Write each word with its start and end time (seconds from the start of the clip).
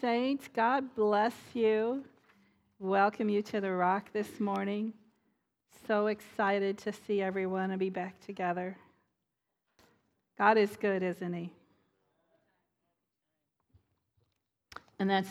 saints. 0.00 0.48
God 0.54 0.94
bless 0.94 1.34
you. 1.54 2.04
Welcome 2.78 3.28
you 3.28 3.42
to 3.42 3.60
the 3.60 3.72
Rock 3.72 4.12
this 4.12 4.38
morning. 4.38 4.92
So 5.86 6.06
excited 6.06 6.78
to 6.78 6.92
see 6.92 7.20
everyone 7.20 7.70
and 7.70 7.80
be 7.80 7.90
back 7.90 8.20
together. 8.24 8.76
God 10.36 10.56
is 10.56 10.76
good, 10.76 11.02
isn't 11.02 11.32
He? 11.32 11.50
And 14.98 15.10
that's 15.10 15.30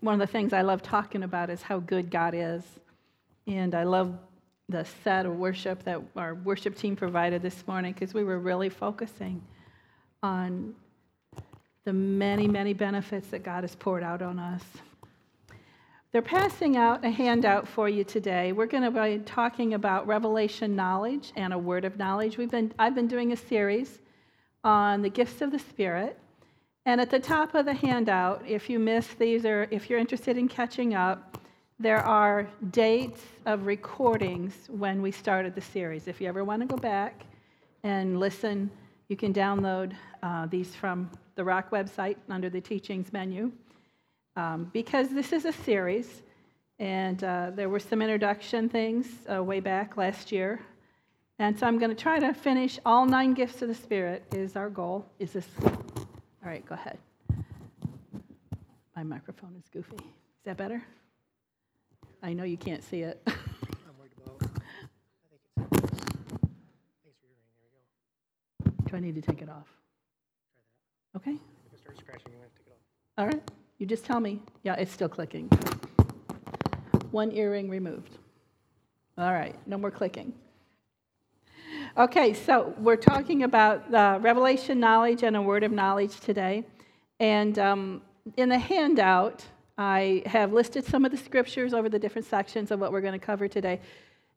one 0.00 0.14
of 0.14 0.20
the 0.20 0.32
things 0.32 0.52
I 0.52 0.62
love 0.62 0.82
talking 0.82 1.22
about 1.22 1.50
is 1.50 1.62
how 1.62 1.78
good 1.78 2.10
God 2.10 2.34
is. 2.34 2.64
And 3.46 3.74
I 3.74 3.84
love 3.84 4.18
the 4.68 4.86
set 5.04 5.26
of 5.26 5.36
worship 5.36 5.84
that 5.84 6.00
our 6.16 6.34
worship 6.34 6.76
team 6.76 6.96
provided 6.96 7.42
this 7.42 7.66
morning 7.66 7.92
because 7.92 8.14
we 8.14 8.24
were 8.24 8.38
really 8.38 8.70
focusing 8.70 9.42
on 10.22 10.74
the 11.84 11.92
many, 11.92 12.46
many 12.46 12.72
benefits 12.72 13.28
that 13.28 13.42
God 13.42 13.64
has 13.64 13.74
poured 13.74 14.02
out 14.02 14.22
on 14.22 14.38
us. 14.38 14.62
They're 16.12 16.22
passing 16.22 16.76
out 16.76 17.04
a 17.04 17.10
handout 17.10 17.68
for 17.68 17.88
you 17.88 18.02
today. 18.02 18.52
We're 18.52 18.66
going 18.66 18.82
to 18.82 18.90
be 18.90 19.18
talking 19.24 19.74
about 19.74 20.06
revelation 20.06 20.74
knowledge 20.74 21.32
and 21.36 21.52
a 21.52 21.58
word 21.58 21.84
of 21.84 21.98
knowledge. 21.98 22.36
We've 22.36 22.50
been, 22.50 22.72
I've 22.78 22.96
been 22.96 23.06
doing 23.06 23.32
a 23.32 23.36
series 23.36 24.00
on 24.64 25.02
the 25.02 25.08
gifts 25.08 25.40
of 25.40 25.52
the 25.52 25.58
Spirit. 25.58 26.18
And 26.84 27.00
at 27.00 27.10
the 27.10 27.20
top 27.20 27.54
of 27.54 27.64
the 27.64 27.74
handout, 27.74 28.42
if 28.46 28.68
you 28.68 28.78
miss 28.78 29.06
these 29.14 29.44
or 29.44 29.68
if 29.70 29.88
you're 29.88 30.00
interested 30.00 30.36
in 30.36 30.48
catching 30.48 30.94
up, 30.94 31.38
there 31.78 32.04
are 32.04 32.48
dates 32.72 33.22
of 33.46 33.66
recordings 33.66 34.68
when 34.68 35.00
we 35.00 35.10
started 35.10 35.54
the 35.54 35.60
series. 35.60 36.08
If 36.08 36.20
you 36.20 36.28
ever 36.28 36.44
want 36.44 36.60
to 36.60 36.66
go 36.66 36.76
back 36.76 37.22
and 37.84 38.18
listen, 38.18 38.70
you 39.08 39.16
can 39.16 39.32
download 39.32 39.92
uh, 40.22 40.46
these 40.46 40.74
from 40.74 41.10
the 41.34 41.44
Rock 41.44 41.70
website 41.70 42.16
under 42.28 42.50
the 42.50 42.60
teachings 42.60 43.12
menu. 43.12 43.52
Um, 44.36 44.70
because 44.72 45.08
this 45.08 45.32
is 45.32 45.44
a 45.44 45.52
series, 45.52 46.22
and 46.78 47.22
uh, 47.24 47.50
there 47.54 47.68
were 47.68 47.80
some 47.80 48.00
introduction 48.00 48.68
things 48.68 49.06
uh, 49.32 49.42
way 49.42 49.60
back 49.60 49.96
last 49.96 50.32
year. 50.32 50.60
And 51.38 51.58
so 51.58 51.66
I'm 51.66 51.78
going 51.78 51.90
to 51.90 52.00
try 52.00 52.18
to 52.18 52.32
finish 52.32 52.78
all 52.84 53.06
nine 53.06 53.34
gifts 53.34 53.62
of 53.62 53.68
the 53.68 53.74
Spirit, 53.74 54.24
is 54.32 54.56
our 54.56 54.70
goal. 54.70 55.06
Is 55.18 55.32
this? 55.32 55.46
All 55.64 55.72
right, 56.44 56.64
go 56.66 56.74
ahead. 56.74 56.98
My 58.94 59.02
microphone 59.02 59.54
is 59.58 59.68
goofy. 59.72 59.96
Is 59.96 60.44
that 60.44 60.56
better? 60.56 60.82
I 62.22 62.32
know 62.34 62.44
you 62.44 62.58
can't 62.58 62.84
see 62.84 63.00
it. 63.00 63.26
Do 68.90 68.96
I 68.96 69.00
need 69.00 69.14
to 69.14 69.22
take 69.22 69.40
it 69.40 69.48
off? 69.48 69.79
Okay. 71.16 71.32
If 71.32 71.72
it 71.72 71.80
starts 71.80 72.00
scratching, 72.00 72.32
you 72.32 72.38
want 72.38 72.50
to 72.54 72.70
off. 72.70 72.78
All 73.18 73.26
right. 73.26 73.42
You 73.78 73.86
just 73.86 74.04
tell 74.04 74.20
me. 74.20 74.40
Yeah, 74.62 74.74
it's 74.74 74.92
still 74.92 75.08
clicking. 75.08 75.48
One 77.10 77.32
earring 77.32 77.68
removed. 77.68 78.18
All 79.18 79.32
right. 79.32 79.56
No 79.66 79.76
more 79.76 79.90
clicking. 79.90 80.32
Okay, 81.96 82.34
so 82.34 82.72
we're 82.78 82.96
talking 82.96 83.42
about 83.42 83.90
the 83.90 84.18
revelation 84.20 84.78
knowledge 84.78 85.24
and 85.24 85.36
a 85.36 85.42
word 85.42 85.64
of 85.64 85.72
knowledge 85.72 86.20
today. 86.20 86.64
And 87.18 87.58
um, 87.58 88.02
in 88.36 88.48
the 88.48 88.58
handout, 88.58 89.44
I 89.76 90.22
have 90.26 90.52
listed 90.52 90.84
some 90.84 91.04
of 91.04 91.10
the 91.10 91.16
scriptures 91.16 91.74
over 91.74 91.88
the 91.88 91.98
different 91.98 92.26
sections 92.28 92.70
of 92.70 92.80
what 92.80 92.92
we're 92.92 93.00
going 93.00 93.18
to 93.18 93.26
cover 93.26 93.48
today. 93.48 93.80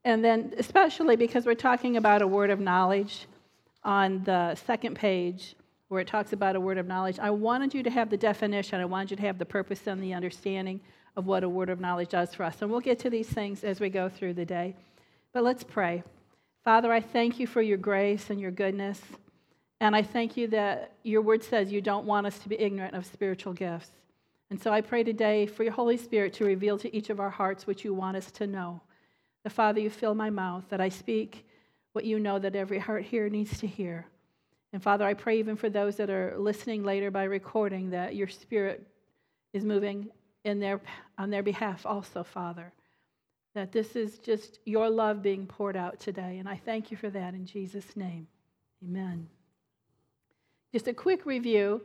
And 0.04 0.24
then, 0.24 0.54
especially 0.58 1.16
because 1.16 1.46
we're 1.46 1.54
talking 1.54 1.98
about 1.98 2.22
a 2.22 2.28
word 2.28 2.50
of 2.50 2.60
knowledge 2.60 3.28
on 3.84 4.24
the 4.24 4.56
second 4.56 4.96
page, 4.96 5.56
where 5.94 6.02
it 6.02 6.08
talks 6.08 6.34
about 6.34 6.56
a 6.56 6.60
word 6.60 6.78
of 6.80 6.88
knowledge, 6.88 7.20
I 7.20 7.30
wanted 7.30 7.74
you 7.74 7.84
to 7.84 7.90
have 7.90 8.10
the 8.10 8.18
definition. 8.18 8.82
I 8.82 8.86
wanted 8.86 9.12
you 9.12 9.18
to 9.18 9.24
have 9.24 9.38
the 9.38 9.46
purpose 9.46 9.86
and 9.86 10.02
the 10.02 10.14
understanding 10.14 10.82
of 11.16 11.28
what 11.28 11.44
a 11.44 11.50
word 11.50 11.70
of 11.70 11.80
knowledge 11.80 12.10
does 12.10 12.34
for 12.34 12.44
us. 12.44 12.62
And 12.62 12.72
we'll 12.72 12.80
get 12.80 12.98
to 13.00 13.10
these 13.10 13.28
things 13.28 13.64
as 13.64 13.80
we 13.80 13.90
go 13.90 14.10
through 14.10 14.34
the 14.34 14.46
day. 14.46 14.76
But 15.34 15.44
let's 15.44 15.64
pray. 15.64 16.04
Father, 16.64 16.92
I 16.92 17.00
thank 17.00 17.40
you 17.40 17.46
for 17.46 17.62
your 17.62 17.78
grace 17.78 18.30
and 18.32 18.42
your 18.42 18.52
goodness. 18.52 19.00
And 19.80 19.96
I 19.96 20.02
thank 20.02 20.36
you 20.36 20.48
that 20.48 20.94
your 21.04 21.22
word 21.22 21.44
says 21.44 21.72
you 21.72 21.82
don't 21.82 22.06
want 22.06 22.26
us 22.26 22.40
to 22.40 22.50
be 22.50 22.60
ignorant 22.60 22.96
of 22.96 23.06
spiritual 23.06 23.54
gifts. 23.54 23.92
And 24.50 24.60
so 24.62 24.72
I 24.72 24.82
pray 24.82 25.04
today 25.04 25.46
for 25.46 25.64
your 25.64 25.74
Holy 25.74 25.98
Spirit 25.98 26.34
to 26.34 26.46
reveal 26.46 26.78
to 26.80 26.96
each 26.96 27.10
of 27.10 27.20
our 27.20 27.30
hearts 27.30 27.68
what 27.68 27.84
you 27.84 27.94
want 27.94 28.18
us 28.18 28.32
to 28.32 28.48
know. 28.48 28.82
The 29.44 29.50
Father, 29.50 29.80
you 29.80 29.90
fill 29.90 30.16
my 30.16 30.30
mouth, 30.30 30.64
that 30.70 30.82
I 30.82 30.90
speak 30.90 31.46
what 31.92 32.06
you 32.06 32.18
know 32.18 32.40
that 32.40 32.56
every 32.56 32.80
heart 32.80 33.04
here 33.04 33.30
needs 33.30 33.60
to 33.60 33.68
hear. 33.68 34.08
And 34.74 34.82
Father, 34.82 35.06
I 35.06 35.14
pray 35.14 35.38
even 35.38 35.56
for 35.56 35.70
those 35.70 35.96
that 35.98 36.10
are 36.10 36.36
listening 36.38 36.84
later 36.84 37.12
by 37.12 37.24
recording 37.26 37.92
that 37.92 38.16
your 38.16 38.28
Spirit 38.28 38.86
is 39.54 39.64
moving 39.64 40.10
in 40.44 40.60
their, 40.60 40.82
on 41.18 41.30
their 41.30 41.44
behalf 41.44 41.86
also, 41.86 42.24
Father. 42.24 42.74
That 43.54 43.72
this 43.72 43.96
is 43.96 44.18
just 44.18 44.60
your 44.66 44.90
love 44.90 45.22
being 45.22 45.46
poured 45.46 45.78
out 45.78 46.00
today. 46.00 46.40
And 46.40 46.50
I 46.50 46.58
thank 46.58 46.90
you 46.90 46.98
for 46.98 47.12
that 47.12 47.36
in 47.36 47.46
Jesus' 47.46 47.96
name. 47.96 48.28
Amen. 48.84 49.30
Just 50.74 50.88
a 50.88 50.94
quick 50.94 51.26
review. 51.28 51.82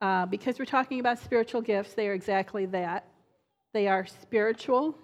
Uh, 0.00 0.26
because 0.26 0.58
we're 0.58 0.64
talking 0.64 0.98
about 0.98 1.20
spiritual 1.20 1.60
gifts, 1.60 1.94
they 1.94 2.08
are 2.08 2.12
exactly 2.12 2.66
that. 2.66 3.06
They 3.72 3.86
are 3.86 4.04
spiritual, 4.04 4.98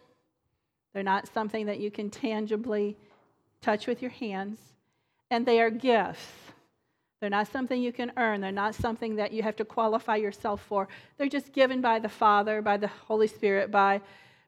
they're 0.92 1.04
not 1.04 1.32
something 1.32 1.66
that 1.66 1.78
you 1.78 1.90
can 1.90 2.10
tangibly 2.10 2.96
touch 3.62 3.86
with 3.86 4.02
your 4.02 4.10
hands, 4.10 4.58
and 5.30 5.46
they 5.46 5.60
are 5.60 5.70
gifts. 5.70 6.26
They're 7.20 7.30
not 7.30 7.48
something 7.48 7.82
you 7.82 7.92
can 7.92 8.12
earn. 8.16 8.40
They're 8.40 8.52
not 8.52 8.74
something 8.74 9.16
that 9.16 9.32
you 9.32 9.42
have 9.42 9.56
to 9.56 9.64
qualify 9.64 10.16
yourself 10.16 10.62
for. 10.62 10.88
They're 11.16 11.28
just 11.28 11.52
given 11.52 11.80
by 11.80 11.98
the 11.98 12.08
Father, 12.08 12.62
by 12.62 12.76
the 12.76 12.86
Holy 12.86 13.26
Spirit, 13.26 13.70
by, 13.70 14.00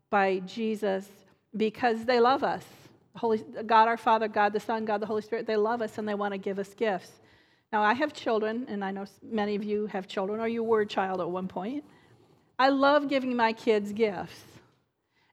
by 0.08 0.38
Jesus, 0.40 1.08
because 1.56 2.04
they 2.04 2.20
love 2.20 2.44
us. 2.44 2.64
Holy, 3.16 3.38
God 3.66 3.88
our 3.88 3.96
Father, 3.96 4.28
God 4.28 4.52
the 4.52 4.60
Son, 4.60 4.84
God 4.84 4.98
the 5.00 5.06
Holy 5.06 5.22
Spirit, 5.22 5.46
they 5.46 5.56
love 5.56 5.82
us 5.82 5.98
and 5.98 6.08
they 6.08 6.14
want 6.14 6.32
to 6.32 6.38
give 6.38 6.60
us 6.60 6.72
gifts. 6.74 7.10
Now, 7.72 7.82
I 7.82 7.94
have 7.94 8.12
children, 8.12 8.66
and 8.68 8.84
I 8.84 8.90
know 8.90 9.04
many 9.22 9.54
of 9.54 9.62
you 9.62 9.86
have 9.86 10.08
children, 10.08 10.40
or 10.40 10.48
you 10.48 10.62
were 10.62 10.80
a 10.80 10.86
child 10.86 11.20
at 11.20 11.30
one 11.30 11.46
point. 11.46 11.84
I 12.58 12.68
love 12.68 13.08
giving 13.08 13.36
my 13.36 13.52
kids 13.52 13.92
gifts. 13.92 14.42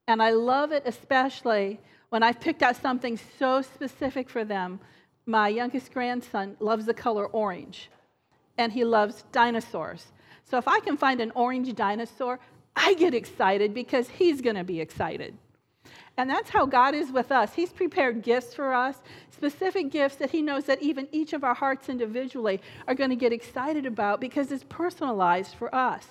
And 0.07 0.21
I 0.21 0.31
love 0.31 0.71
it 0.71 0.83
especially 0.85 1.79
when 2.09 2.23
I've 2.23 2.39
picked 2.39 2.63
out 2.63 2.75
something 2.77 3.19
so 3.37 3.61
specific 3.61 4.29
for 4.29 4.45
them. 4.45 4.79
My 5.29 5.49
youngest 5.49 5.93
grandson 5.93 6.55
loves 6.61 6.85
the 6.85 6.93
color 6.93 7.25
orange, 7.27 7.89
and 8.57 8.71
he 8.71 8.85
loves 8.85 9.25
dinosaurs. 9.33 10.07
So 10.45 10.57
if 10.57 10.69
I 10.69 10.79
can 10.79 10.95
find 10.95 11.19
an 11.19 11.33
orange 11.35 11.75
dinosaur, 11.75 12.39
I 12.77 12.93
get 12.93 13.13
excited 13.13 13.73
because 13.73 14.07
he's 14.07 14.39
going 14.39 14.55
to 14.55 14.63
be 14.63 14.79
excited. 14.79 15.37
And 16.15 16.29
that's 16.29 16.49
how 16.49 16.65
God 16.65 16.95
is 16.95 17.11
with 17.11 17.29
us. 17.29 17.53
He's 17.53 17.73
prepared 17.73 18.23
gifts 18.23 18.53
for 18.53 18.73
us, 18.73 19.01
specific 19.29 19.91
gifts 19.91 20.15
that 20.15 20.31
He 20.31 20.41
knows 20.41 20.63
that 20.63 20.81
even 20.81 21.07
each 21.11 21.33
of 21.33 21.43
our 21.43 21.53
hearts 21.53 21.89
individually 21.89 22.61
are 22.87 22.95
going 22.95 23.09
to 23.09 23.15
get 23.15 23.33
excited 23.33 23.85
about 23.85 24.21
because 24.21 24.51
it's 24.51 24.63
personalized 24.63 25.55
for 25.55 25.73
us. 25.75 26.07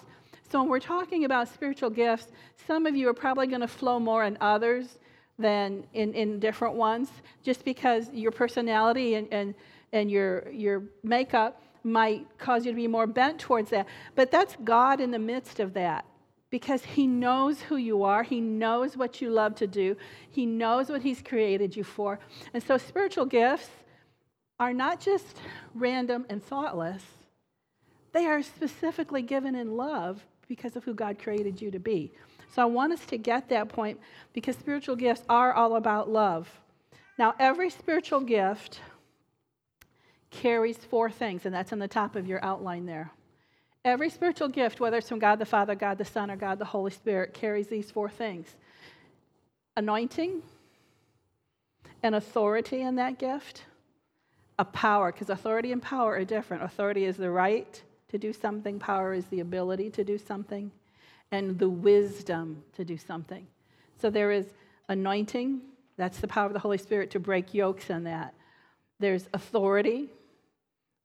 So 0.48 0.60
when 0.60 0.69
we're 0.69 0.78
talking 0.78 1.25
about 1.25 1.48
spiritual 1.48 1.91
gifts, 1.91 2.28
some 2.66 2.87
of 2.87 2.94
you 2.94 3.09
are 3.09 3.15
probably 3.15 3.47
going 3.47 3.62
to 3.62 3.69
flow 3.69 3.98
more 3.98 4.25
in 4.25 4.37
others 4.41 4.98
than 5.38 5.84
in, 5.92 6.14
in 6.14 6.41
different 6.41 6.74
ones, 6.74 7.10
just 7.42 7.64
because 7.64 8.10
your 8.12 8.30
personality 8.30 9.14
and, 9.14 9.28
and, 9.32 9.54
and 9.92 10.10
your, 10.10 10.50
your 10.50 10.82
makeup 11.02 11.62
might 11.84 12.26
cause 12.38 12.64
you 12.66 12.72
to 12.72 12.76
be 12.76 12.88
more 12.88 13.06
bent 13.06 13.38
towards 13.38 13.70
that. 13.70 13.86
But 14.14 14.30
that's 14.30 14.56
God 14.64 15.00
in 15.00 15.10
the 15.10 15.19
midst 15.19 15.60
of 15.60 15.74
that 15.74 16.04
because 16.50 16.84
He 16.84 17.06
knows 17.06 17.60
who 17.60 17.76
you 17.76 18.02
are. 18.02 18.22
He 18.22 18.41
knows 18.41 18.97
what 18.97 19.20
you 19.20 19.30
love 19.30 19.54
to 19.56 19.66
do. 19.66 19.97
He 20.30 20.47
knows 20.47 20.88
what 20.88 21.02
He's 21.02 21.22
created 21.22 21.76
you 21.76 21.84
for. 21.84 22.18
And 22.54 22.62
so, 22.62 22.78
spiritual 22.78 23.26
gifts 23.26 23.68
are 24.58 24.72
not 24.72 25.00
just 25.00 25.38
random 25.74 26.26
and 26.28 26.42
thoughtless, 26.42 27.03
they 28.12 28.26
are 28.26 28.42
specifically 28.42 29.22
given 29.22 29.54
in 29.54 29.76
love 29.76 30.24
because 30.48 30.76
of 30.76 30.84
who 30.84 30.94
God 30.94 31.18
created 31.18 31.60
you 31.60 31.70
to 31.70 31.78
be. 31.78 32.12
So, 32.54 32.63
I 32.63 32.66
want 32.66 32.93
us 32.93 33.04
to 33.07 33.19
get 33.19 33.48
that 33.51 33.69
point 33.69 34.01
because 34.33 34.57
spiritual 34.57 34.97
gifts 34.97 35.22
are 35.28 35.53
all 35.53 35.77
about 35.77 36.09
love. 36.09 36.48
Now, 37.19 37.34
every 37.39 37.71
spiritual 37.71 38.21
gift 38.21 38.81
carries 40.31 40.77
four 40.77 41.10
things, 41.10 41.47
and 41.47 41.54
that's 41.54 41.72
on 41.72 41.78
the 41.78 41.89
top 41.89 42.16
of 42.16 42.27
your 42.27 42.45
outline 42.45 42.87
there. 42.87 43.10
Every 43.84 44.10
spiritual 44.10 44.48
gift, 44.48 44.81
whether 44.81 44.98
it's 44.98 45.09
from 45.09 45.21
God 45.21 45.39
the 45.39 45.47
Father, 45.47 45.75
God 45.75 45.98
the 45.98 46.04
Son, 46.04 46.31
or 46.31 46.37
God 46.37 46.59
the 46.59 46.65
Holy 46.65 46.91
Spirit, 46.91 47.33
carries 47.34 47.69
these 47.69 47.91
four 47.91 48.09
things 48.09 48.54
anointing, 49.77 50.43
an 52.03 52.15
authority 52.15 52.81
in 52.81 52.97
that 52.97 53.19
gift, 53.19 53.65
a 54.59 54.65
power, 54.65 55.13
because 55.13 55.28
authority 55.28 55.71
and 55.71 55.83
power 55.83 56.15
are 56.15 56.25
different. 56.25 56.63
Authority 56.63 57.04
is 57.04 57.16
the 57.16 57.31
right 57.31 57.83
to 58.09 58.19
do 58.19 58.33
something, 58.33 58.78
power 58.78 59.13
is 59.13 59.27
the 59.27 59.41
ability 59.41 59.91
to 59.91 60.03
do 60.03 60.16
something, 60.16 60.71
and 61.32 61.58
the 61.58 61.68
wisdom 61.68 62.62
to 62.76 62.84
do 62.84 62.96
something. 62.96 63.46
So 64.00 64.10
there 64.10 64.30
is 64.30 64.46
anointing, 64.88 65.60
that's 65.96 66.18
the 66.18 66.28
power 66.28 66.46
of 66.46 66.52
the 66.52 66.58
Holy 66.58 66.78
Spirit 66.78 67.10
to 67.12 67.20
break 67.20 67.54
yokes 67.54 67.90
in 67.90 68.04
that. 68.04 68.34
There's 69.00 69.28
authority, 69.32 70.08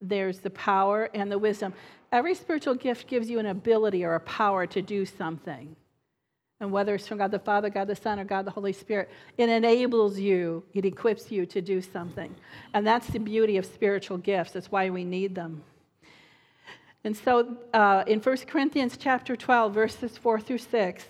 there's 0.02 0.40
the 0.40 0.50
power 0.50 1.10
and 1.14 1.32
the 1.32 1.38
wisdom. 1.38 1.74
Every 2.12 2.36
spiritual 2.36 2.76
gift 2.76 3.08
gives 3.08 3.30
you 3.30 3.40
an 3.40 3.46
ability 3.46 4.04
or 4.04 4.16
a 4.16 4.20
power 4.20 4.66
to 4.68 4.82
do 4.82 5.06
something. 5.06 5.76
And 6.60 6.72
whether 6.72 6.94
it's 6.94 7.08
from 7.08 7.18
God 7.18 7.32
the 7.32 7.40
Father, 7.40 7.70
God 7.70 7.88
the 7.88 7.96
Son, 7.96 8.20
or 8.20 8.24
God 8.24 8.46
the 8.46 8.52
Holy 8.52 8.74
Spirit, 8.74 9.10
it 9.38 9.50
enables 9.50 10.20
you, 10.20 10.64
it 10.74 10.86
equips 10.86 11.32
you 11.32 11.46
to 11.48 11.62
do 11.62 11.82
something. 11.82 12.36
And 12.74 12.86
that's 12.86 13.08
the 13.08 13.20
beauty 13.20 13.58
of 13.58 13.66
spiritual 13.66 14.18
gifts. 14.18 14.52
That's 14.52 14.72
why 14.72 14.90
we 14.92 15.04
need 15.04 15.34
them. 15.34 15.64
And 17.04 17.18
so 17.18 17.58
uh, 17.74 18.04
in 18.08 18.20
1 18.20 18.38
Corinthians 18.48 18.98
chapter 18.98 19.36
12, 19.36 19.74
verses 19.74 20.18
4 20.18 20.40
through 20.40 20.60
6, 20.60 21.06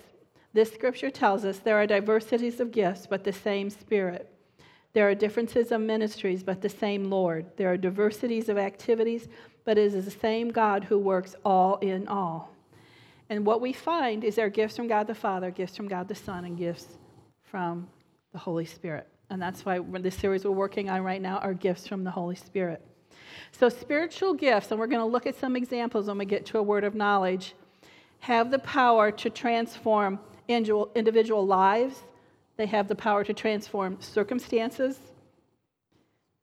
this 0.54 0.72
scripture 0.72 1.10
tells 1.10 1.44
us 1.44 1.58
there 1.58 1.80
are 1.80 1.86
diversities 1.86 2.60
of 2.60 2.72
gifts, 2.72 3.06
but 3.06 3.24
the 3.24 3.32
same 3.32 3.70
Spirit. 3.70 4.28
There 4.92 5.08
are 5.08 5.14
differences 5.14 5.72
of 5.72 5.80
ministries, 5.80 6.42
but 6.42 6.60
the 6.60 6.68
same 6.68 7.10
Lord. 7.10 7.46
There 7.56 7.72
are 7.72 7.78
diversities 7.78 8.48
of 8.48 8.58
activities, 8.58 9.28
but 9.64 9.78
it 9.78 9.94
is 9.94 10.04
the 10.04 10.10
same 10.10 10.50
God 10.50 10.84
who 10.84 10.98
works 10.98 11.34
all 11.44 11.76
in 11.76 12.06
all. 12.08 12.50
And 13.30 13.46
what 13.46 13.62
we 13.62 13.72
find 13.72 14.24
is 14.24 14.34
there 14.34 14.46
are 14.46 14.50
gifts 14.50 14.76
from 14.76 14.88
God 14.88 15.06
the 15.06 15.14
Father, 15.14 15.50
gifts 15.50 15.76
from 15.76 15.88
God 15.88 16.08
the 16.08 16.14
Son, 16.14 16.44
and 16.44 16.58
gifts 16.58 16.98
from 17.42 17.88
the 18.32 18.38
Holy 18.38 18.66
Spirit. 18.66 19.08
And 19.30 19.40
that's 19.40 19.64
why 19.64 19.78
the 19.78 20.10
series 20.10 20.44
we're 20.44 20.50
working 20.50 20.90
on 20.90 21.02
right 21.02 21.22
now 21.22 21.38
are 21.38 21.54
gifts 21.54 21.86
from 21.86 22.04
the 22.04 22.10
Holy 22.10 22.36
Spirit. 22.36 22.86
So, 23.52 23.68
spiritual 23.68 24.34
gifts, 24.34 24.70
and 24.70 24.80
we're 24.80 24.86
going 24.86 25.00
to 25.00 25.06
look 25.06 25.26
at 25.26 25.36
some 25.36 25.56
examples 25.56 26.06
when 26.08 26.18
we 26.18 26.24
get 26.24 26.46
to 26.46 26.58
a 26.58 26.62
word 26.62 26.84
of 26.84 26.94
knowledge, 26.94 27.54
have 28.20 28.50
the 28.50 28.58
power 28.58 29.10
to 29.12 29.30
transform 29.30 30.18
individual 30.48 31.46
lives, 31.46 32.02
they 32.56 32.66
have 32.66 32.88
the 32.88 32.94
power 32.94 33.24
to 33.24 33.32
transform 33.32 34.00
circumstances, 34.00 34.98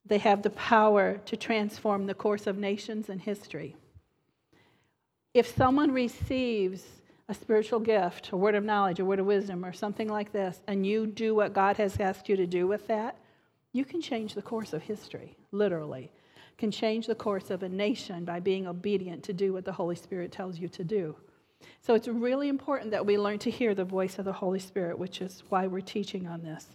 they 0.05 0.17
have 0.19 0.41
the 0.43 0.49
power 0.51 1.17
to 1.25 1.35
transform 1.35 2.05
the 2.05 2.13
course 2.13 2.47
of 2.47 2.57
nations 2.57 3.09
and 3.09 3.21
history. 3.21 3.75
If 5.33 5.55
someone 5.55 5.91
receives 5.91 6.83
a 7.27 7.33
spiritual 7.33 7.79
gift, 7.79 8.31
a 8.31 8.37
word 8.37 8.55
of 8.55 8.63
knowledge, 8.63 8.99
a 8.99 9.05
word 9.05 9.19
of 9.19 9.25
wisdom, 9.25 9.63
or 9.63 9.73
something 9.73 10.09
like 10.09 10.31
this, 10.31 10.59
and 10.67 10.85
you 10.85 11.05
do 11.05 11.35
what 11.35 11.53
God 11.53 11.77
has 11.77 11.99
asked 11.99 12.27
you 12.27 12.35
to 12.37 12.47
do 12.47 12.67
with 12.67 12.87
that, 12.87 13.17
you 13.71 13.85
can 13.85 14.01
change 14.01 14.33
the 14.33 14.41
course 14.41 14.73
of 14.73 14.81
history, 14.81 15.37
literally. 15.51 16.11
Can 16.59 16.71
change 16.71 17.07
the 17.07 17.15
course 17.15 17.51
of 17.51 17.63
a 17.63 17.69
nation 17.69 18.25
by 18.25 18.41
being 18.41 18.67
obedient 18.67 19.23
to 19.23 19.31
do 19.31 19.53
what 19.53 19.63
the 19.63 19.71
Holy 19.71 19.95
Spirit 19.95 20.33
tells 20.33 20.59
you 20.59 20.67
to 20.67 20.83
do. 20.83 21.15
So 21.79 21.93
it's 21.93 22.09
really 22.09 22.49
important 22.49 22.91
that 22.91 23.05
we 23.05 23.17
learn 23.17 23.39
to 23.39 23.49
hear 23.49 23.73
the 23.73 23.85
voice 23.85 24.19
of 24.19 24.25
the 24.25 24.33
Holy 24.33 24.59
Spirit, 24.59 24.99
which 24.99 25.21
is 25.21 25.41
why 25.47 25.67
we're 25.67 25.79
teaching 25.79 26.27
on 26.27 26.43
this. 26.43 26.67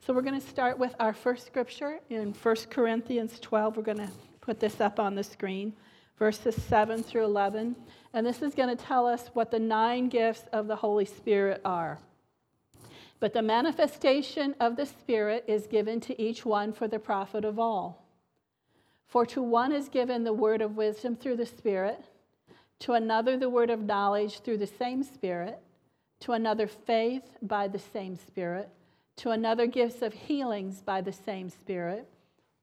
So 0.00 0.12
we're 0.12 0.20
going 0.20 0.38
to 0.38 0.46
start 0.46 0.78
with 0.78 0.94
our 1.00 1.14
first 1.14 1.46
scripture 1.46 2.00
in 2.10 2.34
1 2.34 2.56
Corinthians 2.68 3.40
12. 3.40 3.78
We're 3.78 3.82
going 3.82 3.96
to 3.96 4.10
put 4.42 4.60
this 4.60 4.82
up 4.82 5.00
on 5.00 5.14
the 5.14 5.24
screen, 5.24 5.72
verses 6.18 6.54
7 6.62 7.02
through 7.02 7.24
11. 7.24 7.74
And 8.12 8.26
this 8.26 8.42
is 8.42 8.54
going 8.54 8.76
to 8.76 8.84
tell 8.84 9.06
us 9.06 9.30
what 9.32 9.50
the 9.50 9.58
nine 9.58 10.10
gifts 10.10 10.44
of 10.52 10.66
the 10.66 10.76
Holy 10.76 11.06
Spirit 11.06 11.62
are. 11.64 11.98
But 13.20 13.32
the 13.32 13.40
manifestation 13.40 14.54
of 14.60 14.76
the 14.76 14.84
Spirit 14.84 15.44
is 15.48 15.66
given 15.66 15.98
to 16.00 16.20
each 16.20 16.44
one 16.44 16.74
for 16.74 16.86
the 16.86 16.98
profit 16.98 17.46
of 17.46 17.58
all. 17.58 18.03
For 19.14 19.24
to 19.26 19.40
one 19.40 19.70
is 19.70 19.88
given 19.88 20.24
the 20.24 20.32
word 20.32 20.60
of 20.60 20.76
wisdom 20.76 21.14
through 21.14 21.36
the 21.36 21.46
Spirit 21.46 22.04
to 22.80 22.94
another 22.94 23.36
the 23.36 23.48
word 23.48 23.70
of 23.70 23.80
knowledge 23.80 24.40
through 24.40 24.58
the 24.58 24.66
same 24.66 25.04
Spirit, 25.04 25.60
to 26.18 26.32
another 26.32 26.66
faith 26.66 27.22
by 27.40 27.68
the 27.68 27.78
same 27.78 28.16
Spirit, 28.16 28.68
to 29.18 29.30
another 29.30 29.68
gifts 29.68 30.02
of 30.02 30.12
healings 30.12 30.82
by 30.82 31.00
the 31.00 31.12
same 31.12 31.48
Spirit, 31.48 32.08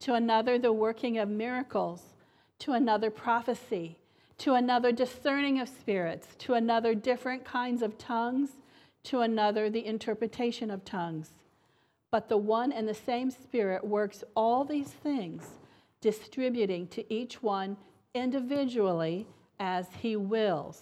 to 0.02 0.14
another 0.14 0.60
the 0.60 0.74
working 0.74 1.18
of 1.18 1.30
miracles, 1.30 2.02
to 2.60 2.74
another 2.74 3.10
prophecy, 3.10 3.98
to 4.38 4.54
another 4.54 4.92
discerning 4.92 5.58
of 5.58 5.70
spirits, 5.70 6.36
to 6.40 6.56
another 6.56 6.94
different 6.94 7.46
kinds 7.46 7.82
of 7.82 7.98
tongues, 7.98 8.58
to 9.04 9.22
another 9.22 9.70
the 9.70 9.86
interpretation 9.86 10.70
of 10.70 10.84
tongues. 10.84 11.30
But 12.12 12.28
the 12.28 12.36
one 12.36 12.74
and 12.74 12.90
the 12.90 12.94
same 12.94 13.32
Spirit 13.32 13.86
works 13.86 14.26
all 14.36 14.66
these 14.66 14.90
things, 14.90 15.61
distributing 16.02 16.88
to 16.88 17.14
each 17.14 17.42
one 17.42 17.78
individually 18.14 19.28
as 19.60 19.88
he 20.02 20.16
wills. 20.16 20.82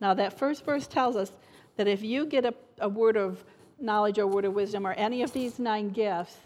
Now, 0.00 0.14
that 0.14 0.38
first 0.38 0.64
verse 0.64 0.86
tells 0.86 1.16
us 1.16 1.32
that 1.76 1.86
if 1.86 2.02
you 2.02 2.26
get 2.26 2.44
a, 2.44 2.54
a 2.80 2.88
word 2.88 3.16
of 3.16 3.44
knowledge 3.78 4.18
or 4.18 4.26
word 4.26 4.44
of 4.44 4.52
wisdom 4.52 4.86
or 4.86 4.92
any 4.92 5.22
of 5.22 5.32
these 5.32 5.58
nine 5.58 5.90
gifts, 5.90 6.36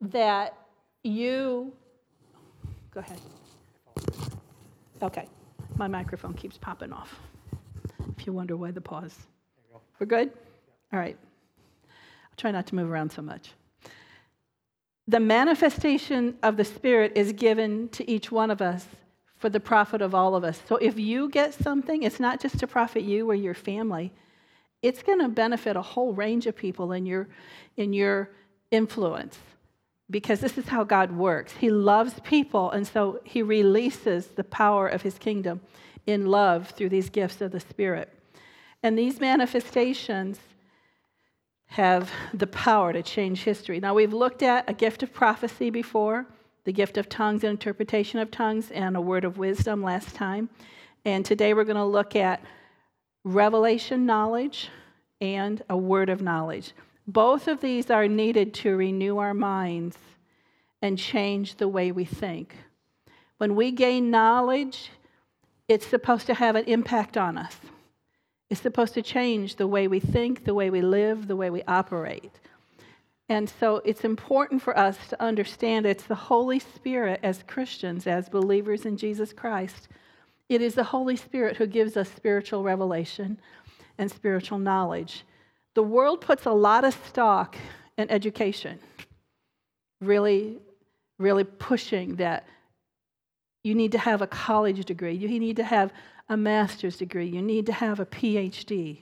that 0.00 0.54
you. 1.02 1.72
Go 2.92 3.00
ahead. 3.00 3.20
Okay. 5.02 5.28
My 5.76 5.88
microphone 5.88 6.34
keeps 6.34 6.56
popping 6.56 6.92
off. 6.92 7.20
If 8.16 8.26
you 8.26 8.32
wonder 8.32 8.56
why 8.56 8.70
the 8.70 8.80
pause. 8.80 9.14
We're 9.98 10.06
good? 10.06 10.32
All 10.92 10.98
right. 10.98 11.16
I'll 11.84 12.36
try 12.36 12.50
not 12.50 12.66
to 12.68 12.74
move 12.74 12.90
around 12.90 13.10
so 13.10 13.22
much. 13.22 13.52
The 15.08 15.20
manifestation 15.20 16.36
of 16.42 16.56
the 16.56 16.64
Spirit 16.64 17.12
is 17.14 17.32
given 17.32 17.88
to 17.90 18.08
each 18.10 18.32
one 18.32 18.50
of 18.50 18.60
us 18.60 18.86
for 19.36 19.48
the 19.48 19.60
profit 19.60 20.02
of 20.02 20.14
all 20.14 20.34
of 20.34 20.42
us. 20.42 20.60
So 20.66 20.76
if 20.76 20.98
you 20.98 21.28
get 21.28 21.54
something, 21.54 22.02
it's 22.02 22.18
not 22.18 22.40
just 22.40 22.58
to 22.58 22.66
profit 22.66 23.02
you 23.02 23.30
or 23.30 23.34
your 23.34 23.54
family. 23.54 24.12
It's 24.82 25.02
going 25.02 25.20
to 25.20 25.28
benefit 25.28 25.76
a 25.76 25.82
whole 25.82 26.12
range 26.12 26.46
of 26.46 26.56
people 26.56 26.92
in 26.92 27.06
your 27.06 27.28
in 27.76 27.92
your 27.92 28.30
influence 28.70 29.38
because 30.10 30.40
this 30.40 30.58
is 30.58 30.68
how 30.68 30.82
God 30.84 31.12
works. 31.12 31.52
He 31.52 31.70
loves 31.70 32.14
people 32.20 32.70
and 32.70 32.86
so 32.86 33.20
he 33.24 33.42
releases 33.42 34.26
the 34.28 34.44
power 34.44 34.88
of 34.88 35.02
his 35.02 35.18
kingdom 35.18 35.60
in 36.06 36.26
love 36.26 36.70
through 36.70 36.88
these 36.88 37.10
gifts 37.10 37.40
of 37.40 37.52
the 37.52 37.60
spirit. 37.60 38.12
And 38.82 38.98
these 38.98 39.20
manifestations 39.20 40.38
have 41.66 42.10
the 42.32 42.46
power 42.46 42.92
to 42.92 43.02
change 43.02 43.42
history. 43.42 43.80
Now, 43.80 43.94
we've 43.94 44.12
looked 44.12 44.42
at 44.42 44.68
a 44.68 44.72
gift 44.72 45.02
of 45.02 45.12
prophecy 45.12 45.70
before 45.70 46.26
the 46.66 46.72
gift 46.72 46.98
of 46.98 47.08
tongues 47.08 47.44
and 47.44 47.52
interpretation 47.52 48.18
of 48.18 48.30
tongues, 48.30 48.72
and 48.72 48.96
a 48.96 49.00
word 49.00 49.24
of 49.24 49.38
wisdom 49.38 49.82
last 49.82 50.14
time. 50.16 50.50
And 51.04 51.24
today 51.24 51.54
we're 51.54 51.64
going 51.64 51.76
to 51.76 51.84
look 51.84 52.16
at 52.16 52.42
revelation 53.22 54.04
knowledge 54.04 54.68
and 55.20 55.62
a 55.70 55.76
word 55.76 56.10
of 56.10 56.20
knowledge. 56.20 56.72
Both 57.06 57.46
of 57.46 57.60
these 57.60 57.88
are 57.88 58.08
needed 58.08 58.52
to 58.54 58.76
renew 58.76 59.18
our 59.18 59.32
minds 59.32 59.96
and 60.82 60.98
change 60.98 61.54
the 61.54 61.68
way 61.68 61.92
we 61.92 62.04
think. 62.04 62.56
When 63.38 63.54
we 63.54 63.70
gain 63.70 64.10
knowledge, 64.10 64.90
it's 65.68 65.86
supposed 65.86 66.26
to 66.26 66.34
have 66.34 66.56
an 66.56 66.64
impact 66.64 67.16
on 67.16 67.38
us. 67.38 67.56
It's 68.48 68.60
supposed 68.60 68.94
to 68.94 69.02
change 69.02 69.56
the 69.56 69.66
way 69.66 69.88
we 69.88 70.00
think, 70.00 70.44
the 70.44 70.54
way 70.54 70.70
we 70.70 70.80
live, 70.80 71.26
the 71.26 71.36
way 71.36 71.50
we 71.50 71.62
operate. 71.64 72.32
And 73.28 73.48
so 73.48 73.82
it's 73.84 74.04
important 74.04 74.62
for 74.62 74.78
us 74.78 74.96
to 75.08 75.20
understand 75.20 75.84
it's 75.84 76.04
the 76.04 76.14
Holy 76.14 76.60
Spirit 76.60 77.20
as 77.22 77.42
Christians, 77.42 78.06
as 78.06 78.28
believers 78.28 78.86
in 78.86 78.96
Jesus 78.96 79.32
Christ. 79.32 79.88
It 80.48 80.62
is 80.62 80.74
the 80.76 80.84
Holy 80.84 81.16
Spirit 81.16 81.56
who 81.56 81.66
gives 81.66 81.96
us 81.96 82.08
spiritual 82.08 82.62
revelation 82.62 83.38
and 83.98 84.10
spiritual 84.10 84.58
knowledge. 84.58 85.24
The 85.74 85.82
world 85.82 86.20
puts 86.20 86.46
a 86.46 86.52
lot 86.52 86.84
of 86.84 86.96
stock 87.08 87.56
in 87.98 88.08
education, 88.10 88.78
really, 90.00 90.58
really 91.18 91.44
pushing 91.44 92.16
that 92.16 92.46
you 93.64 93.74
need 93.74 93.92
to 93.92 93.98
have 93.98 94.22
a 94.22 94.28
college 94.28 94.84
degree, 94.84 95.14
you 95.14 95.26
need 95.40 95.56
to 95.56 95.64
have 95.64 95.92
a 96.28 96.36
master's 96.36 96.96
degree, 96.96 97.26
you 97.26 97.42
need 97.42 97.66
to 97.66 97.72
have 97.72 98.00
a 98.00 98.06
PhD. 98.06 98.98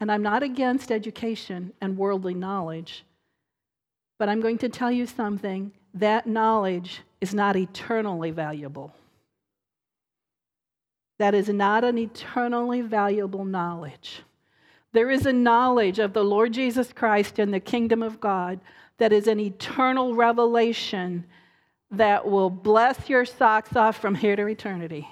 And 0.00 0.10
I'm 0.10 0.22
not 0.22 0.42
against 0.42 0.90
education 0.90 1.72
and 1.80 1.96
worldly 1.96 2.34
knowledge, 2.34 3.04
but 4.18 4.28
I'm 4.28 4.40
going 4.40 4.58
to 4.58 4.68
tell 4.68 4.90
you 4.90 5.06
something 5.06 5.72
that 5.94 6.26
knowledge 6.26 7.02
is 7.20 7.34
not 7.34 7.56
eternally 7.56 8.30
valuable. 8.30 8.92
That 11.18 11.34
is 11.34 11.48
not 11.48 11.84
an 11.84 11.98
eternally 11.98 12.80
valuable 12.80 13.44
knowledge. 13.44 14.22
There 14.92 15.10
is 15.10 15.26
a 15.26 15.32
knowledge 15.32 15.98
of 15.98 16.12
the 16.12 16.24
Lord 16.24 16.52
Jesus 16.52 16.92
Christ 16.92 17.38
and 17.38 17.52
the 17.52 17.60
kingdom 17.60 18.02
of 18.02 18.20
God 18.20 18.60
that 18.98 19.12
is 19.12 19.26
an 19.26 19.38
eternal 19.38 20.14
revelation 20.14 21.24
that 21.90 22.26
will 22.26 22.50
bless 22.50 23.08
your 23.08 23.24
socks 23.24 23.76
off 23.76 23.98
from 24.00 24.14
here 24.14 24.36
to 24.36 24.46
eternity. 24.46 25.08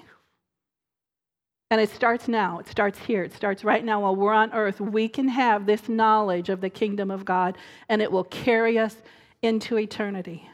And 1.70 1.80
it 1.80 1.90
starts 1.90 2.28
now. 2.28 2.58
It 2.60 2.68
starts 2.68 2.98
here. 2.98 3.22
It 3.22 3.34
starts 3.34 3.62
right 3.62 3.84
now 3.84 4.00
while 4.00 4.16
we're 4.16 4.32
on 4.32 4.52
earth. 4.52 4.80
We 4.80 5.08
can 5.08 5.28
have 5.28 5.66
this 5.66 5.88
knowledge 5.88 6.48
of 6.48 6.60
the 6.60 6.70
kingdom 6.70 7.10
of 7.10 7.25
God, 7.25 7.58
and 7.88 8.00
it 8.00 8.10
will 8.10 8.25
carry 8.25 8.78
us 8.78 8.96
into 9.42 9.78
eternity. 9.78 10.48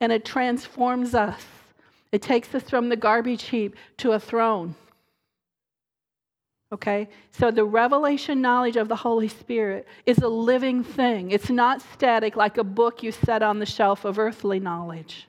And 0.00 0.12
it 0.12 0.24
transforms 0.24 1.14
us. 1.14 1.44
It 2.12 2.22
takes 2.22 2.54
us 2.54 2.62
from 2.70 2.88
the 2.88 2.96
garbage 2.96 3.44
heap 3.44 3.74
to 3.98 4.12
a 4.12 4.20
throne. 4.20 4.76
Okay? 6.72 7.08
So 7.32 7.50
the 7.50 7.64
revelation 7.64 8.40
knowledge 8.40 8.76
of 8.76 8.88
the 8.88 8.96
Holy 8.96 9.28
Spirit 9.28 9.88
is 10.06 10.18
a 10.18 10.28
living 10.28 10.84
thing. 10.84 11.32
It's 11.32 11.50
not 11.50 11.82
static 11.82 12.36
like 12.36 12.56
a 12.56 12.64
book 12.64 13.02
you 13.02 13.10
set 13.10 13.42
on 13.42 13.58
the 13.58 13.66
shelf 13.66 14.04
of 14.04 14.18
earthly 14.18 14.60
knowledge. 14.60 15.26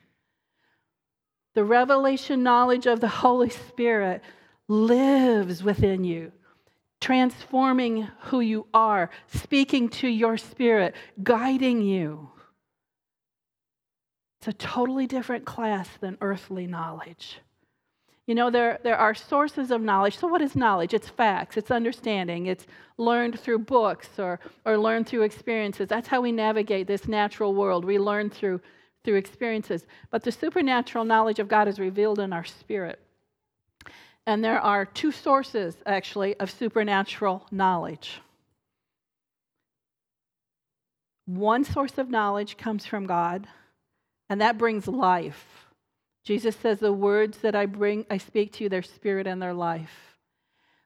The 1.55 1.63
revelation 1.63 2.43
knowledge 2.43 2.85
of 2.85 2.99
the 2.99 3.07
Holy 3.07 3.49
Spirit 3.49 4.21
lives 4.69 5.63
within 5.63 6.03
you, 6.05 6.31
transforming 7.01 8.07
who 8.25 8.39
you 8.39 8.67
are, 8.73 9.09
speaking 9.27 9.89
to 9.89 10.07
your 10.07 10.37
spirit, 10.37 10.95
guiding 11.21 11.81
you. 11.81 12.29
It's 14.39 14.47
a 14.47 14.53
totally 14.53 15.07
different 15.07 15.43
class 15.43 15.89
than 15.99 16.17
earthly 16.21 16.67
knowledge. 16.67 17.39
You 18.25 18.35
know, 18.35 18.51
there, 18.51 18.79
there 18.83 18.95
are 18.95 19.15
sources 19.15 19.71
of 19.71 19.81
knowledge. 19.81 20.17
So, 20.17 20.27
what 20.27 20.41
is 20.41 20.55
knowledge? 20.55 20.93
It's 20.93 21.09
facts, 21.09 21.57
it's 21.57 21.71
understanding, 21.71 22.45
it's 22.45 22.67
learned 22.97 23.39
through 23.39 23.59
books 23.59 24.07
or, 24.19 24.39
or 24.65 24.77
learned 24.77 25.07
through 25.07 25.23
experiences. 25.23 25.89
That's 25.89 26.07
how 26.07 26.21
we 26.21 26.31
navigate 26.31 26.85
this 26.85 27.07
natural 27.07 27.55
world. 27.55 27.83
We 27.83 27.97
learn 27.97 28.29
through, 28.29 28.61
through 29.03 29.15
experiences. 29.15 29.87
But 30.11 30.23
the 30.23 30.31
supernatural 30.31 31.05
knowledge 31.05 31.39
of 31.39 31.47
God 31.47 31.67
is 31.67 31.79
revealed 31.79 32.19
in 32.19 32.31
our 32.31 32.45
spirit. 32.45 33.01
And 34.29 34.43
there 34.43 34.59
are 34.59 34.85
two 34.85 35.11
sources, 35.11 35.75
actually, 35.87 36.35
of 36.39 36.51
supernatural 36.51 37.47
knowledge. 37.49 38.21
One 41.25 41.63
source 41.63 41.97
of 41.97 42.11
knowledge 42.11 42.55
comes 42.55 42.85
from 42.85 43.07
God, 43.07 43.47
and 44.29 44.39
that 44.39 44.59
brings 44.59 44.87
life. 44.87 45.65
Jesus 46.23 46.55
says, 46.55 46.77
The 46.77 46.93
words 46.93 47.39
that 47.39 47.55
I 47.55 47.65
bring, 47.65 48.05
I 48.07 48.19
speak 48.19 48.53
to 48.53 48.65
you, 48.65 48.69
their 48.69 48.83
spirit 48.83 49.25
and 49.25 49.41
their 49.41 49.55
life. 49.55 50.19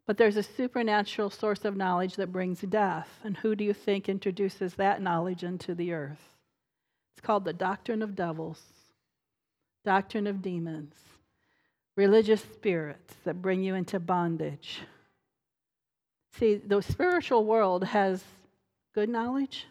But 0.08 0.16
there's 0.16 0.38
a 0.38 0.44
supernatural 0.44 1.30
source 1.30 1.66
of 1.66 1.76
knowledge 1.76 2.16
that 2.16 2.32
brings 2.32 2.62
death. 2.62 3.10
And 3.26 3.36
who 3.36 3.58
do 3.58 3.66
you 3.66 3.74
think 3.74 4.08
introduces 4.08 4.76
that 4.76 5.02
knowledge 5.02 5.44
into 5.44 5.76
the 5.76 5.92
earth? 5.92 6.38
It's 7.18 7.26
called 7.26 7.44
the 7.44 7.52
doctrine 7.52 8.04
of 8.04 8.16
devils, 8.16 8.62
doctrine 9.84 10.28
of 10.28 10.42
demons, 10.42 10.96
religious 11.96 12.42
spirits 12.42 13.16
that 13.24 13.42
bring 13.42 13.62
you 13.64 13.76
into 13.76 14.00
bondage. 14.00 14.82
See, 16.40 16.56
the 16.56 16.82
spiritual 16.82 17.46
world 17.46 17.84
has 17.84 18.24
good 18.96 19.10
knowledge, 19.10 19.68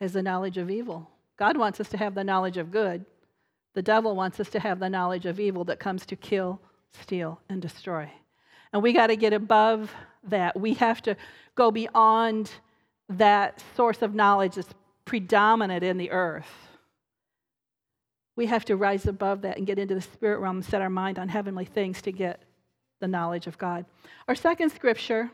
has 0.00 0.12
the 0.12 0.22
knowledge 0.22 0.58
of 0.58 0.70
evil. 0.70 1.10
God 1.36 1.56
wants 1.56 1.80
us 1.80 1.88
to 1.90 1.96
have 1.96 2.14
the 2.14 2.24
knowledge 2.24 2.56
of 2.56 2.70
good. 2.70 3.04
The 3.74 3.82
devil 3.82 4.14
wants 4.14 4.40
us 4.40 4.48
to 4.50 4.60
have 4.60 4.78
the 4.78 4.88
knowledge 4.88 5.26
of 5.26 5.40
evil 5.40 5.64
that 5.64 5.80
comes 5.80 6.06
to 6.06 6.16
kill, 6.16 6.60
steal, 6.92 7.40
and 7.48 7.60
destroy. 7.60 8.10
And 8.72 8.82
we 8.82 8.92
got 8.92 9.08
to 9.08 9.16
get 9.16 9.32
above 9.32 9.92
that. 10.24 10.58
We 10.58 10.74
have 10.74 11.02
to 11.02 11.16
go 11.54 11.70
beyond 11.70 12.50
that 13.08 13.62
source 13.76 14.02
of 14.02 14.14
knowledge 14.14 14.54
that's 14.54 14.74
predominant 15.04 15.82
in 15.84 15.98
the 15.98 16.10
earth. 16.10 16.65
We 18.36 18.46
have 18.46 18.64
to 18.66 18.76
rise 18.76 19.06
above 19.06 19.42
that 19.42 19.56
and 19.56 19.66
get 19.66 19.78
into 19.78 19.94
the 19.94 20.02
spirit 20.02 20.38
realm 20.38 20.56
and 20.56 20.64
set 20.64 20.82
our 20.82 20.90
mind 20.90 21.18
on 21.18 21.28
heavenly 21.28 21.64
things 21.64 22.02
to 22.02 22.12
get 22.12 22.42
the 23.00 23.08
knowledge 23.08 23.46
of 23.46 23.58
God. 23.58 23.86
Our 24.28 24.34
second 24.34 24.70
scripture 24.70 25.30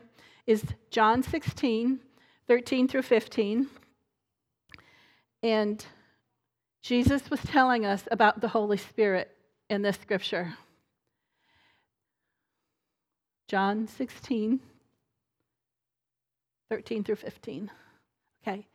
is 0.47 0.63
John 0.89 1.21
16, 1.21 1.99
13 2.47 2.87
through 2.87 3.01
15. 3.01 3.67
And 5.41 5.85
Jesus 6.81 7.29
was 7.29 7.41
telling 7.41 7.85
us 7.85 8.07
about 8.11 8.41
the 8.41 8.47
Holy 8.49 8.77
Spirit 8.77 9.31
in 9.69 9.81
this 9.81 9.97
scripture. 9.97 10.55
John 13.47 13.87
16, 13.87 14.59
13 16.69 17.03
through 17.03 17.15
15. 17.15 17.71
Okay. 18.41 18.67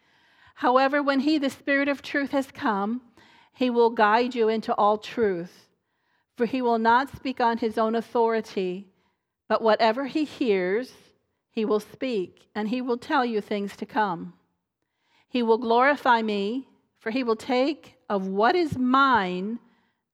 However, 0.55 1.03
when 1.03 1.21
He, 1.21 1.39
the 1.39 1.51
Spirit 1.51 1.89
of 1.89 2.03
truth, 2.03 2.31
has 2.31 2.51
come, 2.51 3.03
He 3.59 3.71
will 3.71 3.91
guide 3.91 4.37
you 4.37 4.49
into 4.49 4.73
all 4.77 4.99
truth. 4.99 5.67
For 6.37 6.47
He 6.47 6.63
will 6.63 6.79
not 6.79 7.11
speak 7.11 7.41
on 7.41 7.59
His 7.59 7.77
own 7.77 7.97
authority, 7.97 8.87
but 9.49 9.61
whatever 9.61 10.07
He 10.07 10.23
hears, 10.23 10.93
He 11.51 11.65
will 11.65 11.81
speak, 11.81 12.47
and 12.55 12.69
He 12.69 12.81
will 12.81 12.99
tell 12.99 13.25
you 13.25 13.41
things 13.41 13.75
to 13.79 13.85
come. 13.85 14.35
He 15.29 15.43
will 15.43 15.59
glorify 15.59 16.23
me, 16.23 16.69
for 17.01 17.11
He 17.11 17.25
will 17.25 17.35
take 17.35 17.97
of 18.09 18.29
what 18.29 18.55
is 18.55 18.79
mine 18.79 19.59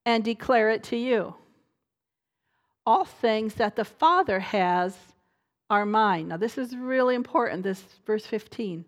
and 0.07 0.25
declare 0.25 0.71
it 0.71 0.83
to 0.85 0.97
you. 0.97 1.35
All 2.87 3.05
things 3.05 3.57
that 3.57 3.77
the 3.77 3.85
Father 3.85 4.41
has 4.41 4.97
are 5.69 5.85
mine. 5.85 6.29
Now, 6.29 6.39
this 6.39 6.57
is 6.57 6.75
really 6.75 7.15
important, 7.15 7.63
this 7.63 7.83
verse 8.07 8.25
15. 8.25 8.87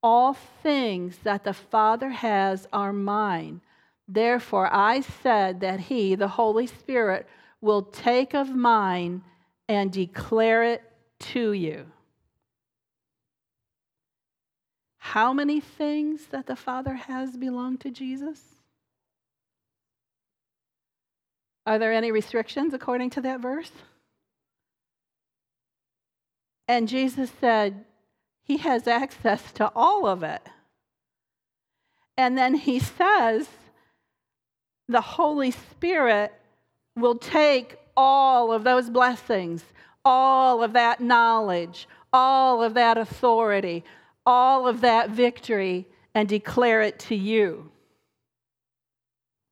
All 0.00 0.34
things 0.62 1.18
that 1.24 1.42
the 1.42 1.54
Father 1.54 2.10
has 2.10 2.68
are 2.72 2.92
mine. 2.92 3.62
Therefore, 4.12 4.68
I 4.72 5.02
said 5.02 5.60
that 5.60 5.78
He, 5.78 6.16
the 6.16 6.26
Holy 6.26 6.66
Spirit, 6.66 7.28
will 7.60 7.82
take 7.82 8.34
of 8.34 8.54
mine 8.54 9.22
and 9.68 9.92
declare 9.92 10.64
it 10.64 10.82
to 11.20 11.52
you. 11.52 11.86
How 14.98 15.32
many 15.32 15.60
things 15.60 16.26
that 16.26 16.46
the 16.46 16.56
Father 16.56 16.94
has 16.94 17.36
belong 17.36 17.78
to 17.78 17.90
Jesus? 17.90 18.40
Are 21.64 21.78
there 21.78 21.92
any 21.92 22.10
restrictions 22.10 22.74
according 22.74 23.10
to 23.10 23.20
that 23.20 23.38
verse? 23.38 23.70
And 26.66 26.88
Jesus 26.88 27.30
said 27.40 27.84
he 28.42 28.56
has 28.56 28.88
access 28.88 29.52
to 29.52 29.70
all 29.76 30.04
of 30.06 30.24
it. 30.24 30.42
And 32.16 32.36
then 32.36 32.54
he 32.54 32.80
says 32.80 33.48
the 34.90 35.00
Holy 35.00 35.52
Spirit 35.52 36.32
will 36.96 37.16
take 37.16 37.76
all 37.96 38.52
of 38.52 38.64
those 38.64 38.90
blessings, 38.90 39.62
all 40.04 40.62
of 40.62 40.72
that 40.72 41.00
knowledge, 41.00 41.88
all 42.12 42.62
of 42.62 42.74
that 42.74 42.98
authority, 42.98 43.84
all 44.26 44.66
of 44.66 44.80
that 44.80 45.10
victory 45.10 45.86
and 46.14 46.28
declare 46.28 46.82
it 46.82 46.98
to 46.98 47.14
you. 47.14 47.70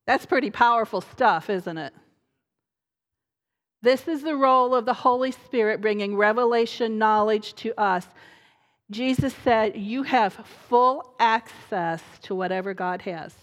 That's 0.07 0.26
pretty 0.26 0.50
powerful 0.50 1.00
stuff, 1.00 1.49
isn't 1.50 1.78
it? 1.78 1.95
This 3.80 4.09
is 4.09 4.23
the 4.23 4.35
role 4.35 4.75
of 4.75 4.87
the 4.87 4.95
Holy 4.95 5.30
Spirit 5.30 5.80
bringing 5.80 6.16
revelation 6.16 6.99
knowledge 6.99 7.54
to 7.57 7.78
us. 7.80 8.07
Jesus 8.90 9.35
said, 9.45 9.76
You 9.76 10.02
have 10.02 10.33
full 10.68 11.14
access 11.21 12.02
to 12.23 12.35
whatever 12.35 12.75
God 12.75 13.02
has. 13.02 13.35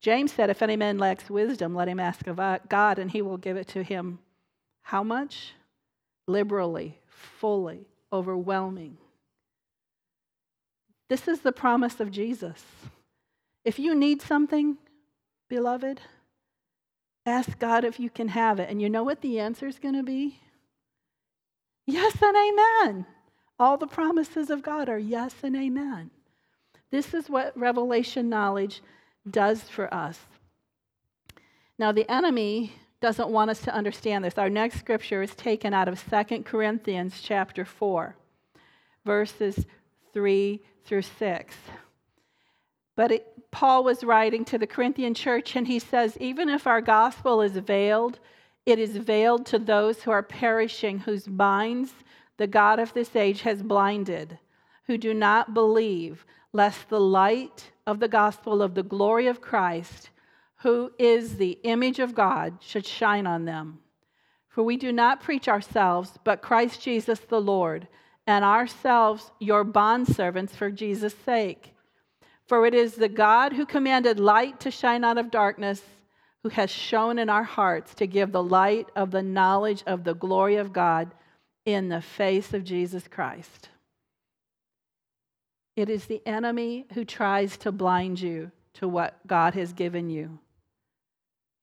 James 0.00 0.32
said, 0.32 0.50
If 0.50 0.62
any 0.62 0.76
man 0.76 0.98
lacks 0.98 1.28
wisdom, 1.28 1.74
let 1.74 1.88
him 1.88 2.00
ask 2.00 2.26
of 2.26 2.38
uh, 2.38 2.58
God, 2.68 2.98
and 2.98 3.10
he 3.10 3.22
will 3.22 3.36
give 3.36 3.56
it 3.56 3.68
to 3.68 3.82
him. 3.82 4.18
How 4.82 5.02
much? 5.02 5.52
Liberally, 6.26 6.98
fully, 7.08 7.86
overwhelming. 8.12 8.96
This 11.08 11.26
is 11.26 11.40
the 11.40 11.52
promise 11.52 12.00
of 12.00 12.10
Jesus. 12.10 12.62
If 13.64 13.78
you 13.78 13.94
need 13.94 14.22
something, 14.22 14.76
beloved, 15.48 16.00
ask 17.26 17.58
God 17.58 17.84
if 17.84 17.98
you 17.98 18.10
can 18.10 18.28
have 18.28 18.60
it. 18.60 18.68
And 18.70 18.80
you 18.80 18.88
know 18.88 19.02
what 19.02 19.20
the 19.20 19.40
answer 19.40 19.66
is 19.66 19.78
going 19.78 19.94
to 19.94 20.02
be? 20.02 20.40
Yes 21.86 22.16
and 22.22 22.36
amen. 22.36 23.06
All 23.58 23.76
the 23.76 23.86
promises 23.86 24.50
of 24.50 24.62
God 24.62 24.88
are 24.88 24.98
yes 24.98 25.34
and 25.42 25.56
amen. 25.56 26.10
This 26.90 27.14
is 27.14 27.28
what 27.28 27.58
revelation 27.58 28.28
knowledge 28.28 28.82
does 29.28 29.62
for 29.62 29.92
us. 29.92 30.18
Now, 31.78 31.92
the 31.92 32.10
enemy 32.10 32.72
doesn't 33.00 33.28
want 33.28 33.50
us 33.50 33.60
to 33.60 33.74
understand 33.74 34.24
this. 34.24 34.38
Our 34.38 34.50
next 34.50 34.78
scripture 34.78 35.22
is 35.22 35.34
taken 35.34 35.72
out 35.72 35.88
of 35.88 36.02
2 36.02 36.42
Corinthians 36.42 37.20
chapter 37.22 37.64
4, 37.64 38.16
verses 39.04 39.66
3 40.12 40.60
through 40.84 41.02
6. 41.02 41.54
But 42.96 43.12
it, 43.12 43.50
Paul 43.52 43.84
was 43.84 44.02
writing 44.02 44.44
to 44.46 44.58
the 44.58 44.66
Corinthian 44.66 45.14
church, 45.14 45.54
and 45.54 45.66
he 45.68 45.78
says, 45.78 46.16
Even 46.18 46.48
if 46.48 46.66
our 46.66 46.80
gospel 46.80 47.40
is 47.40 47.52
veiled, 47.52 48.18
it 48.66 48.80
is 48.80 48.96
veiled 48.96 49.46
to 49.46 49.58
those 49.58 50.02
who 50.02 50.10
are 50.10 50.22
perishing, 50.22 50.98
whose 50.98 51.28
minds 51.28 51.92
the 52.38 52.48
God 52.48 52.80
of 52.80 52.92
this 52.94 53.14
age 53.14 53.42
has 53.42 53.62
blinded, 53.62 54.38
who 54.86 54.98
do 54.98 55.14
not 55.14 55.54
believe, 55.54 56.26
lest 56.52 56.88
the 56.88 57.00
light 57.00 57.70
of 57.88 57.98
the 57.98 58.06
gospel 58.06 58.62
of 58.62 58.74
the 58.74 58.82
glory 58.84 59.26
of 59.26 59.40
Christ 59.40 60.10
who 60.62 60.90
is 60.98 61.36
the 61.36 61.58
image 61.62 62.00
of 62.00 62.14
God, 62.14 62.58
should 62.60 62.84
shine 62.84 63.26
on 63.26 63.44
them. 63.44 63.78
For 64.48 64.62
we 64.62 64.76
do 64.76 64.90
not 64.90 65.22
preach 65.22 65.48
ourselves, 65.48 66.18
but 66.24 66.42
Christ 66.42 66.82
Jesus 66.82 67.20
the 67.20 67.40
Lord, 67.40 67.86
and 68.26 68.44
ourselves 68.44 69.30
your 69.38 69.64
bondservants 69.64 70.50
for 70.50 70.70
Jesus' 70.70 71.14
sake. 71.24 71.74
For 72.46 72.66
it 72.66 72.74
is 72.74 72.94
the 72.94 73.08
God 73.08 73.52
who 73.52 73.64
commanded 73.66 74.18
light 74.18 74.58
to 74.60 74.70
shine 74.70 75.04
out 75.04 75.18
of 75.18 75.30
darkness, 75.30 75.82
who 76.42 76.48
has 76.48 76.70
shone 76.70 77.18
in 77.18 77.30
our 77.30 77.44
hearts 77.44 77.94
to 77.94 78.06
give 78.06 78.32
the 78.32 78.42
light 78.42 78.88
of 78.96 79.12
the 79.12 79.22
knowledge 79.22 79.84
of 79.86 80.02
the 80.02 80.14
glory 80.14 80.56
of 80.56 80.72
God 80.72 81.12
in 81.64 81.88
the 81.88 82.02
face 82.02 82.52
of 82.52 82.64
Jesus 82.64 83.06
Christ. 83.06 83.68
It 85.78 85.88
is 85.88 86.06
the 86.06 86.20
enemy 86.26 86.86
who 86.94 87.04
tries 87.04 87.56
to 87.58 87.70
blind 87.70 88.20
you 88.20 88.50
to 88.74 88.88
what 88.88 89.24
God 89.28 89.54
has 89.54 89.72
given 89.72 90.10
you. 90.10 90.40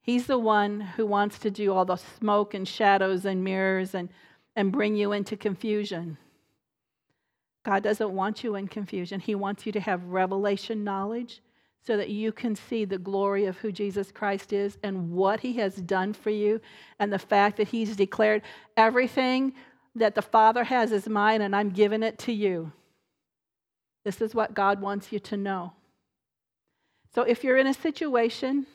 He's 0.02 0.26
the 0.26 0.40
one 0.40 0.80
who 0.80 1.06
wants 1.06 1.38
to 1.40 1.52
do 1.52 1.74
all 1.74 1.84
the 1.84 1.98
smoke 1.98 2.54
and 2.54 2.66
shadows 2.66 3.26
and 3.26 3.44
mirrors 3.44 3.94
and, 3.94 4.08
and 4.56 4.72
bring 4.72 4.96
you 4.96 5.12
into 5.12 5.36
confusion. 5.36 6.18
God 7.66 7.84
doesn't 7.84 8.10
want 8.10 8.42
you 8.42 8.56
in 8.56 8.70
confusion. 8.70 9.20
He 9.20 9.36
wants 9.36 9.66
you 9.66 9.74
to 9.74 9.82
have 9.82 10.02
revelation 10.06 10.86
knowledge 10.86 11.42
so 11.86 11.98
that 11.98 12.08
you 12.08 12.32
can 12.32 12.56
see 12.56 12.86
the 12.86 12.98
glory 12.98 13.48
of 13.48 13.58
who 13.58 13.70
Jesus 13.70 14.14
Christ 14.14 14.54
is 14.54 14.78
and 14.82 15.12
what 15.12 15.42
he 15.42 15.52
has 15.58 15.76
done 15.76 16.14
for 16.14 16.30
you 16.30 16.62
and 17.00 17.12
the 17.12 17.20
fact 17.20 17.58
that 17.58 17.68
he's 17.68 17.98
declared 17.98 18.44
everything 18.78 19.54
that 19.94 20.16
the 20.16 20.22
Father 20.22 20.64
has 20.64 20.94
is 20.94 21.10
mine 21.10 21.42
and 21.42 21.54
I'm 21.54 21.72
giving 21.72 22.02
it 22.02 22.18
to 22.20 22.32
you. 22.32 22.72
This 24.06 24.22
is 24.22 24.34
what 24.34 24.54
God 24.54 24.80
wants 24.80 25.12
you 25.12 25.20
to 25.20 25.36
know. 25.36 25.74
So 27.14 27.24
if 27.24 27.44
you're 27.44 27.58
in 27.58 27.68
a 27.68 27.74
situation 27.74 28.68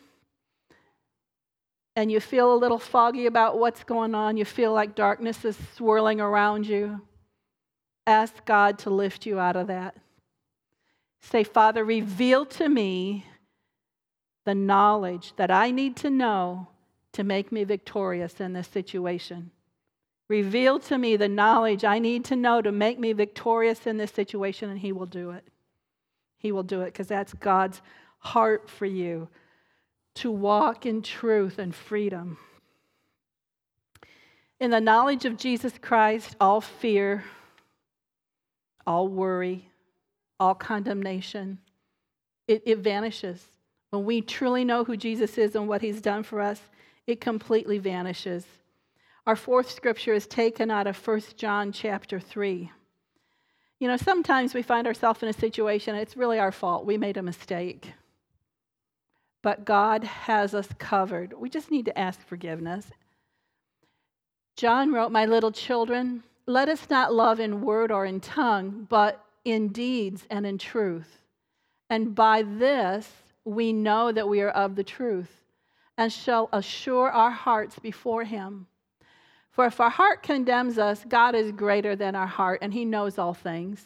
and 1.94 2.10
you 2.10 2.20
feel 2.20 2.52
a 2.52 2.56
little 2.56 2.78
foggy 2.78 3.26
about 3.26 3.58
what's 3.58 3.84
going 3.84 4.14
on, 4.14 4.36
you 4.36 4.44
feel 4.44 4.72
like 4.72 4.94
darkness 4.94 5.44
is 5.44 5.56
swirling 5.76 6.20
around 6.20 6.66
you, 6.66 7.00
ask 8.06 8.44
God 8.44 8.78
to 8.80 8.90
lift 8.90 9.24
you 9.24 9.38
out 9.38 9.56
of 9.56 9.68
that. 9.68 9.96
Say, 11.22 11.44
Father, 11.44 11.84
reveal 11.84 12.44
to 12.46 12.68
me 12.68 13.26
the 14.44 14.54
knowledge 14.54 15.34
that 15.36 15.50
I 15.50 15.70
need 15.70 15.96
to 15.98 16.10
know 16.10 16.68
to 17.12 17.22
make 17.22 17.52
me 17.52 17.64
victorious 17.64 18.40
in 18.40 18.52
this 18.52 18.68
situation. 18.68 19.50
Reveal 20.30 20.78
to 20.78 20.96
me 20.96 21.16
the 21.16 21.28
knowledge 21.28 21.84
I 21.84 21.98
need 21.98 22.24
to 22.26 22.36
know 22.36 22.62
to 22.62 22.70
make 22.70 23.00
me 23.00 23.12
victorious 23.12 23.84
in 23.84 23.96
this 23.96 24.12
situation, 24.12 24.70
and 24.70 24.78
He 24.78 24.92
will 24.92 25.04
do 25.04 25.32
it. 25.32 25.42
He 26.38 26.52
will 26.52 26.62
do 26.62 26.82
it 26.82 26.92
because 26.92 27.08
that's 27.08 27.34
God's 27.34 27.82
heart 28.20 28.70
for 28.70 28.86
you 28.86 29.26
to 30.14 30.30
walk 30.30 30.86
in 30.86 31.02
truth 31.02 31.58
and 31.58 31.74
freedom. 31.74 32.38
In 34.60 34.70
the 34.70 34.80
knowledge 34.80 35.24
of 35.24 35.36
Jesus 35.36 35.72
Christ, 35.80 36.36
all 36.40 36.60
fear, 36.60 37.24
all 38.86 39.08
worry, 39.08 39.68
all 40.38 40.54
condemnation, 40.54 41.58
it, 42.46 42.62
it 42.64 42.78
vanishes. 42.78 43.48
When 43.90 44.04
we 44.04 44.20
truly 44.20 44.64
know 44.64 44.84
who 44.84 44.96
Jesus 44.96 45.36
is 45.38 45.56
and 45.56 45.66
what 45.66 45.82
he's 45.82 46.00
done 46.00 46.22
for 46.22 46.40
us, 46.40 46.60
it 47.08 47.20
completely 47.20 47.78
vanishes. 47.78 48.46
Our 49.26 49.36
fourth 49.36 49.70
scripture 49.70 50.14
is 50.14 50.26
taken 50.26 50.70
out 50.70 50.86
of 50.86 51.06
1 51.06 51.20
John 51.36 51.72
chapter 51.72 52.18
3. 52.18 52.70
You 53.78 53.88
know, 53.88 53.96
sometimes 53.96 54.54
we 54.54 54.62
find 54.62 54.86
ourselves 54.86 55.22
in 55.22 55.28
a 55.28 55.32
situation, 55.32 55.94
it's 55.94 56.16
really 56.16 56.38
our 56.38 56.52
fault. 56.52 56.86
We 56.86 56.98
made 56.98 57.16
a 57.16 57.22
mistake. 57.22 57.92
But 59.42 59.64
God 59.64 60.04
has 60.04 60.54
us 60.54 60.68
covered. 60.78 61.32
We 61.32 61.48
just 61.48 61.70
need 61.70 61.86
to 61.86 61.98
ask 61.98 62.26
forgiveness. 62.26 62.86
John 64.56 64.92
wrote, 64.92 65.12
My 65.12 65.24
little 65.24 65.52
children, 65.52 66.22
let 66.46 66.68
us 66.68 66.90
not 66.90 67.14
love 67.14 67.40
in 67.40 67.62
word 67.62 67.90
or 67.90 68.04
in 68.04 68.20
tongue, 68.20 68.86
but 68.88 69.24
in 69.44 69.68
deeds 69.68 70.26
and 70.30 70.46
in 70.46 70.58
truth. 70.58 71.22
And 71.88 72.14
by 72.14 72.42
this 72.42 73.10
we 73.44 73.72
know 73.72 74.12
that 74.12 74.28
we 74.28 74.42
are 74.42 74.50
of 74.50 74.76
the 74.76 74.84
truth 74.84 75.40
and 75.96 76.12
shall 76.12 76.48
assure 76.52 77.10
our 77.10 77.30
hearts 77.30 77.78
before 77.78 78.24
Him. 78.24 78.66
For 79.50 79.66
if 79.66 79.80
our 79.80 79.90
heart 79.90 80.22
condemns 80.22 80.78
us, 80.78 81.04
God 81.08 81.34
is 81.34 81.52
greater 81.52 81.96
than 81.96 82.14
our 82.14 82.26
heart, 82.26 82.60
and 82.62 82.72
He 82.72 82.84
knows 82.84 83.18
all 83.18 83.34
things. 83.34 83.84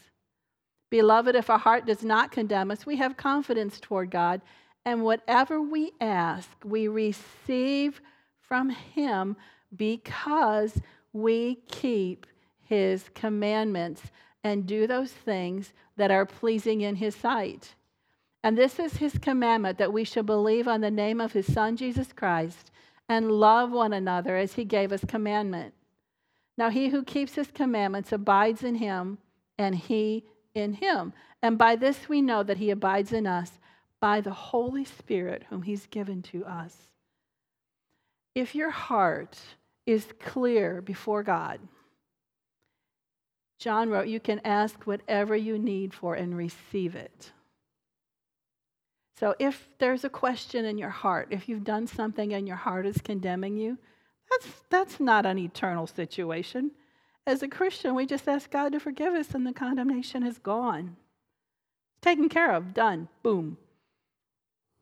Beloved, 0.91 1.35
if 1.35 1.51
our 1.51 1.59
heart 1.59 1.87
does 1.87 2.05
not 2.05 2.31
condemn 2.31 2.71
us, 2.71 2.87
we 2.87 2.97
have 2.97 3.17
confidence 3.17 3.81
toward 3.81 4.11
God, 4.11 4.43
and 4.85 5.03
whatever 5.03 5.61
we 5.61 5.93
ask, 6.01 6.49
we 6.65 6.89
receive 6.89 8.01
from 8.41 8.69
Him 8.71 9.37
because 9.75 10.81
we 11.13 11.57
keep 11.69 12.27
His 12.61 13.09
commandments 13.15 14.03
and 14.45 14.67
do 14.67 14.87
those 14.87 15.11
things 15.11 15.73
that 15.97 16.11
are 16.11 16.27
pleasing 16.27 16.83
in 16.83 16.97
His 16.97 17.17
sight. 17.17 17.75
And 18.43 18.59
this 18.59 18.79
is 18.79 18.99
His 18.99 19.17
commandment 19.17 19.79
that 19.79 19.95
we 19.95 20.05
should 20.05 20.27
believe 20.27 20.69
on 20.69 20.83
the 20.83 20.91
name 20.91 21.21
of 21.23 21.33
His 21.33 21.51
Son, 21.51 21.77
Jesus 21.79 22.13
Christ 22.13 22.71
and 23.09 23.31
love 23.31 23.71
one 23.71 23.93
another 23.93 24.37
as 24.37 24.55
he 24.55 24.65
gave 24.65 24.93
us 24.93 25.05
commandment. 25.07 25.75
Now, 26.57 26.71
he 26.71 26.89
who 26.89 27.03
keeps 27.03 27.35
his 27.35 27.51
commandments 27.51 28.13
abides 28.13 28.63
in 28.63 28.77
him, 28.77 29.19
and 29.59 29.75
he 29.75 30.25
in 30.55 30.75
him. 30.75 31.13
And 31.43 31.59
by 31.59 31.77
this 31.77 32.09
we 32.09 32.23
know 32.23 32.43
that 32.43 32.59
he 32.59 32.71
abides 32.71 33.13
in 33.13 33.27
us 33.27 33.59
by 34.01 34.21
the 34.21 34.33
Holy 34.33 34.85
Spirit, 34.85 35.45
whom 35.51 35.63
he's 35.63 35.87
given 35.87 36.23
to 36.23 36.45
us. 36.45 36.77
If 38.35 38.55
your 38.55 38.71
heart 38.71 39.39
is 39.87 40.07
clear 40.21 40.81
before 40.81 41.23
God, 41.23 41.61
John 43.59 43.91
wrote, 43.91 44.09
you 44.09 44.21
can 44.21 44.41
ask 44.45 44.85
whatever 44.85 45.37
you 45.37 45.59
need 45.59 45.95
for 45.95 46.15
and 46.15 46.37
receive 46.37 46.95
it. 46.97 47.33
So 49.19 49.35
if 49.39 49.69
there's 49.79 50.05
a 50.05 50.09
question 50.09 50.65
in 50.65 50.77
your 50.77 50.91
heart, 50.91 51.29
if 51.31 51.49
you've 51.49 51.65
done 51.65 51.87
something 51.87 52.33
and 52.33 52.47
your 52.47 52.57
heart 52.57 52.85
is 52.87 52.99
condemning 52.99 53.57
you, 53.57 53.79
that's, 54.31 54.49
that's 54.71 55.01
not 55.01 55.27
an 55.27 55.39
eternal 55.39 55.87
situation. 55.87 56.73
As 57.27 57.43
a 57.43 57.49
Christian, 57.49 57.95
we 57.95 58.07
just 58.07 58.29
ask 58.29 58.51
God 58.51 58.73
to 58.73 58.81
forgive 58.81 59.15
us 59.15 59.35
and 59.35 59.47
the 59.47 59.53
condemnation 59.53 60.25
is 60.25 60.39
gone. 60.39 60.97
Taken 62.03 62.29
care 62.29 62.53
of, 62.53 62.75
done, 62.75 63.09
boom. 63.23 63.57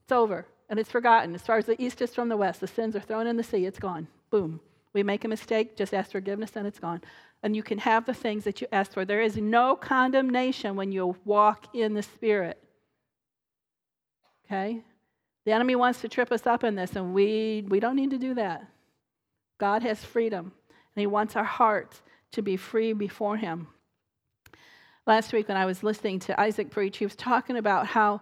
It's 0.03 0.13
over 0.13 0.47
and 0.69 0.79
it's 0.81 0.91
forgotten. 0.91 1.35
As 1.35 1.43
far 1.43 1.59
as 1.59 1.67
the 1.67 1.81
east 1.81 2.01
is 2.01 2.15
from 2.15 2.29
the 2.29 2.37
west, 2.37 2.61
the 2.61 2.67
sins 2.67 2.97
are 2.97 3.01
thrown 3.01 3.27
in 3.27 3.37
the 3.37 3.45
sea, 3.45 3.67
it's 3.67 3.79
gone, 3.79 4.09
boom. 4.31 4.61
We 4.95 5.03
make 5.03 5.25
a 5.25 5.29
mistake, 5.29 5.77
just 5.77 5.95
ask 5.95 6.11
forgiveness 6.11 6.53
and 6.57 6.67
it's 6.67 6.79
gone. 6.79 7.03
And 7.43 7.55
you 7.55 7.63
can 7.63 7.79
have 7.79 8.07
the 8.07 8.15
things 8.15 8.45
that 8.45 8.61
you 8.61 8.67
asked 8.73 8.95
for. 8.95 9.05
There 9.05 9.23
is 9.23 9.37
no 9.37 9.77
condemnation 9.77 10.75
when 10.75 10.91
you 10.93 11.17
walk 11.25 11.75
in 11.75 11.95
the 11.95 12.03
Spirit. 12.03 12.59
Okay? 14.53 14.83
The 15.47 15.53
enemy 15.53 15.77
wants 15.77 16.03
to 16.03 16.09
trip 16.09 16.31
us 16.31 16.47
up 16.47 16.63
in 16.63 16.75
this, 16.75 16.95
and 16.95 17.15
we, 17.15 17.65
we 17.69 17.81
don't 17.81 17.97
need 17.97 18.11
to 18.11 18.19
do 18.19 18.35
that. 18.35 18.67
God 19.59 19.83
has 19.83 20.05
freedom, 20.05 20.53
and 20.95 21.01
He 21.01 21.07
wants 21.07 21.37
our 21.37 21.45
hearts 21.45 22.03
to 22.33 22.43
be 22.43 22.57
free 22.57 22.93
before 22.93 23.39
Him. 23.39 23.69
Last 25.07 25.33
week, 25.33 25.49
when 25.49 25.57
I 25.57 25.65
was 25.65 25.83
listening 25.83 26.19
to 26.21 26.39
Isaac 26.39 26.71
preach, 26.71 26.99
he 26.99 27.07
was 27.07 27.17
talking 27.17 27.57
about 27.57 27.89
how 27.89 28.21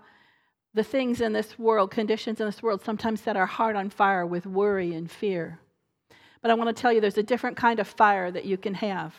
the 0.72 0.84
things 0.84 1.20
in 1.20 1.32
this 1.32 1.58
world, 1.58 1.90
conditions 1.90 2.40
in 2.40 2.46
this 2.46 2.62
world, 2.62 2.82
sometimes 2.82 3.20
set 3.20 3.36
our 3.36 3.44
heart 3.44 3.76
on 3.76 3.90
fire 3.90 4.24
with 4.24 4.46
worry 4.46 4.94
and 4.94 5.10
fear. 5.10 5.58
But 6.40 6.50
I 6.50 6.54
want 6.54 6.74
to 6.74 6.80
tell 6.80 6.92
you 6.92 7.00
there's 7.00 7.18
a 7.18 7.22
different 7.22 7.56
kind 7.56 7.80
of 7.80 7.88
fire 7.88 8.30
that 8.30 8.46
you 8.46 8.56
can 8.56 8.74
have. 8.74 9.14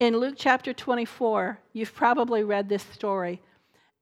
In 0.00 0.16
Luke 0.16 0.34
chapter 0.36 0.72
24, 0.72 1.60
you've 1.72 1.94
probably 1.94 2.42
read 2.42 2.68
this 2.68 2.82
story, 2.82 3.40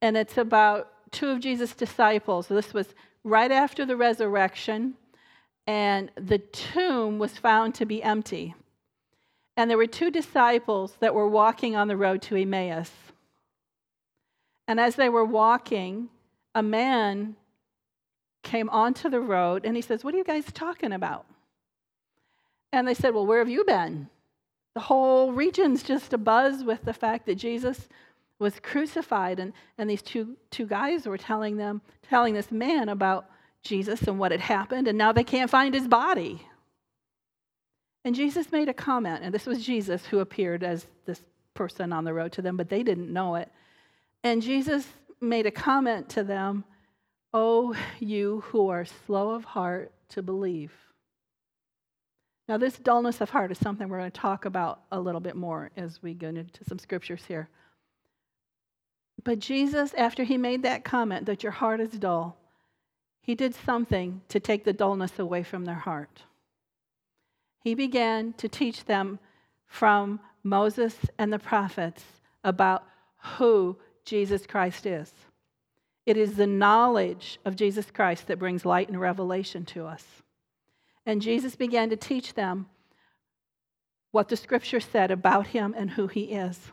and 0.00 0.16
it's 0.16 0.38
about 0.38 0.90
two 1.16 1.30
of 1.30 1.40
Jesus' 1.40 1.74
disciples. 1.74 2.46
This 2.46 2.74
was 2.74 2.94
right 3.24 3.50
after 3.50 3.86
the 3.86 3.96
resurrection, 3.96 4.94
and 5.66 6.10
the 6.14 6.38
tomb 6.38 7.18
was 7.18 7.38
found 7.38 7.74
to 7.76 7.86
be 7.86 8.02
empty. 8.02 8.54
And 9.56 9.70
there 9.70 9.78
were 9.78 9.86
two 9.86 10.10
disciples 10.10 10.96
that 11.00 11.14
were 11.14 11.26
walking 11.26 11.74
on 11.74 11.88
the 11.88 11.96
road 11.96 12.20
to 12.22 12.36
Emmaus. 12.36 12.92
And 14.68 14.78
as 14.78 14.96
they 14.96 15.08
were 15.08 15.24
walking, 15.24 16.10
a 16.54 16.62
man 16.62 17.36
came 18.42 18.68
onto 18.68 19.08
the 19.08 19.20
road 19.20 19.64
and 19.64 19.74
he 19.74 19.82
says, 19.82 20.04
What 20.04 20.14
are 20.14 20.18
you 20.18 20.24
guys 20.24 20.44
talking 20.52 20.92
about? 20.92 21.24
And 22.72 22.86
they 22.86 22.94
said, 22.94 23.14
Well, 23.14 23.26
where 23.26 23.38
have 23.38 23.48
you 23.48 23.64
been? 23.64 24.08
The 24.74 24.80
whole 24.80 25.32
region's 25.32 25.82
just 25.82 26.12
abuzz 26.12 26.64
with 26.64 26.84
the 26.84 26.92
fact 26.92 27.24
that 27.26 27.36
Jesus 27.36 27.88
was 28.38 28.60
crucified 28.60 29.38
and, 29.38 29.52
and 29.78 29.88
these 29.88 30.02
two, 30.02 30.36
two 30.50 30.66
guys 30.66 31.06
were 31.06 31.18
telling 31.18 31.56
them 31.56 31.80
telling 32.02 32.34
this 32.34 32.50
man 32.50 32.88
about 32.88 33.26
jesus 33.62 34.02
and 34.02 34.18
what 34.18 34.30
had 34.30 34.40
happened 34.40 34.86
and 34.86 34.96
now 34.96 35.12
they 35.12 35.24
can't 35.24 35.50
find 35.50 35.74
his 35.74 35.88
body. 35.88 36.42
And 38.04 38.14
jesus 38.14 38.52
made 38.52 38.68
a 38.68 38.74
comment 38.74 39.20
and 39.24 39.34
this 39.34 39.46
was 39.46 39.64
jesus 39.64 40.06
who 40.06 40.20
appeared 40.20 40.62
as 40.62 40.86
this 41.06 41.22
person 41.54 41.92
on 41.92 42.04
the 42.04 42.12
road 42.12 42.32
to 42.32 42.42
them 42.42 42.56
but 42.56 42.68
they 42.68 42.82
didn't 42.82 43.12
know 43.12 43.36
it. 43.36 43.50
And 44.22 44.42
jesus 44.42 44.86
made 45.20 45.46
a 45.46 45.50
comment 45.50 46.08
to 46.10 46.22
them 46.22 46.64
oh 47.32 47.74
you 47.98 48.42
who 48.46 48.68
are 48.68 48.84
slow 48.84 49.30
of 49.30 49.44
heart 49.44 49.92
to 50.10 50.22
believe. 50.22 50.72
Now 52.48 52.58
this 52.58 52.78
dullness 52.78 53.20
of 53.20 53.30
heart 53.30 53.50
is 53.50 53.58
something 53.58 53.88
we're 53.88 53.98
going 53.98 54.10
to 54.10 54.20
talk 54.20 54.44
about 54.44 54.82
a 54.92 55.00
little 55.00 55.20
bit 55.20 55.34
more 55.34 55.70
as 55.76 56.00
we 56.02 56.14
go 56.14 56.28
into 56.28 56.62
some 56.64 56.78
scriptures 56.78 57.24
here 57.26 57.48
but 59.24 59.38
Jesus, 59.38 59.94
after 59.94 60.24
he 60.24 60.36
made 60.36 60.62
that 60.62 60.84
comment 60.84 61.26
that 61.26 61.42
your 61.42 61.52
heart 61.52 61.80
is 61.80 61.92
dull, 61.92 62.36
he 63.20 63.34
did 63.34 63.54
something 63.54 64.20
to 64.28 64.38
take 64.38 64.64
the 64.64 64.72
dullness 64.72 65.18
away 65.18 65.42
from 65.42 65.64
their 65.64 65.74
heart. 65.74 66.22
He 67.60 67.74
began 67.74 68.32
to 68.34 68.48
teach 68.48 68.84
them 68.84 69.18
from 69.66 70.20
Moses 70.44 70.94
and 71.18 71.32
the 71.32 71.38
prophets 71.38 72.04
about 72.44 72.84
who 73.36 73.76
Jesus 74.04 74.46
Christ 74.46 74.86
is. 74.86 75.12
It 76.06 76.16
is 76.16 76.36
the 76.36 76.46
knowledge 76.46 77.40
of 77.44 77.56
Jesus 77.56 77.90
Christ 77.90 78.28
that 78.28 78.38
brings 78.38 78.64
light 78.64 78.88
and 78.88 79.00
revelation 79.00 79.64
to 79.66 79.86
us. 79.86 80.04
And 81.04 81.20
Jesus 81.20 81.56
began 81.56 81.90
to 81.90 81.96
teach 81.96 82.34
them 82.34 82.66
what 84.12 84.28
the 84.28 84.36
scripture 84.36 84.80
said 84.80 85.10
about 85.10 85.48
him 85.48 85.74
and 85.76 85.90
who 85.90 86.06
he 86.06 86.26
is. 86.26 86.70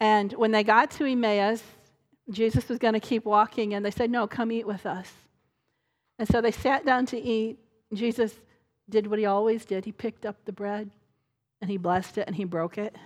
And 0.00 0.32
when 0.34 0.52
they 0.52 0.62
got 0.62 0.90
to 0.92 1.04
Emmaus, 1.04 1.62
Jesus 2.30 2.68
was 2.68 2.78
going 2.78 2.94
to 2.94 3.00
keep 3.00 3.24
walking, 3.24 3.74
and 3.74 3.84
they 3.84 3.90
said, 3.90 4.10
No, 4.10 4.26
come 4.26 4.52
eat 4.52 4.66
with 4.66 4.86
us. 4.86 5.12
And 6.18 6.28
so 6.28 6.40
they 6.40 6.50
sat 6.50 6.84
down 6.84 7.06
to 7.06 7.18
eat. 7.18 7.58
Jesus 7.94 8.34
did 8.88 9.06
what 9.06 9.18
he 9.18 9.26
always 9.26 9.64
did. 9.64 9.84
He 9.84 9.92
picked 9.92 10.26
up 10.26 10.36
the 10.44 10.52
bread 10.52 10.90
and 11.60 11.70
he 11.70 11.76
blessed 11.76 12.18
it 12.18 12.26
and 12.26 12.36
he 12.36 12.44
broke 12.44 12.78
it. 12.78 12.96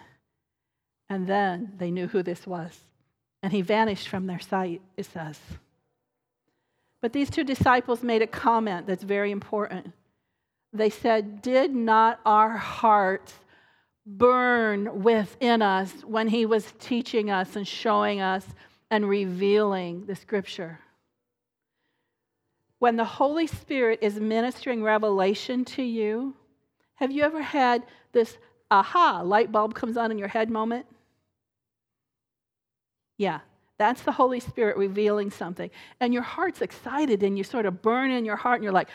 And 1.09 1.27
then 1.27 1.73
they 1.79 1.91
knew 1.91 2.07
who 2.07 2.23
this 2.23 2.47
was. 2.47 2.79
And 3.43 3.53
he 3.53 3.61
vanished 3.61 4.09
from 4.09 4.27
their 4.27 4.41
sight, 4.41 4.81
it 4.97 5.07
says. 5.07 5.39
But 7.01 7.13
these 7.13 7.31
two 7.31 7.45
disciples 7.45 8.03
made 8.03 8.23
a 8.23 8.27
comment 8.27 8.87
that's 8.87 9.03
very 9.03 9.31
important. 9.31 9.93
They 10.73 10.91
said, 10.91 11.43
Did 11.43 11.75
not 11.75 12.21
our 12.25 12.57
hearts 12.57 13.35
burn 14.05 15.03
within 15.03 15.62
us 15.62 15.93
when 16.05 16.29
he 16.29 16.47
was 16.47 16.73
teaching 16.79 17.31
us 17.31 17.57
and 17.57 17.67
showing 17.67 18.21
us 18.21 18.47
and 18.91 19.09
revealing 19.09 20.07
the 20.07 20.17
scripture? 20.17 20.81
When 22.79 22.97
the 22.97 23.05
Holy 23.05 23.47
Spirit 23.47 24.01
is 24.03 24.19
ministering 24.19 24.83
revelation 24.83 25.65
to 25.67 25.83
you, 25.83 26.35
have 26.97 27.12
you 27.12 27.23
ever 27.23 27.41
had 27.41 27.85
this 28.12 28.37
aha, 28.71 29.23
light 29.25 29.53
bulb 29.53 29.75
comes 29.75 29.97
on 29.97 30.11
in 30.11 30.19
your 30.19 30.29
head 30.29 30.51
moment? 30.51 30.87
Yeah, 33.19 33.41
that's 33.79 34.03
the 34.03 34.12
Holy 34.12 34.41
Spirit 34.41 34.77
revealing 34.77 35.31
something. 35.31 35.71
And 36.01 36.12
your 36.12 36.23
heart's 36.23 36.61
excited 36.61 37.23
and 37.23 37.38
you 37.38 37.45
sort 37.45 37.67
of 37.67 37.83
burn 37.83 38.11
in 38.11 38.25
your 38.25 38.37
heart 38.37 38.57
and 38.57 38.65
you're 38.65 38.73
like, 38.73 38.88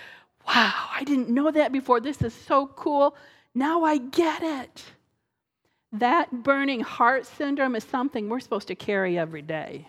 wow, 0.47 0.73
I 0.93 1.03
didn't 1.03 1.29
know 1.29 1.51
that 1.51 1.71
before. 1.71 1.99
This 1.99 2.21
is 2.21 2.33
so 2.33 2.67
cool. 2.67 3.15
Now 3.53 3.83
I 3.83 3.97
get 3.97 4.43
it. 4.43 4.83
That 5.91 6.43
burning 6.43 6.81
heart 6.81 7.25
syndrome 7.25 7.75
is 7.75 7.83
something 7.83 8.27
we're 8.27 8.39
supposed 8.39 8.67
to 8.67 8.75
carry 8.75 9.17
every 9.17 9.41
day. 9.41 9.87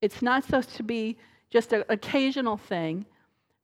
It's 0.00 0.20
not 0.20 0.44
supposed 0.44 0.76
to 0.76 0.82
be 0.82 1.16
just 1.50 1.72
an 1.72 1.84
occasional 1.88 2.56
thing. 2.56 3.06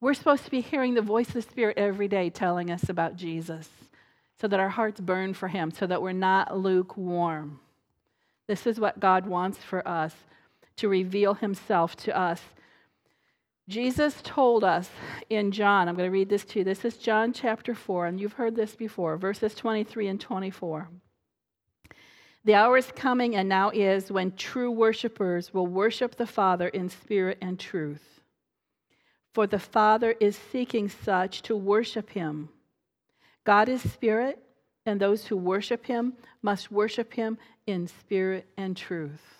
We're 0.01 0.14
supposed 0.14 0.44
to 0.44 0.51
be 0.51 0.61
hearing 0.61 0.94
the 0.94 1.03
voice 1.03 1.29
of 1.29 1.35
the 1.35 1.42
Spirit 1.42 1.77
every 1.77 2.09
day 2.09 2.31
telling 2.31 2.70
us 2.70 2.88
about 2.88 3.16
Jesus 3.16 3.68
so 4.40 4.46
that 4.46 4.61
our 4.61 4.68
hearts 4.68 5.01
burn 5.01 5.35
for 5.35 5.48
Him, 5.48 5.70
so 5.70 5.87
that 5.87 6.01
we're 6.01 6.12
not 6.12 6.57
lukewarm. 6.57 7.59
This 8.46 8.66
is 8.66 8.79
what 8.79 9.01
God 9.01 9.27
wants 9.27 9.59
for 9.59 9.87
us 9.87 10.14
to 10.77 10.88
reveal 10.88 11.35
Himself 11.35 11.96
to 11.96 12.16
us. 12.16 12.40
Jesus 13.68 14.18
told 14.22 14.64
us 14.64 14.88
in 15.28 15.52
John, 15.52 15.88
I'm 15.88 15.94
going 15.94 16.07
to 16.07 16.11
read 16.11 16.31
this 16.31 16.46
to 16.46 16.61
you. 16.61 16.64
This 16.64 16.87
is 16.87 16.96
John 16.96 17.35
chapter 17.35 17.74
4, 17.74 18.07
and 18.07 18.18
you've 18.18 18.33
heard 18.33 18.57
this 18.57 18.74
before, 18.74 19.18
verses 19.18 19.54
23 19.54 20.09
and 20.09 20.18
24. 20.18 20.88
The 22.46 22.54
hour 22.54 22.78
is 22.78 22.90
coming 22.96 23.37
and 23.37 23.46
now 23.46 23.68
is 23.68 24.11
when 24.11 24.33
true 24.33 24.70
worshipers 24.70 25.52
will 25.52 25.66
worship 25.66 26.16
the 26.16 26.26
Father 26.26 26.68
in 26.68 26.88
spirit 26.88 27.37
and 27.42 27.61
truth. 27.61 28.22
For 29.35 29.46
the 29.46 29.59
Father 29.59 30.14
is 30.18 30.40
seeking 30.50 30.88
such 30.88 31.42
to 31.42 31.54
worship 31.54 32.09
him. 32.09 32.48
God 33.44 33.68
is 33.68 33.83
spirit, 33.83 34.42
and 34.87 34.98
those 34.98 35.26
who 35.26 35.37
worship 35.37 35.85
him 35.85 36.14
must 36.40 36.72
worship 36.72 37.12
him 37.12 37.37
in 37.66 37.87
spirit 37.87 38.46
and 38.57 38.74
truth. 38.74 39.38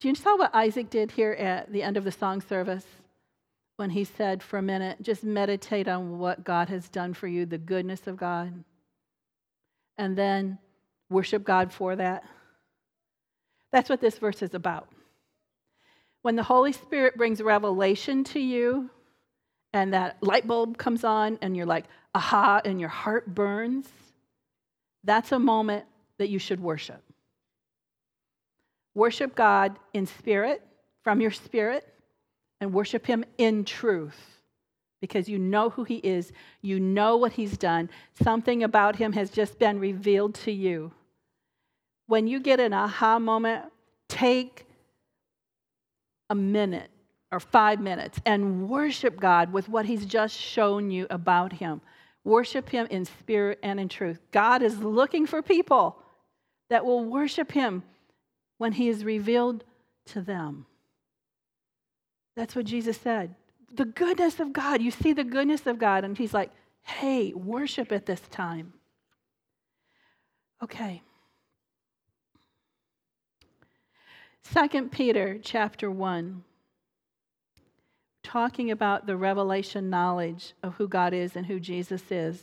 Do 0.00 0.08
you 0.08 0.14
saw 0.14 0.36
what 0.36 0.54
Isaac 0.54 0.90
did 0.90 1.12
here 1.12 1.32
at 1.32 1.72
the 1.72 1.82
end 1.82 1.96
of 1.96 2.04
the 2.04 2.12
song 2.12 2.40
service? 2.40 2.84
When 3.76 3.90
he 3.90 4.04
said 4.04 4.42
for 4.42 4.58
a 4.58 4.62
minute, 4.62 5.02
just 5.02 5.24
meditate 5.24 5.88
on 5.88 6.18
what 6.18 6.44
God 6.44 6.68
has 6.68 6.88
done 6.88 7.14
for 7.14 7.26
you, 7.26 7.44
the 7.46 7.58
goodness 7.58 8.06
of 8.06 8.16
God. 8.16 8.64
And 9.98 10.16
then 10.16 10.58
worship 11.10 11.44
God 11.44 11.72
for 11.72 11.96
that. 11.96 12.24
That's 13.72 13.88
what 13.88 14.00
this 14.00 14.18
verse 14.18 14.42
is 14.42 14.54
about. 14.54 14.88
When 16.22 16.36
the 16.36 16.42
Holy 16.42 16.72
Spirit 16.72 17.16
brings 17.16 17.42
revelation 17.42 18.24
to 18.24 18.40
you, 18.40 18.90
and 19.72 19.92
that 19.92 20.22
light 20.22 20.46
bulb 20.46 20.78
comes 20.78 21.04
on, 21.04 21.38
and 21.42 21.56
you're 21.56 21.66
like, 21.66 21.84
aha, 22.14 22.60
and 22.64 22.80
your 22.80 22.88
heart 22.88 23.34
burns, 23.34 23.88
that's 25.02 25.32
a 25.32 25.38
moment 25.38 25.84
that 26.18 26.28
you 26.28 26.38
should 26.38 26.60
worship. 26.60 27.02
Worship 28.94 29.34
God 29.34 29.78
in 29.92 30.06
spirit, 30.06 30.62
from 31.02 31.20
your 31.20 31.30
spirit, 31.30 31.86
and 32.60 32.72
worship 32.72 33.06
Him 33.06 33.24
in 33.38 33.64
truth 33.64 34.18
because 35.00 35.28
you 35.28 35.38
know 35.38 35.68
who 35.68 35.84
He 35.84 35.96
is, 35.96 36.32
you 36.62 36.80
know 36.80 37.16
what 37.16 37.32
He's 37.32 37.58
done. 37.58 37.90
Something 38.22 38.62
about 38.62 38.96
Him 38.96 39.12
has 39.12 39.30
just 39.30 39.58
been 39.58 39.78
revealed 39.78 40.34
to 40.36 40.52
you 40.52 40.92
when 42.06 42.26
you 42.26 42.40
get 42.40 42.60
an 42.60 42.72
aha 42.72 43.18
moment, 43.18 43.64
take 44.08 44.66
a 46.30 46.34
minute 46.34 46.90
or 47.32 47.40
five 47.40 47.80
minutes 47.80 48.20
and 48.24 48.68
worship 48.68 49.18
God 49.18 49.52
with 49.52 49.68
what 49.68 49.86
He's 49.86 50.06
just 50.06 50.36
shown 50.36 50.90
you 50.90 51.06
about 51.10 51.52
Him. 51.52 51.80
Worship 52.24 52.68
Him 52.68 52.86
in 52.90 53.04
spirit 53.04 53.58
and 53.62 53.80
in 53.80 53.88
truth. 53.88 54.18
God 54.30 54.62
is 54.62 54.78
looking 54.78 55.26
for 55.26 55.42
people 55.42 55.98
that 56.70 56.84
will 56.84 57.04
worship 57.04 57.52
Him 57.52 57.82
when 58.58 58.72
He 58.72 58.88
is 58.88 59.04
revealed 59.04 59.64
to 60.06 60.20
them. 60.20 60.66
That's 62.36 62.56
what 62.56 62.64
Jesus 62.64 62.96
said. 62.96 63.34
The 63.72 63.84
goodness 63.84 64.40
of 64.40 64.52
God. 64.52 64.82
You 64.82 64.90
see 64.90 65.12
the 65.12 65.24
goodness 65.24 65.66
of 65.66 65.78
God, 65.78 66.04
and 66.04 66.16
He's 66.16 66.34
like, 66.34 66.50
hey, 66.82 67.32
worship 67.32 67.92
at 67.92 68.06
this 68.06 68.20
time. 68.30 68.72
Okay. 70.62 71.02
2 74.52 74.88
Peter 74.88 75.38
chapter 75.42 75.90
1, 75.90 76.44
talking 78.22 78.70
about 78.70 79.06
the 79.06 79.16
revelation 79.16 79.88
knowledge 79.88 80.52
of 80.62 80.74
who 80.74 80.86
God 80.86 81.14
is 81.14 81.34
and 81.34 81.46
who 81.46 81.58
Jesus 81.58 82.02
is. 82.10 82.42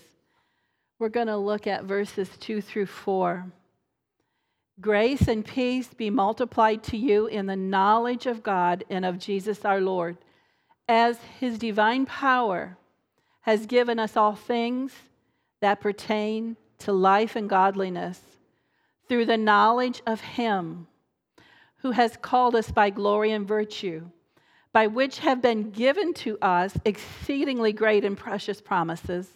We're 0.97 1.10
going 1.10 1.28
to 1.28 1.38
look 1.38 1.67
at 1.67 1.84
verses 1.84 2.30
2 2.39 2.62
through 2.62 2.88
4. 2.88 3.52
Grace 4.79 5.27
and 5.27 5.45
peace 5.45 5.93
be 5.93 6.10
multiplied 6.10 6.84
to 6.84 6.97
you 6.97 7.27
in 7.27 7.45
the 7.45 7.55
knowledge 7.55 8.25
of 8.25 8.41
God 8.41 8.84
and 8.89 9.05
of 9.05 9.19
Jesus 9.19 9.65
our 9.65 9.81
Lord, 9.81 10.17
as 10.88 11.19
his 11.39 11.57
divine 11.57 12.05
power 12.05 12.77
has 13.41 13.65
given 13.65 13.99
us 13.99 14.15
all 14.15 14.36
things 14.36 14.93
that 15.62 15.81
pertain 15.81 16.57
to 16.79 16.91
life 16.91 17.36
and 17.36 17.49
godliness 17.49 18.19
through 19.07 19.25
the 19.25 19.38
knowledge 19.38 20.01
of 20.07 20.21
him 20.21 20.88
who 21.77 21.91
has 21.91 22.17
called 22.17 22.55
us 22.55 22.71
by 22.71 22.89
glory 22.89 23.31
and 23.31 23.47
virtue, 23.47 24.07
by 24.71 24.88
which 24.88 25.19
have 25.19 25.41
been 25.41 25.71
given 25.71 26.13
to 26.13 26.38
us 26.41 26.77
exceedingly 26.86 27.73
great 27.73 28.05
and 28.05 28.17
precious 28.17 28.62
promises, 28.62 29.29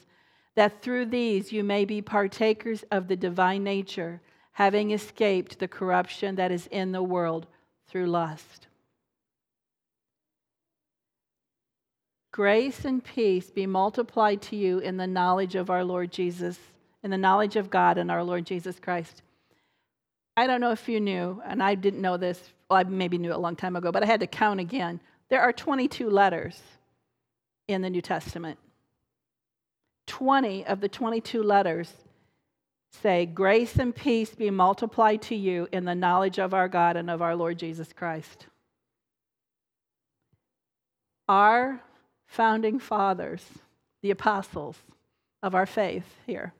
that 0.56 0.82
through 0.82 1.06
these 1.06 1.52
you 1.52 1.64
may 1.64 1.84
be 1.84 2.02
partakers 2.02 2.84
of 2.92 3.08
the 3.08 3.16
divine 3.16 3.64
nature, 3.64 4.22
having 4.56 4.92
escaped 4.92 5.60
the 5.60 5.68
corruption 5.68 6.36
that 6.36 6.52
is 6.52 6.68
in 6.68 6.92
the 6.92 7.04
world 7.04 7.48
through 7.88 8.08
lust. 8.08 8.68
Grace 12.32 12.84
and 12.84 13.02
peace 13.02 13.50
be 13.50 13.66
multiplied 13.66 14.42
to 14.42 14.58
you 14.58 14.80
in 14.80 14.98
the 14.98 15.08
knowledge 15.08 15.56
of 15.56 15.70
our 15.70 15.86
Lord 15.86 16.12
Jesus, 16.12 16.60
in 17.02 17.12
the 17.12 17.18
knowledge 17.18 17.56
of 17.56 17.70
God 17.70 17.98
and 17.98 18.12
our 18.12 18.24
Lord 18.24 18.46
Jesus 18.46 18.78
Christ 18.78 19.22
I 20.38 20.48
don't 20.48 20.60
know 20.60 20.72
if 20.72 20.90
you 20.90 21.00
knew, 21.00 21.42
and 21.46 21.64
I 21.64 21.76
didn't 21.76 22.02
know 22.02 22.18
this, 22.18 22.42
well, 22.70 22.80
I 22.80 22.84
maybe 22.84 23.18
knew 23.18 23.30
it 23.30 23.36
a 23.36 23.40
long 23.40 23.56
time 23.56 23.76
ago, 23.76 23.92
but 23.92 24.04
I 24.04 24.06
had 24.06 24.20
to 24.20 24.28
count 24.28 24.60
again. 24.60 25.00
There 25.30 25.42
are 25.42 25.54
22 25.54 26.10
letters 26.10 26.62
in 27.68 27.82
the 27.82 27.90
New 27.90 28.02
Testament. 28.02 28.60
20 30.08 30.66
of 30.66 30.82
the 30.82 30.90
22 30.90 31.42
letters 31.42 31.94
say, 32.92 33.26
Grace 33.26 33.76
and 33.78 33.96
peace 33.96 34.36
be 34.36 34.50
multiplied 34.50 35.22
to 35.24 35.36
you 35.36 35.68
in 35.72 35.86
the 35.86 35.96
knowledge 35.96 36.40
of 36.40 36.54
our 36.54 36.68
God 36.68 36.96
and 36.96 37.10
of 37.10 37.22
our 37.22 37.36
Lord 37.36 37.60
Jesus 37.60 37.92
Christ. 37.94 38.48
Our 41.28 41.82
founding 42.28 42.80
fathers, 42.80 43.44
the 44.02 44.12
apostles 44.12 44.78
of 45.42 45.56
our 45.56 45.66
faith 45.66 46.06
here, 46.26 46.54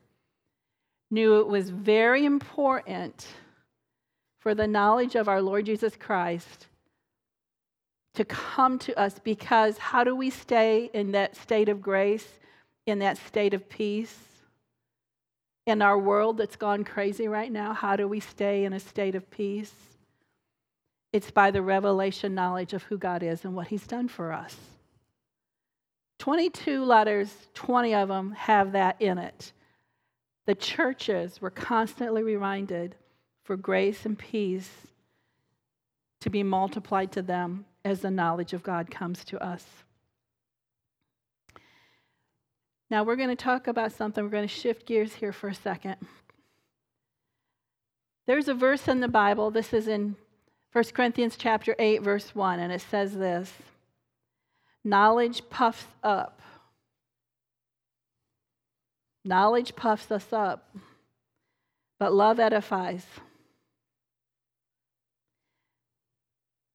knew 1.12 1.40
it 1.40 1.48
was 1.48 1.70
very 1.70 2.26
important 2.26 3.28
for 4.40 4.56
the 4.56 4.68
knowledge 4.68 5.16
of 5.16 5.28
our 5.28 5.42
Lord 5.42 5.66
Jesus 5.66 5.96
Christ 5.96 6.68
to 8.16 8.26
come 8.26 8.80
to 8.80 8.98
us 8.98 9.20
because 9.20 9.78
how 9.78 10.04
do 10.04 10.16
we 10.16 10.30
stay 10.30 10.90
in 10.94 11.12
that 11.12 11.36
state 11.36 11.70
of 11.70 11.82
grace, 11.82 12.40
in 12.86 13.00
that 13.00 13.18
state 13.18 13.54
of 13.54 13.70
peace? 13.70 14.18
In 15.66 15.82
our 15.82 15.98
world 15.98 16.38
that's 16.38 16.56
gone 16.56 16.84
crazy 16.84 17.28
right 17.28 17.52
now, 17.52 17.74
how 17.74 17.96
do 17.96 18.08
we 18.08 18.20
stay 18.20 18.66
in 18.66 18.74
a 18.74 18.80
state 18.80 19.16
of 19.16 19.30
peace? 19.32 19.74
it's 21.16 21.32
by 21.32 21.50
the 21.50 21.62
revelation 21.62 22.36
knowledge 22.36 22.74
of 22.74 22.84
who 22.84 22.98
God 22.98 23.24
is 23.24 23.46
and 23.46 23.56
what 23.56 23.70
He's 23.70 23.88
done 23.88 24.10
for 24.10 24.34
us. 24.34 24.54
22 26.20 26.84
letters, 26.84 27.34
20 27.54 27.96
of 27.96 28.10
them 28.10 28.34
have 28.34 28.74
that 28.74 29.02
in 29.02 29.18
it. 29.18 29.54
The 30.46 30.56
churches 30.56 31.42
were 31.42 31.50
constantly 31.50 32.22
reminded 32.22 32.96
for 33.46 33.56
grace 33.56 34.06
and 34.06 34.20
peace 34.20 34.70
to 36.20 36.30
be 36.30 36.44
multiplied 36.44 37.14
to 37.14 37.22
them 37.22 37.64
as 37.86 38.02
the 38.02 38.12
knowledge 38.12 38.52
of 38.52 38.62
God 38.62 38.92
comes 38.92 39.24
to 39.24 39.42
us. 39.42 39.66
Now 42.90 43.04
we're 43.04 43.16
going 43.16 43.30
to 43.30 43.36
talk 43.36 43.68
about 43.68 43.92
something. 43.92 44.24
We're 44.24 44.30
going 44.30 44.48
to 44.48 44.54
shift 44.54 44.86
gears 44.86 45.14
here 45.16 45.32
for 45.32 45.50
a 45.50 45.56
second. 45.56 45.96
There's 48.28 48.48
a 48.48 48.54
verse 48.54 48.88
in 48.88 49.00
the 49.00 49.08
Bible. 49.08 49.52
This 49.52 49.74
is 49.74 49.88
in 49.88 50.16
1 50.72 50.84
Corinthians 50.94 51.36
chapter 51.38 51.76
8 51.80 52.02
verse 52.02 52.36
1 52.36 52.60
and 52.60 52.72
it 52.72 52.82
says 52.82 53.14
this. 53.14 53.54
Knowledge 54.84 55.50
puffs 55.50 55.88
up. 56.04 56.42
Knowledge 59.24 59.76
puffs 59.76 60.12
us 60.12 60.32
up, 60.32 60.76
but 61.98 62.14
love 62.14 62.40
edifies. 62.40 63.04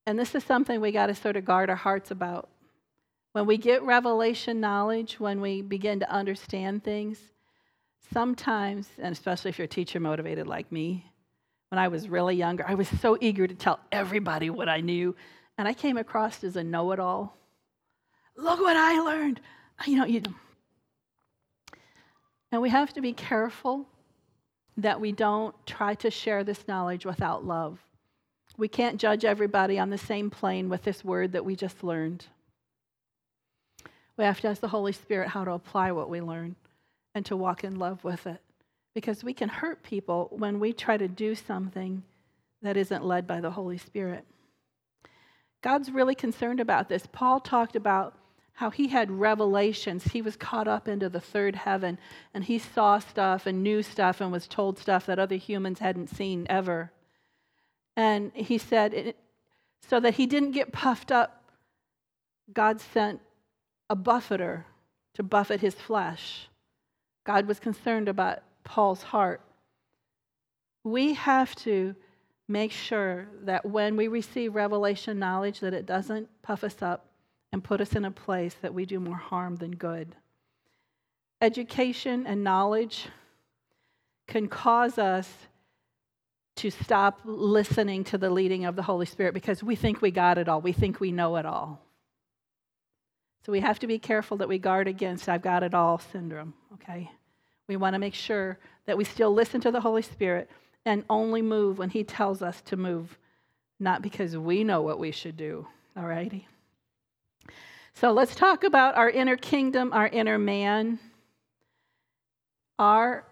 And 0.05 0.19
this 0.19 0.35
is 0.35 0.43
something 0.43 0.81
we 0.81 0.91
got 0.91 1.07
to 1.07 1.15
sort 1.15 1.37
of 1.37 1.45
guard 1.45 1.71
our 1.71 1.77
hearts 1.77 2.11
about. 2.11 2.49
When 3.33 3.47
we 3.47 3.59
get 3.59 3.83
revelation 3.83 4.61
knowledge, 4.61 5.21
when 5.21 5.41
we 5.41 5.63
begin 5.63 6.01
to 6.01 6.11
understand 6.11 6.83
things, 6.83 7.19
sometimes, 8.13 8.89
and 8.99 9.13
especially 9.13 9.51
if 9.51 9.59
you're 9.59 9.69
teacher 9.69 10.01
motivated 10.01 10.47
like 10.47 10.73
me, 10.73 11.05
when 11.69 11.79
I 11.79 11.89
was 11.89 12.09
really 12.09 12.35
younger, 12.35 12.65
I 12.67 12.75
was 12.75 12.89
so 12.89 13.17
eager 13.21 13.47
to 13.47 13.55
tell 13.55 13.79
everybody 13.93 14.51
what 14.51 14.69
I 14.69 14.81
knew. 14.81 15.15
And 15.57 15.69
I 15.69 15.75
came 15.75 15.97
across 15.97 16.43
as 16.43 16.57
a 16.57 16.65
know 16.65 16.91
it 16.91 16.99
all. 16.99 17.37
Look 18.37 18.61
what 18.61 18.77
I 18.77 19.01
learned. 19.01 19.41
You 19.87 19.99
know, 19.99 20.05
you, 20.05 20.23
and 22.51 22.61
we 22.61 22.71
have 22.71 22.93
to 22.95 23.01
be 23.01 23.13
careful 23.13 23.87
that 24.77 25.01
we 25.01 25.13
don't 25.13 25.55
try 25.67 25.95
to 25.97 26.11
share 26.11 26.43
this 26.43 26.67
knowledge 26.67 27.07
without 27.07 27.45
love. 27.45 27.79
We 28.57 28.69
can't 28.69 29.01
judge 29.01 29.25
everybody 29.25 29.79
on 29.79 29.91
the 29.91 29.99
same 29.99 30.31
plane 30.31 30.69
with 30.69 30.83
this 30.83 31.05
word 31.05 31.33
that 31.33 31.45
we 31.45 31.55
just 31.55 31.85
learned. 31.85 32.27
We 34.21 34.27
have 34.27 34.43
to 34.43 34.49
ask 34.49 34.61
the 34.61 34.69
Holy 34.69 34.93
Spirit 34.93 35.29
how 35.29 35.45
to 35.45 35.53
apply 35.53 35.93
what 35.93 36.11
we 36.11 36.21
learn 36.21 36.55
and 37.15 37.25
to 37.25 37.39
walk 37.39 37.65
in 37.65 37.79
love 37.79 38.05
with 38.05 38.27
it. 38.27 38.43
Because 38.95 39.25
we 39.25 39.33
can 39.33 39.49
hurt 39.49 39.83
people 39.83 40.29
when 40.31 40.61
we 40.61 40.75
try 40.75 40.99
to 40.99 41.09
do 41.09 41.35
something 41.35 42.03
that 42.61 42.77
isn't 42.77 43.03
led 43.03 43.27
by 43.27 43.41
the 43.41 43.53
Holy 43.53 43.79
Spirit. 43.79 44.27
God's 45.63 45.91
really 45.91 46.15
concerned 46.15 46.61
about 46.61 46.91
this. 46.91 47.05
Paul 47.11 47.41
talked 47.41 47.75
about 47.75 48.15
how 48.53 48.69
he 48.69 48.89
had 48.89 49.11
revelations. 49.11 50.05
He 50.05 50.21
was 50.21 50.37
caught 50.37 50.69
up 50.69 50.87
into 50.87 51.09
the 51.09 51.19
third 51.19 51.57
heaven 51.57 51.99
and 52.35 52.45
he 52.45 52.59
saw 52.59 52.99
stuff 52.99 53.47
and 53.47 53.63
knew 53.63 53.83
stuff 53.83 54.21
and 54.21 54.31
was 54.31 54.47
told 54.47 54.79
stuff 54.79 55.07
that 55.07 55.19
other 55.19 55.37
humans 55.37 55.79
hadn't 55.79 56.11
seen 56.11 56.47
ever. 56.51 56.93
And 57.97 58.33
he 58.35 58.59
said, 58.59 59.15
so 59.89 59.99
that 59.99 60.17
he 60.17 60.27
didn't 60.27 60.51
get 60.51 60.73
puffed 60.73 61.11
up, 61.11 61.43
God 62.53 62.83
sent 62.83 63.23
a 63.91 63.97
buffeter 63.97 64.65
to 65.15 65.23
buffet 65.23 65.61
his 65.61 65.75
flesh. 65.75 66.49
God 67.27 67.47
was 67.47 67.59
concerned 67.59 68.09
about 68.09 68.39
Paul's 68.65 69.03
heart. 69.03 69.43
We 70.85 71.15
have 71.15 71.55
to 71.57 71.95
make 72.49 72.71
sure 72.71 73.29
that 73.43 73.67
when 73.67 73.97
we 73.97 74.09
receive 74.09 74.55
revelation 74.55 75.19
knowledge 75.19 75.61
that 75.61 75.75
it 75.75 75.87
doesn't 75.87 76.29
puff 76.43 76.65
us 76.65 76.81
up 76.81 77.07
and 77.53 77.63
put 77.63 77.81
us 77.81 77.95
in 77.95 78.05
a 78.05 78.11
place 78.11 78.55
that 78.63 78.73
we 78.73 78.87
do 78.87 79.01
more 79.01 79.17
harm 79.17 79.57
than 79.57 79.73
good. 79.73 80.15
Education 81.43 82.27
and 82.27 82.45
knowledge 82.45 83.09
can 84.29 84.47
cause 84.47 84.99
us 84.99 85.29
to 86.57 86.71
stop 86.71 87.21
listening 87.25 88.05
to 88.05 88.19
the 88.19 88.31
leading 88.31 88.67
of 88.67 88.77
the 88.77 88.83
Holy 88.83 89.07
Spirit 89.07 89.35
because 89.35 89.63
we 89.63 89.75
think 89.75 90.01
we 90.01 90.11
got 90.11 90.39
it 90.39 90.49
all. 90.49 90.61
We 90.61 90.73
think 90.73 91.01
we 91.01 91.11
know 91.11 91.37
it 91.37 91.47
all. 91.47 91.81
So 93.45 93.53
we 93.53 93.61
have 93.61 93.79
to 93.79 93.87
be 93.87 93.99
careful 93.99 94.37
that 94.39 94.49
we 94.49 94.59
guard 94.59 94.87
against 94.87 95.29
I've 95.29 95.43
got 95.43 95.63
it 95.63 95.75
all 95.75 95.99
syndrome, 95.99 96.55
okay? 96.75 97.11
We 97.69 97.77
want 97.77 97.95
to 97.95 97.99
make 97.99 98.15
sure 98.15 98.59
that 98.87 98.99
we 98.99 99.05
still 99.05 99.33
listen 99.33 99.61
to 99.63 99.71
the 99.71 99.81
Holy 99.81 100.03
Spirit 100.03 100.51
and 100.85 101.05
only 101.09 101.43
move 101.43 101.79
when 101.79 101.91
He 101.91 102.05
tells 102.05 102.43
us 102.43 102.61
to 102.63 102.77
move, 102.77 103.19
not 103.79 104.03
because 104.03 104.37
we 104.37 104.65
know 104.65 104.83
what 104.83 104.99
we 104.99 105.11
should 105.11 105.37
do, 105.37 105.67
all 105.97 106.05
righty? 106.05 106.47
So 107.95 108.13
let's 108.13 108.35
talk 108.35 108.65
about 108.65 108.97
our 108.97 109.11
inner 109.11 109.37
kingdom, 109.37 109.93
our 109.93 110.09
inner 110.09 110.39
man. 110.39 110.99
Our, 112.79 113.25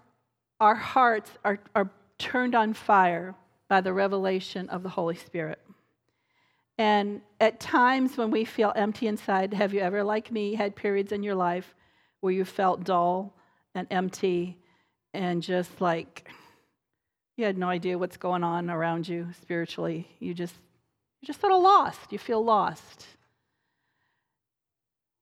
our 0.61 0.75
hearts 0.75 1.31
are, 1.44 1.59
are 1.75 1.90
turned 2.18 2.55
on 2.55 2.75
fire 2.75 3.35
by 3.68 3.81
the 3.81 3.92
revelation 3.92 4.68
of 4.68 4.83
the 4.83 4.90
Holy 4.90 5.16
Spirit. 5.16 5.61
And 6.78 7.22
at 7.40 7.58
times 7.58 8.16
when 8.16 8.30
we 8.30 8.44
feel 8.44 8.72
empty 8.76 9.08
inside, 9.08 9.52
have 9.52 9.74
you 9.74 9.80
ever, 9.80 10.04
like 10.04 10.30
me, 10.30 10.54
had 10.54 10.76
periods 10.76 11.10
in 11.10 11.24
your 11.24 11.34
life 11.34 11.74
where 12.20 12.32
you 12.32 12.44
felt 12.44 12.84
dull 12.84 13.34
and 13.74 13.86
empty 13.90 14.58
and 15.12 15.42
just 15.42 15.80
like 15.80 16.28
you 17.36 17.44
had 17.44 17.58
no 17.58 17.68
idea 17.68 17.98
what's 17.98 18.16
going 18.16 18.44
on 18.44 18.70
around 18.70 19.08
you 19.08 19.28
spiritually? 19.40 20.08
You 20.20 20.34
just, 20.34 20.54
you're 21.20 21.26
just 21.26 21.40
sort 21.40 21.52
of 21.52 21.62
lost. 21.62 22.12
You 22.12 22.18
feel 22.18 22.44
lost. 22.44 23.06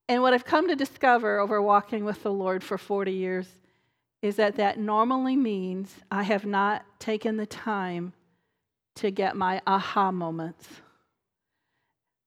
And 0.08 0.22
what 0.22 0.34
I've 0.34 0.44
come 0.44 0.68
to 0.68 0.76
discover 0.76 1.38
over 1.40 1.60
walking 1.60 2.04
with 2.04 2.22
the 2.22 2.32
Lord 2.32 2.62
for 2.62 2.76
40 2.76 3.12
years 3.12 3.48
is 4.22 4.36
that 4.36 4.56
that 4.56 4.78
normally 4.78 5.36
means 5.36 5.96
I 6.10 6.22
have 6.22 6.44
not 6.44 6.84
taken 6.98 7.38
the 7.38 7.46
time 7.46 8.12
to 8.96 9.10
get 9.10 9.36
my 9.36 9.60
aha 9.66 10.10
moments. 10.10 10.68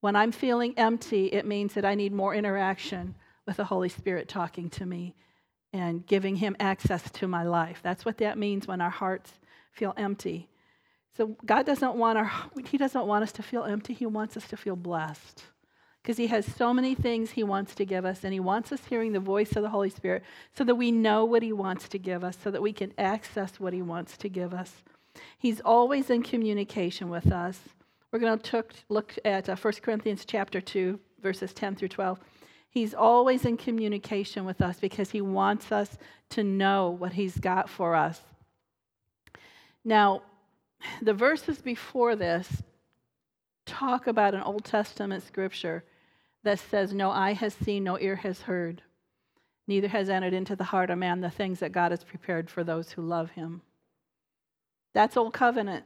When 0.02 0.16
I'm 0.16 0.32
feeling 0.32 0.74
empty, 0.78 1.28
it 1.28 1.46
means 1.46 1.74
that 1.74 1.86
I 1.86 1.96
need 1.96 2.14
more 2.14 2.34
interaction 2.34 3.16
with 3.46 3.58
the 3.58 3.66
Holy 3.66 3.90
Spirit 3.90 4.28
talking 4.28 4.70
to 4.72 4.86
me 4.86 5.16
and 5.74 6.06
giving 6.06 6.38
Him 6.38 6.56
access 6.60 7.10
to 7.12 7.28
my 7.28 7.44
life. 7.44 7.80
That's 7.84 8.06
what 8.06 8.18
that 8.20 8.38
means 8.38 8.68
when 8.68 8.82
our 8.82 8.90
hearts 8.90 9.32
feel 9.72 9.94
empty. 9.98 10.50
So 11.18 11.36
God 11.46 11.66
doesn't 11.66 11.96
want 11.96 12.18
our 12.18 12.32
He 12.66 12.78
doesn't 12.78 13.06
want 13.06 13.24
us 13.24 13.32
to 13.34 13.44
feel 13.44 13.64
empty. 13.64 13.94
He 13.94 14.06
wants 14.06 14.38
us 14.38 14.48
to 14.48 14.58
feel 14.58 14.76
blessed 14.76 15.44
because 16.02 16.18
He 16.18 16.28
has 16.28 16.46
so 16.46 16.74
many 16.74 16.96
things 16.96 17.32
He 17.32 17.44
wants 17.44 17.76
to 17.76 17.86
give 17.86 18.06
us, 18.06 18.24
and 18.24 18.32
He 18.32 18.40
wants 18.40 18.72
us 18.72 18.86
hearing 18.86 19.12
the 19.12 19.20
voice 19.20 19.56
of 19.56 19.64
the 19.64 19.70
Holy 19.70 19.90
Spirit 19.90 20.24
so 20.56 20.64
that 20.64 20.76
we 20.76 20.92
know 20.92 21.26
what 21.26 21.44
He 21.44 21.52
wants 21.52 21.90
to 21.90 22.00
give 22.00 22.24
us, 22.24 22.38
so 22.42 22.50
that 22.52 22.62
we 22.62 22.72
can 22.72 22.94
access 22.98 23.60
what 23.60 23.74
He 23.74 23.82
wants 23.82 24.16
to 24.18 24.30
give 24.30 24.54
us. 24.54 24.82
He's 25.38 25.60
always 25.60 26.10
in 26.10 26.24
communication 26.24 27.10
with 27.10 27.32
us. 27.32 27.60
We're 28.12 28.20
going 28.20 28.40
to 28.40 28.66
look 28.90 29.14
at 29.24 29.50
uh, 29.50 29.56
1 29.56 29.74
Corinthians 29.84 30.26
chapter 30.26 30.60
2, 30.60 31.00
verses 31.22 31.54
10 31.54 31.76
through 31.76 31.90
12. 31.90 32.20
He's 32.72 32.94
always 32.94 33.46
in 33.46 33.58
communication 33.58 34.46
with 34.46 34.62
us 34.62 34.80
because 34.80 35.12
he 35.12 35.22
wants 35.22 35.72
us 35.72 35.98
to 36.32 36.44
know 36.44 36.90
what 36.90 37.14
he's 37.14 37.38
got 37.38 37.70
for 37.70 37.96
us. 37.96 38.22
Now, 39.84 40.24
the 41.02 41.14
verses 41.14 41.60
before 41.62 42.16
this 42.16 42.64
talk 43.66 44.08
about 44.08 44.34
an 44.34 44.42
Old 44.42 44.66
Testament 44.66 45.24
scripture 45.24 45.84
that 46.44 46.60
says, 46.60 46.94
No 46.94 47.12
eye 47.12 47.34
has 47.34 47.54
seen, 47.54 47.84
no 47.84 48.00
ear 48.00 48.16
has 48.18 48.42
heard, 48.42 48.82
neither 49.68 49.88
has 49.88 50.10
entered 50.10 50.34
into 50.34 50.56
the 50.56 50.64
heart 50.64 50.90
of 50.90 50.98
man 50.98 51.22
the 51.22 51.30
things 51.30 51.60
that 51.60 51.72
God 51.72 51.92
has 51.92 52.04
prepared 52.04 52.50
for 52.50 52.64
those 52.64 52.92
who 52.92 53.02
love 53.02 53.32
him. 53.32 53.62
That's 54.94 55.18
Old 55.18 55.34
Covenant. 55.34 55.86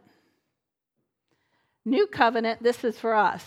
New 1.85 2.07
Covenant, 2.07 2.63
this 2.63 2.83
is 2.83 2.97
for 2.97 3.13
us. 3.13 3.45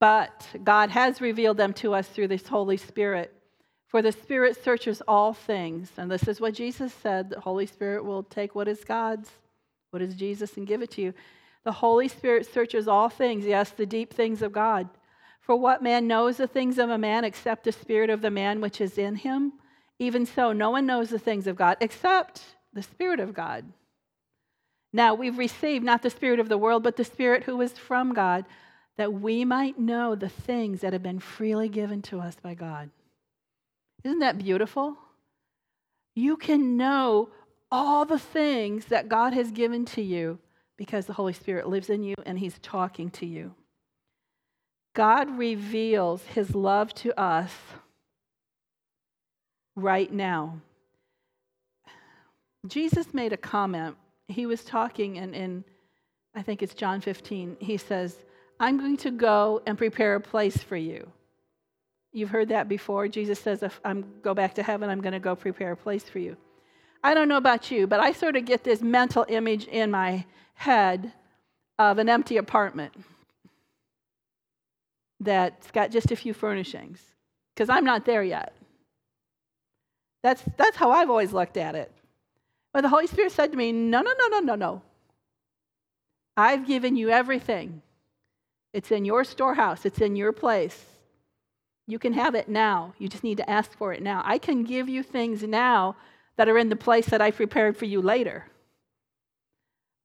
But 0.00 0.46
God 0.62 0.90
has 0.90 1.20
revealed 1.20 1.56
them 1.56 1.72
to 1.74 1.94
us 1.94 2.08
through 2.08 2.28
this 2.28 2.46
Holy 2.46 2.76
Spirit. 2.76 3.32
For 3.88 4.02
the 4.02 4.12
Spirit 4.12 4.62
searches 4.62 5.02
all 5.06 5.32
things. 5.32 5.90
And 5.96 6.10
this 6.10 6.28
is 6.28 6.40
what 6.40 6.54
Jesus 6.54 6.92
said 6.92 7.30
the 7.30 7.40
Holy 7.40 7.66
Spirit 7.66 8.04
will 8.04 8.22
take 8.22 8.54
what 8.54 8.68
is 8.68 8.84
God's, 8.84 9.30
what 9.90 10.02
is 10.02 10.14
Jesus, 10.14 10.56
and 10.56 10.66
give 10.66 10.82
it 10.82 10.90
to 10.92 11.02
you. 11.02 11.14
The 11.64 11.72
Holy 11.72 12.08
Spirit 12.08 12.46
searches 12.52 12.88
all 12.88 13.08
things, 13.08 13.46
yes, 13.46 13.70
the 13.70 13.86
deep 13.86 14.12
things 14.12 14.42
of 14.42 14.52
God. 14.52 14.88
For 15.40 15.56
what 15.56 15.82
man 15.82 16.06
knows 16.06 16.36
the 16.36 16.46
things 16.46 16.78
of 16.78 16.90
a 16.90 16.98
man 16.98 17.24
except 17.24 17.64
the 17.64 17.72
spirit 17.72 18.10
of 18.10 18.20
the 18.20 18.30
man 18.30 18.60
which 18.60 18.80
is 18.80 18.98
in 18.98 19.16
him? 19.16 19.52
Even 19.98 20.26
so, 20.26 20.52
no 20.52 20.70
one 20.70 20.86
knows 20.86 21.10
the 21.10 21.18
things 21.18 21.46
of 21.46 21.56
God 21.56 21.76
except 21.80 22.42
the 22.72 22.82
Spirit 22.82 23.20
of 23.20 23.32
God. 23.32 23.64
Now 24.94 25.14
we've 25.16 25.36
received 25.36 25.84
not 25.84 26.02
the 26.02 26.08
Spirit 26.08 26.38
of 26.38 26.48
the 26.48 26.56
world, 26.56 26.84
but 26.84 26.96
the 26.96 27.04
Spirit 27.04 27.42
who 27.42 27.60
is 27.60 27.72
from 27.72 28.14
God, 28.14 28.44
that 28.96 29.12
we 29.12 29.44
might 29.44 29.76
know 29.76 30.14
the 30.14 30.28
things 30.28 30.82
that 30.82 30.92
have 30.92 31.02
been 31.02 31.18
freely 31.18 31.68
given 31.68 32.00
to 32.02 32.20
us 32.20 32.36
by 32.40 32.54
God. 32.54 32.90
Isn't 34.04 34.20
that 34.20 34.38
beautiful? 34.38 34.96
You 36.14 36.36
can 36.36 36.76
know 36.76 37.30
all 37.72 38.04
the 38.04 38.20
things 38.20 38.84
that 38.86 39.08
God 39.08 39.32
has 39.32 39.50
given 39.50 39.84
to 39.86 40.00
you 40.00 40.38
because 40.76 41.06
the 41.06 41.12
Holy 41.14 41.32
Spirit 41.32 41.68
lives 41.68 41.90
in 41.90 42.04
you 42.04 42.14
and 42.24 42.38
He's 42.38 42.60
talking 42.62 43.10
to 43.10 43.26
you. 43.26 43.52
God 44.94 45.28
reveals 45.36 46.22
His 46.22 46.54
love 46.54 46.94
to 46.94 47.20
us 47.20 47.50
right 49.74 50.12
now. 50.12 50.60
Jesus 52.68 53.12
made 53.12 53.32
a 53.32 53.36
comment. 53.36 53.96
He 54.28 54.46
was 54.46 54.64
talking 54.64 55.18
and 55.18 55.34
in, 55.34 55.64
I 56.34 56.42
think 56.42 56.62
it's 56.62 56.74
John 56.74 57.00
15. 57.00 57.58
He 57.60 57.76
says, 57.76 58.16
I'm 58.58 58.78
going 58.78 58.96
to 58.98 59.10
go 59.10 59.62
and 59.66 59.76
prepare 59.76 60.14
a 60.14 60.20
place 60.20 60.56
for 60.56 60.76
you. 60.76 61.10
You've 62.12 62.30
heard 62.30 62.48
that 62.50 62.68
before. 62.68 63.08
Jesus 63.08 63.40
says, 63.40 63.62
if 63.62 63.80
I'm 63.84 64.04
go 64.22 64.34
back 64.34 64.54
to 64.54 64.62
heaven, 64.62 64.88
I'm 64.88 65.00
going 65.00 65.12
to 65.12 65.18
go 65.18 65.34
prepare 65.34 65.72
a 65.72 65.76
place 65.76 66.04
for 66.04 66.20
you. 66.20 66.36
I 67.02 67.12
don't 67.12 67.28
know 67.28 67.36
about 67.36 67.70
you, 67.70 67.86
but 67.86 68.00
I 68.00 68.12
sort 68.12 68.36
of 68.36 68.44
get 68.44 68.64
this 68.64 68.80
mental 68.80 69.26
image 69.28 69.66
in 69.66 69.90
my 69.90 70.24
head 70.54 71.12
of 71.78 71.98
an 71.98 72.08
empty 72.08 72.36
apartment 72.36 72.94
that's 75.20 75.70
got 75.70 75.90
just 75.90 76.12
a 76.12 76.16
few 76.16 76.32
furnishings, 76.32 77.00
because 77.54 77.68
I'm 77.68 77.84
not 77.84 78.04
there 78.04 78.22
yet. 78.22 78.54
That's, 80.22 80.42
that's 80.56 80.76
how 80.76 80.92
I've 80.92 81.10
always 81.10 81.32
looked 81.32 81.56
at 81.56 81.74
it. 81.74 81.92
But 82.74 82.82
the 82.82 82.88
Holy 82.88 83.06
Spirit 83.06 83.32
said 83.32 83.52
to 83.52 83.56
me, 83.56 83.72
No, 83.72 84.02
no, 84.02 84.12
no, 84.18 84.28
no, 84.28 84.40
no, 84.40 84.54
no. 84.56 84.82
I've 86.36 86.66
given 86.66 86.96
you 86.96 87.08
everything. 87.08 87.80
It's 88.72 88.90
in 88.90 89.04
your 89.04 89.22
storehouse, 89.22 89.86
it's 89.86 90.00
in 90.00 90.16
your 90.16 90.32
place. 90.32 90.84
You 91.86 91.98
can 91.98 92.14
have 92.14 92.34
it 92.34 92.48
now. 92.48 92.94
You 92.98 93.08
just 93.08 93.22
need 93.22 93.36
to 93.36 93.48
ask 93.48 93.76
for 93.76 93.92
it 93.92 94.02
now. 94.02 94.22
I 94.24 94.38
can 94.38 94.64
give 94.64 94.88
you 94.88 95.02
things 95.02 95.42
now 95.42 95.96
that 96.36 96.48
are 96.48 96.58
in 96.58 96.70
the 96.70 96.76
place 96.76 97.06
that 97.06 97.20
I 97.20 97.30
prepared 97.30 97.76
for 97.76 97.84
you 97.84 98.02
later. 98.02 98.46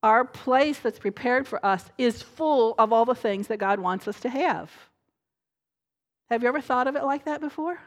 Our 0.03 0.23
place 0.23 0.77
that's 0.79 0.99
prepared 0.99 1.47
for 1.47 1.65
us 1.65 1.86
is 1.97 2.21
full 2.21 2.75
of 2.77 2.93
all 2.93 3.05
the 3.05 3.15
things 3.15 3.47
that 3.47 3.58
God 3.58 3.79
wants 3.79 4.08
us 4.08 4.19
to 4.19 4.29
have. 4.29 4.71
Have 6.29 6.43
you 6.43 6.49
ever 6.49 6.62
thought 6.62 6.88
of 6.88 6.95
it 6.95 7.03
like 7.03 7.25
that 7.25 7.41
before? 7.41 7.79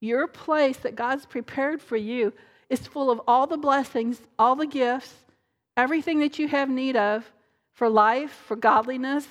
Your 0.00 0.28
place 0.28 0.76
that 0.78 0.94
God's 0.94 1.26
prepared 1.26 1.82
for 1.82 1.96
you 1.96 2.32
is 2.68 2.86
full 2.86 3.10
of 3.10 3.20
all 3.26 3.46
the 3.46 3.56
blessings, 3.56 4.20
all 4.38 4.56
the 4.56 4.66
gifts, 4.66 5.14
everything 5.76 6.20
that 6.20 6.38
you 6.38 6.48
have 6.48 6.68
need 6.68 6.96
of 6.96 7.30
for 7.72 7.88
life, 7.88 8.32
for 8.46 8.56
godliness. 8.56 9.26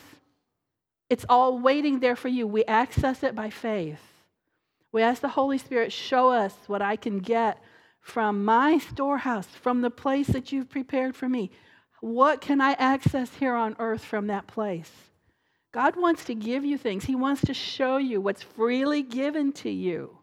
It's 1.09 1.25
all 1.29 1.59
waiting 1.59 1.99
there 1.99 2.15
for 2.15 2.27
you. 2.27 2.47
We 2.47 2.65
access 2.65 3.23
it 3.23 3.35
by 3.35 3.49
faith. 3.49 4.01
We 4.91 5.01
ask 5.01 5.21
the 5.21 5.29
Holy 5.29 5.57
Spirit, 5.57 5.91
show 5.91 6.29
us 6.29 6.53
what 6.67 6.81
I 6.81 6.95
can 6.95 7.19
get 7.19 7.61
from 7.99 8.45
my 8.45 8.77
storehouse, 8.77 9.47
from 9.47 9.81
the 9.81 9.89
place 9.89 10.27
that 10.27 10.51
you've 10.51 10.69
prepared 10.69 11.15
for 11.15 11.27
me. 11.27 11.51
What 12.01 12.41
can 12.41 12.59
I 12.59 12.73
access 12.73 13.33
here 13.35 13.55
on 13.55 13.75
earth 13.79 14.03
from 14.03 14.27
that 14.27 14.45
place? 14.45 14.91
God 15.71 15.95
wants 15.95 16.25
to 16.25 16.35
give 16.35 16.63
you 16.63 16.77
things. 16.77 17.05
He 17.05 17.15
wants 17.15 17.41
to 17.45 17.53
show 17.53 17.97
you 17.97 18.21
what's 18.21 18.43
freely 18.43 19.01
given 19.01 19.53
to 19.53 19.69
you. 19.69 20.17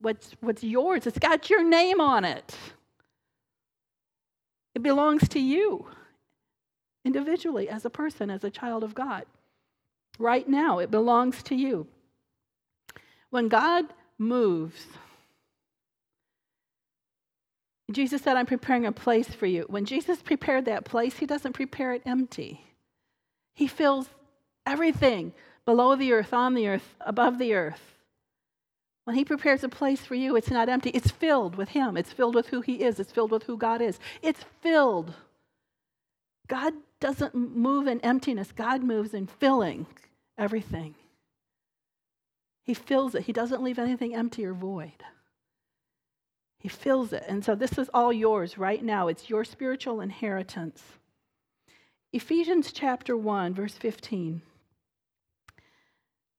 What's, 0.00 0.32
what's 0.40 0.62
yours. 0.62 1.06
It's 1.06 1.18
got 1.18 1.50
your 1.50 1.64
name 1.64 2.00
on 2.00 2.24
it. 2.24 2.56
It 4.74 4.82
belongs 4.82 5.28
to 5.30 5.40
you 5.40 5.86
individually, 7.04 7.68
as 7.68 7.84
a 7.84 7.90
person, 7.90 8.30
as 8.30 8.44
a 8.44 8.50
child 8.50 8.84
of 8.84 8.94
God. 8.94 9.24
Right 10.18 10.48
now, 10.48 10.78
it 10.78 10.90
belongs 10.90 11.42
to 11.44 11.54
you. 11.54 11.86
When 13.30 13.48
God 13.48 13.86
moves, 14.18 14.86
Jesus 17.90 18.22
said, 18.22 18.36
I'm 18.36 18.46
preparing 18.46 18.84
a 18.84 18.92
place 18.92 19.28
for 19.28 19.46
you. 19.46 19.64
When 19.68 19.84
Jesus 19.84 20.22
prepared 20.22 20.66
that 20.66 20.84
place, 20.84 21.16
he 21.16 21.26
doesn't 21.26 21.54
prepare 21.54 21.92
it 21.92 22.02
empty. 22.04 22.62
He 23.54 23.66
fills 23.66 24.08
everything 24.66 25.32
below 25.64 25.96
the 25.96 26.12
earth, 26.12 26.32
on 26.32 26.54
the 26.54 26.68
earth, 26.68 26.94
above 27.00 27.38
the 27.38 27.54
earth. 27.54 27.97
When 29.08 29.16
he 29.16 29.24
prepares 29.24 29.64
a 29.64 29.70
place 29.70 30.02
for 30.02 30.14
you, 30.14 30.36
it's 30.36 30.50
not 30.50 30.68
empty. 30.68 30.90
It's 30.90 31.10
filled 31.10 31.56
with 31.56 31.70
him. 31.70 31.96
It's 31.96 32.12
filled 32.12 32.34
with 32.34 32.48
who 32.48 32.60
he 32.60 32.82
is. 32.82 33.00
It's 33.00 33.10
filled 33.10 33.30
with 33.30 33.44
who 33.44 33.56
God 33.56 33.80
is. 33.80 33.98
It's 34.20 34.44
filled. 34.60 35.14
God 36.46 36.74
doesn't 37.00 37.34
move 37.34 37.86
in 37.86 38.00
emptiness, 38.02 38.52
God 38.52 38.82
moves 38.82 39.14
in 39.14 39.26
filling 39.26 39.86
everything. 40.36 40.94
He 42.64 42.74
fills 42.74 43.14
it, 43.14 43.22
He 43.22 43.32
doesn't 43.32 43.62
leave 43.62 43.78
anything 43.78 44.14
empty 44.14 44.44
or 44.44 44.52
void. 44.52 45.02
He 46.58 46.68
fills 46.68 47.14
it. 47.14 47.24
And 47.26 47.42
so 47.42 47.54
this 47.54 47.78
is 47.78 47.88
all 47.94 48.12
yours 48.12 48.58
right 48.58 48.84
now. 48.84 49.08
It's 49.08 49.30
your 49.30 49.42
spiritual 49.42 50.02
inheritance. 50.02 50.82
Ephesians 52.12 52.72
chapter 52.72 53.16
1, 53.16 53.54
verse 53.54 53.78
15. 53.78 54.42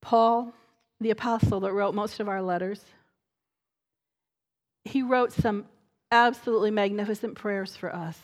Paul, 0.01 0.53
the 0.99 1.11
apostle 1.11 1.61
that 1.61 1.73
wrote 1.73 1.95
most 1.95 2.19
of 2.19 2.27
our 2.27 2.41
letters, 2.41 2.83
he 4.85 5.01
wrote 5.01 5.31
some 5.31 5.65
absolutely 6.11 6.71
magnificent 6.71 7.35
prayers 7.35 7.75
for 7.75 7.93
us 7.95 8.17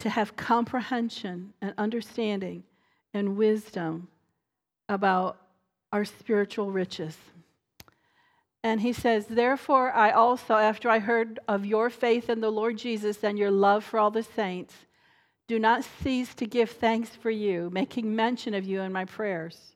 to 0.00 0.10
have 0.10 0.36
comprehension 0.36 1.52
and 1.60 1.72
understanding 1.78 2.64
and 3.14 3.36
wisdom 3.36 4.08
about 4.88 5.36
our 5.92 6.04
spiritual 6.04 6.70
riches. 6.70 7.16
And 8.62 8.80
he 8.80 8.92
says, 8.92 9.26
Therefore, 9.26 9.92
I 9.92 10.10
also, 10.10 10.54
after 10.54 10.90
I 10.90 10.98
heard 10.98 11.38
of 11.46 11.64
your 11.64 11.88
faith 11.88 12.28
in 12.28 12.40
the 12.40 12.50
Lord 12.50 12.76
Jesus 12.76 13.22
and 13.22 13.38
your 13.38 13.50
love 13.50 13.84
for 13.84 13.98
all 13.98 14.10
the 14.10 14.22
saints, 14.22 14.74
do 15.46 15.58
not 15.58 15.84
cease 16.02 16.34
to 16.34 16.46
give 16.46 16.70
thanks 16.70 17.10
for 17.10 17.30
you, 17.30 17.70
making 17.72 18.14
mention 18.14 18.54
of 18.54 18.64
you 18.64 18.80
in 18.80 18.92
my 18.92 19.04
prayers, 19.04 19.75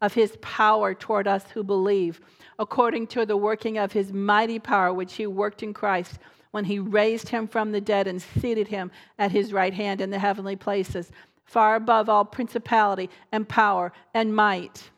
of 0.00 0.14
his 0.14 0.36
power 0.40 0.94
toward 0.94 1.26
us 1.26 1.44
who 1.52 1.62
believe, 1.62 2.20
according 2.58 3.06
to 3.08 3.26
the 3.26 3.36
working 3.36 3.78
of 3.78 3.92
his 3.92 4.12
mighty 4.12 4.58
power, 4.58 4.92
which 4.92 5.14
he 5.14 5.26
worked 5.26 5.62
in 5.62 5.74
Christ 5.74 6.18
when 6.50 6.64
he 6.64 6.78
raised 6.78 7.28
him 7.28 7.46
from 7.46 7.72
the 7.72 7.80
dead 7.80 8.06
and 8.06 8.20
seated 8.20 8.68
him 8.68 8.90
at 9.18 9.30
his 9.30 9.52
right 9.52 9.74
hand 9.74 10.00
in 10.00 10.10
the 10.10 10.18
heavenly 10.18 10.56
places, 10.56 11.12
far 11.44 11.76
above 11.76 12.08
all 12.08 12.24
principality 12.24 13.08
and 13.32 13.48
power 13.48 13.92
and 14.14 14.34
might? 14.34 14.90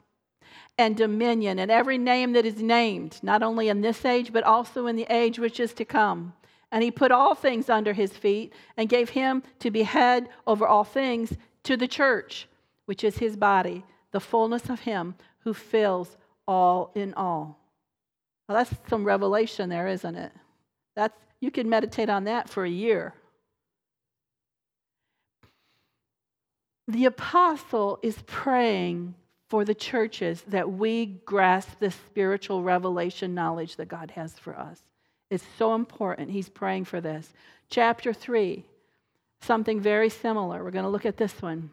and 0.79 0.97
dominion 0.97 1.59
and 1.59 1.71
every 1.71 1.99
name 1.99 2.33
that 2.33 2.47
is 2.47 2.63
named, 2.63 3.21
not 3.23 3.43
only 3.43 3.69
in 3.69 3.81
this 3.81 4.05
age, 4.05 4.33
but 4.33 4.45
also 4.45 4.87
in 4.87 4.97
the 4.97 5.07
age 5.11 5.39
which 5.39 5.61
is 5.61 5.73
to 5.75 5.85
come. 5.85 6.33
And 6.71 6.83
he 6.83 6.91
put 6.91 7.13
all 7.13 7.35
things 7.35 7.69
under 7.69 7.93
his 7.93 8.13
feet 8.13 8.53
and 8.77 8.89
gave 8.89 9.11
him 9.11 9.43
to 9.59 9.71
be 9.71 9.83
head 9.83 10.29
over 10.47 10.67
all 10.67 10.85
things 10.85 11.35
to 11.65 11.77
the 11.77 11.89
church, 11.89 12.49
which 12.87 13.05
is 13.05 13.19
his 13.19 13.37
body, 13.37 13.85
the 14.13 14.21
fullness 14.21 14.71
of 14.71 14.81
him 14.81 15.15
who 15.41 15.53
fills 15.53 16.17
all 16.47 16.93
in 16.95 17.15
all. 17.15 17.59
Well, 18.49 18.59
that's 18.59 18.75
some 18.89 19.05
revelation 19.05 19.69
there, 19.69 19.89
isn't 19.89 20.15
it? 20.15 20.33
That's, 20.95 21.17
you 21.41 21.51
can 21.51 21.69
meditate 21.69 22.09
on 22.09 22.25
that 22.25 22.49
for 22.49 22.65
a 22.65 22.71
year. 22.71 23.15
The 26.89 27.07
apostle 27.07 27.99
is 28.03 28.19
praying 28.27 29.15
for 29.49 29.65
the 29.65 29.75
churches 29.75 30.43
that 30.49 30.71
we 30.71 31.07
grasp 31.07 31.79
the 31.79 31.91
spiritual 31.91 32.63
revelation 32.63 33.35
knowledge 33.35 33.77
that 33.77 33.89
God 33.89 34.11
has 34.13 34.39
for 34.39 34.59
us. 34.59 34.81
It's 35.31 35.45
so 35.57 35.75
important. 35.75 36.31
He's 36.31 36.49
praying 36.49 36.85
for 36.85 37.01
this. 37.01 37.33
Chapter 37.71 38.13
3, 38.13 38.65
something 39.41 39.81
very 39.81 40.09
similar. 40.09 40.63
We're 40.63 40.71
going 40.71 40.85
to 40.85 40.91
look 40.91 41.07
at 41.07 41.17
this 41.17 41.41
one. 41.41 41.71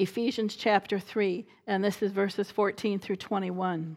Ephesians 0.00 0.56
chapter 0.56 0.98
3, 0.98 1.46
and 1.66 1.84
this 1.84 2.02
is 2.02 2.12
verses 2.12 2.50
14 2.50 2.98
through 2.98 3.16
21. 3.16 3.96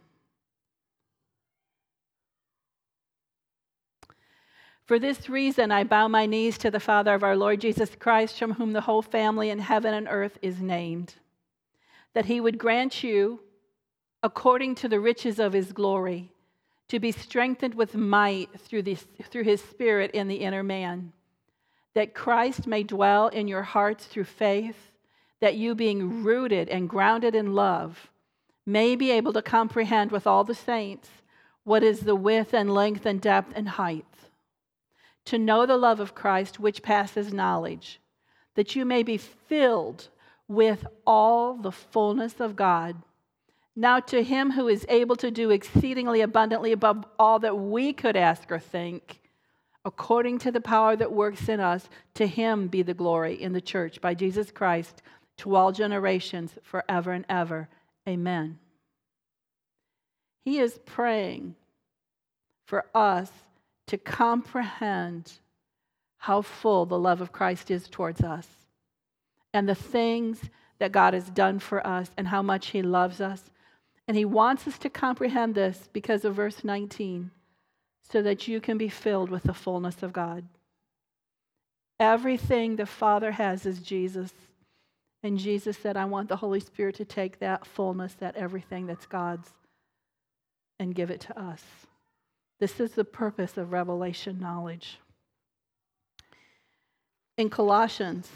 For 4.85 4.99
this 4.99 5.29
reason, 5.29 5.71
I 5.71 5.85
bow 5.85 6.09
my 6.09 6.25
knees 6.25 6.57
to 6.57 6.69
the 6.69 6.81
Father 6.81 7.13
of 7.13 7.23
our 7.23 7.37
Lord 7.37 7.61
Jesus 7.61 7.95
Christ, 7.97 8.37
from 8.37 8.53
whom 8.53 8.73
the 8.73 8.81
whole 8.81 9.01
family 9.01 9.49
in 9.49 9.59
heaven 9.59 9.93
and 9.93 10.07
earth 10.09 10.37
is 10.41 10.61
named 10.61 11.15
that 12.13 12.25
he 12.25 12.39
would 12.39 12.57
grant 12.57 13.03
you, 13.03 13.39
according 14.21 14.75
to 14.75 14.87
the 14.87 14.99
riches 14.99 15.39
of 15.39 15.53
his 15.53 15.73
glory, 15.73 16.31
to 16.87 16.99
be 16.99 17.11
strengthened 17.11 17.73
with 17.73 17.95
might 17.95 18.49
through, 18.59 18.83
this, 18.83 19.07
through 19.31 19.43
his 19.43 19.61
spirit 19.61 20.11
in 20.11 20.27
the 20.27 20.35
inner 20.35 20.63
man, 20.63 21.11
that 21.95 22.13
Christ 22.13 22.67
may 22.67 22.83
dwell 22.83 23.29
in 23.29 23.47
your 23.47 23.63
hearts 23.63 24.05
through 24.05 24.25
faith, 24.25 24.92
that 25.43 25.55
you, 25.55 25.75
being 25.75 26.23
rooted 26.23 26.69
and 26.69 26.87
grounded 26.87 27.35
in 27.35 27.53
love, 27.53 28.09
may 28.65 28.95
be 28.95 29.11
able 29.11 29.33
to 29.33 29.41
comprehend 29.41 30.09
with 30.09 30.25
all 30.25 30.45
the 30.45 30.55
saints 30.55 31.09
what 31.65 31.83
is 31.83 31.99
the 31.99 32.15
width 32.15 32.53
and 32.53 32.73
length 32.73 33.05
and 33.05 33.19
depth 33.19 33.51
and 33.53 33.67
height, 33.67 34.05
to 35.25 35.37
know 35.37 35.65
the 35.65 35.75
love 35.75 35.99
of 35.99 36.15
Christ 36.15 36.61
which 36.61 36.81
passes 36.81 37.33
knowledge, 37.33 37.99
that 38.55 38.73
you 38.73 38.85
may 38.85 39.03
be 39.03 39.17
filled 39.17 40.07
with 40.47 40.87
all 41.05 41.55
the 41.55 41.73
fullness 41.73 42.39
of 42.39 42.55
God. 42.55 42.95
Now, 43.75 43.99
to 43.99 44.23
him 44.23 44.51
who 44.51 44.69
is 44.69 44.85
able 44.87 45.17
to 45.17 45.29
do 45.29 45.49
exceedingly 45.49 46.21
abundantly 46.21 46.71
above 46.71 47.03
all 47.19 47.39
that 47.39 47.57
we 47.57 47.91
could 47.91 48.15
ask 48.15 48.49
or 48.49 48.59
think, 48.59 49.19
according 49.83 50.37
to 50.37 50.51
the 50.53 50.61
power 50.61 50.95
that 50.95 51.11
works 51.11 51.49
in 51.49 51.59
us, 51.59 51.89
to 52.13 52.27
him 52.27 52.69
be 52.69 52.81
the 52.81 52.93
glory 52.93 53.33
in 53.33 53.51
the 53.51 53.59
church 53.59 53.99
by 53.99 54.13
Jesus 54.13 54.49
Christ 54.49 55.01
to 55.37 55.55
all 55.55 55.71
generations 55.71 56.53
forever 56.63 57.11
and 57.11 57.25
ever. 57.29 57.69
Amen. 58.07 58.59
He 60.43 60.59
is 60.59 60.79
praying 60.85 61.55
for 62.65 62.85
us 62.93 63.31
to 63.87 63.97
comprehend 63.97 65.31
how 66.17 66.41
full 66.41 66.85
the 66.85 66.99
love 66.99 67.21
of 67.21 67.31
Christ 67.31 67.69
is 67.69 67.87
towards 67.87 68.21
us 68.21 68.47
and 69.53 69.67
the 69.67 69.75
things 69.75 70.39
that 70.79 70.91
God 70.91 71.13
has 71.13 71.29
done 71.29 71.59
for 71.59 71.85
us 71.85 72.11
and 72.17 72.27
how 72.27 72.41
much 72.41 72.67
He 72.67 72.81
loves 72.81 73.21
us. 73.21 73.51
And 74.07 74.17
He 74.17 74.25
wants 74.25 74.67
us 74.67 74.77
to 74.79 74.89
comprehend 74.89 75.55
this 75.55 75.89
because 75.93 76.25
of 76.25 76.35
verse 76.35 76.63
19 76.63 77.31
so 78.09 78.21
that 78.21 78.47
you 78.47 78.59
can 78.59 78.77
be 78.77 78.89
filled 78.89 79.29
with 79.29 79.43
the 79.43 79.53
fullness 79.53 80.03
of 80.03 80.13
God. 80.13 80.45
Everything 81.99 82.75
the 82.75 82.85
Father 82.85 83.31
has 83.31 83.65
is 83.65 83.79
Jesus. 83.79 84.33
And 85.23 85.37
Jesus 85.37 85.77
said, 85.77 85.95
I 85.95 86.03
want 86.03 86.27
the 86.27 86.35
Holy 86.35 86.59
Spirit 86.59 86.95
to 86.95 87.05
take 87.05 87.39
that 87.39 87.65
fullness, 87.65 88.13
that 88.15 88.35
everything 88.35 88.85
that's 88.85 89.05
God's, 89.05 89.49
and 90.79 90.93
give 90.93 91.09
it 91.09 91.21
to 91.21 91.39
us. 91.39 91.63
This 92.59 92.81
is 92.81 92.91
the 92.91 93.05
purpose 93.05 93.57
of 93.57 93.71
revelation 93.71 94.39
knowledge. 94.39 94.99
In 97.37 97.49
Colossians, 97.49 98.29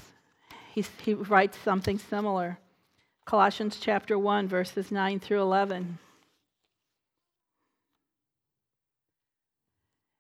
he, 0.74 0.86
he 1.04 1.14
writes 1.14 1.58
something 1.58 2.00
similar. 2.00 2.58
Colossians 3.26 3.80
chapter 3.82 4.18
1, 4.18 4.48
verses 4.48 4.90
9 4.90 5.20
through 5.20 5.42
11. 5.42 5.98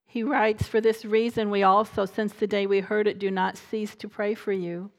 He 0.05 0.21
writes, 0.21 0.67
For 0.67 0.81
this 0.81 1.05
reason, 1.05 1.49
we 1.49 1.63
also, 1.63 2.05
since 2.05 2.33
the 2.33 2.47
day 2.47 2.67
we 2.67 2.81
heard 2.81 3.07
it, 3.07 3.19
do 3.19 3.31
not 3.31 3.55
cease 3.55 3.95
to 3.95 4.09
pray 4.09 4.33
for 4.35 4.51
you 4.51 4.91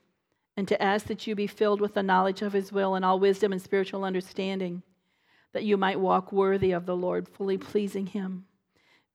and 0.59 0.67
to 0.67 0.83
ask 0.83 1.07
that 1.07 1.25
you 1.25 1.37
be 1.37 1.47
filled 1.47 1.81
with 1.81 1.95
the 1.95 2.03
knowledge 2.03 2.43
of 2.43 2.53
his 2.53 2.73
will 2.73 2.97
and 2.97 3.05
all 3.05 3.21
wisdom 3.21 3.53
and 3.53 3.63
spiritual 3.63 4.03
understanding, 4.03 4.83
that 5.53 5.63
you 5.63 5.77
might 5.77 6.01
walk 6.01 6.33
worthy 6.33 6.73
of 6.73 6.85
the 6.85 6.97
Lord, 6.97 7.29
fully 7.29 7.57
pleasing 7.57 8.07
him, 8.07 8.45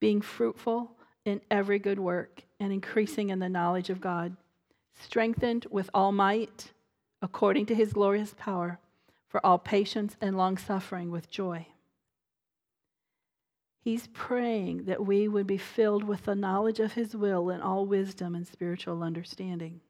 being 0.00 0.22
fruitful 0.22 0.96
in 1.26 1.42
every 1.50 1.78
good 1.78 1.98
work 1.98 2.44
and 2.58 2.72
increasing 2.72 3.28
in 3.28 3.40
the 3.40 3.50
knowledge 3.50 3.90
of 3.90 4.00
God, 4.00 4.38
strengthened 4.98 5.66
with 5.70 5.90
all 5.92 6.12
might 6.12 6.72
according 7.20 7.66
to 7.66 7.74
his 7.74 7.92
glorious 7.92 8.34
power, 8.38 8.78
for 9.28 9.44
all 9.44 9.58
patience 9.58 10.16
and 10.22 10.38
long 10.38 10.56
suffering 10.56 11.10
with 11.10 11.28
joy 11.28 11.66
He's 13.84 14.06
praying 14.14 14.86
that 14.86 15.04
we 15.04 15.28
would 15.28 15.46
be 15.46 15.58
filled 15.58 16.04
with 16.04 16.24
the 16.24 16.34
knowledge 16.34 16.80
of 16.80 16.94
His 16.94 17.14
will 17.14 17.50
and 17.50 17.62
all 17.62 17.84
wisdom 17.84 18.34
and 18.34 18.46
spiritual 18.46 19.02
understanding. 19.02 19.82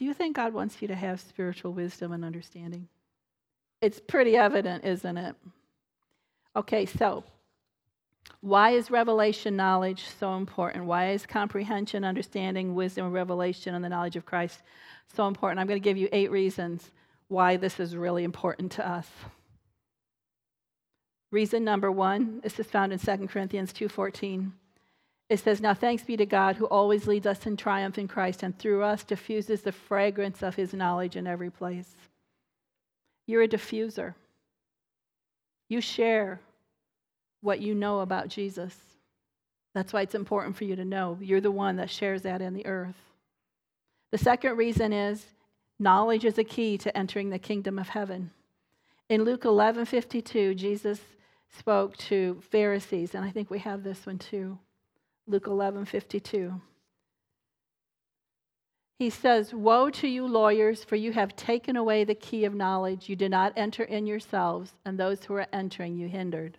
Do 0.00 0.06
you 0.06 0.14
think 0.14 0.34
God 0.34 0.54
wants 0.54 0.80
you 0.80 0.88
to 0.88 0.94
have 0.94 1.20
spiritual 1.20 1.74
wisdom 1.74 2.12
and 2.12 2.24
understanding? 2.24 2.88
It's 3.82 4.00
pretty 4.00 4.34
evident, 4.34 4.82
isn't 4.82 5.18
it? 5.18 5.36
Okay, 6.56 6.86
so 6.86 7.22
why 8.40 8.70
is 8.70 8.90
revelation 8.90 9.56
knowledge 9.56 10.06
so 10.18 10.36
important? 10.36 10.86
Why 10.86 11.10
is 11.10 11.26
comprehension, 11.26 12.02
understanding, 12.02 12.74
wisdom, 12.74 13.12
revelation, 13.12 13.74
and 13.74 13.84
the 13.84 13.90
knowledge 13.90 14.16
of 14.16 14.24
Christ 14.24 14.62
so 15.14 15.26
important? 15.26 15.60
I'm 15.60 15.66
going 15.66 15.78
to 15.78 15.84
give 15.84 15.98
you 15.98 16.08
eight 16.12 16.30
reasons 16.30 16.92
why 17.28 17.58
this 17.58 17.78
is 17.78 17.94
really 17.94 18.24
important 18.24 18.72
to 18.72 18.88
us. 18.88 19.06
Reason 21.30 21.62
number 21.62 21.92
one, 21.92 22.40
this 22.42 22.58
is 22.58 22.68
found 22.68 22.94
in 22.94 22.98
2 22.98 23.26
Corinthians 23.26 23.70
2.14. 23.74 24.52
It 25.30 25.38
says, 25.38 25.60
Now 25.60 25.74
thanks 25.74 26.02
be 26.02 26.16
to 26.16 26.26
God 26.26 26.56
who 26.56 26.66
always 26.66 27.06
leads 27.06 27.24
us 27.24 27.46
in 27.46 27.56
triumph 27.56 27.96
in 27.96 28.08
Christ 28.08 28.42
and 28.42 28.58
through 28.58 28.82
us 28.82 29.04
diffuses 29.04 29.62
the 29.62 29.72
fragrance 29.72 30.42
of 30.42 30.56
his 30.56 30.74
knowledge 30.74 31.14
in 31.14 31.26
every 31.26 31.50
place. 31.50 31.94
You're 33.28 33.44
a 33.44 33.48
diffuser. 33.48 34.14
You 35.68 35.80
share 35.80 36.40
what 37.42 37.60
you 37.60 37.76
know 37.76 38.00
about 38.00 38.26
Jesus. 38.26 38.76
That's 39.72 39.92
why 39.92 40.02
it's 40.02 40.16
important 40.16 40.56
for 40.56 40.64
you 40.64 40.74
to 40.74 40.84
know. 40.84 41.16
You're 41.20 41.40
the 41.40 41.52
one 41.52 41.76
that 41.76 41.90
shares 41.90 42.22
that 42.22 42.42
in 42.42 42.52
the 42.52 42.66
earth. 42.66 42.96
The 44.10 44.18
second 44.18 44.56
reason 44.56 44.92
is 44.92 45.24
knowledge 45.78 46.24
is 46.24 46.38
a 46.38 46.44
key 46.44 46.76
to 46.78 46.98
entering 46.98 47.30
the 47.30 47.38
kingdom 47.38 47.78
of 47.78 47.90
heaven. 47.90 48.32
In 49.08 49.22
Luke 49.22 49.44
11 49.44 49.84
52, 49.84 50.56
Jesus 50.56 50.98
spoke 51.56 51.96
to 51.98 52.42
Pharisees, 52.50 53.14
and 53.14 53.24
I 53.24 53.30
think 53.30 53.48
we 53.48 53.60
have 53.60 53.84
this 53.84 54.06
one 54.06 54.18
too. 54.18 54.58
Luke 55.30 55.46
11 55.46 55.84
52. 55.84 56.60
He 58.98 59.10
says, 59.10 59.54
Woe 59.54 59.88
to 59.90 60.08
you, 60.08 60.26
lawyers, 60.26 60.82
for 60.82 60.96
you 60.96 61.12
have 61.12 61.36
taken 61.36 61.76
away 61.76 62.02
the 62.02 62.16
key 62.16 62.44
of 62.44 62.54
knowledge. 62.54 63.08
You 63.08 63.14
did 63.14 63.30
not 63.30 63.52
enter 63.56 63.84
in 63.84 64.06
yourselves, 64.06 64.72
and 64.84 64.98
those 64.98 65.24
who 65.24 65.34
are 65.34 65.46
entering 65.52 65.96
you 65.96 66.08
hindered. 66.08 66.58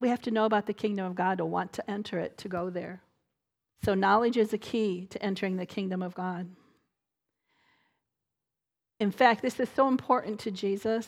We 0.00 0.08
have 0.08 0.20
to 0.22 0.32
know 0.32 0.44
about 0.44 0.66
the 0.66 0.74
kingdom 0.74 1.06
of 1.06 1.14
God 1.14 1.38
to 1.38 1.46
want 1.46 1.72
to 1.74 1.88
enter 1.88 2.18
it, 2.18 2.36
to 2.38 2.48
go 2.48 2.68
there. 2.68 3.00
So, 3.84 3.94
knowledge 3.94 4.36
is 4.36 4.52
a 4.52 4.58
key 4.58 5.06
to 5.10 5.22
entering 5.22 5.56
the 5.56 5.66
kingdom 5.66 6.02
of 6.02 6.14
God. 6.14 6.48
In 8.98 9.12
fact, 9.12 9.42
this 9.42 9.60
is 9.60 9.68
so 9.74 9.86
important 9.86 10.40
to 10.40 10.50
Jesus 10.50 11.06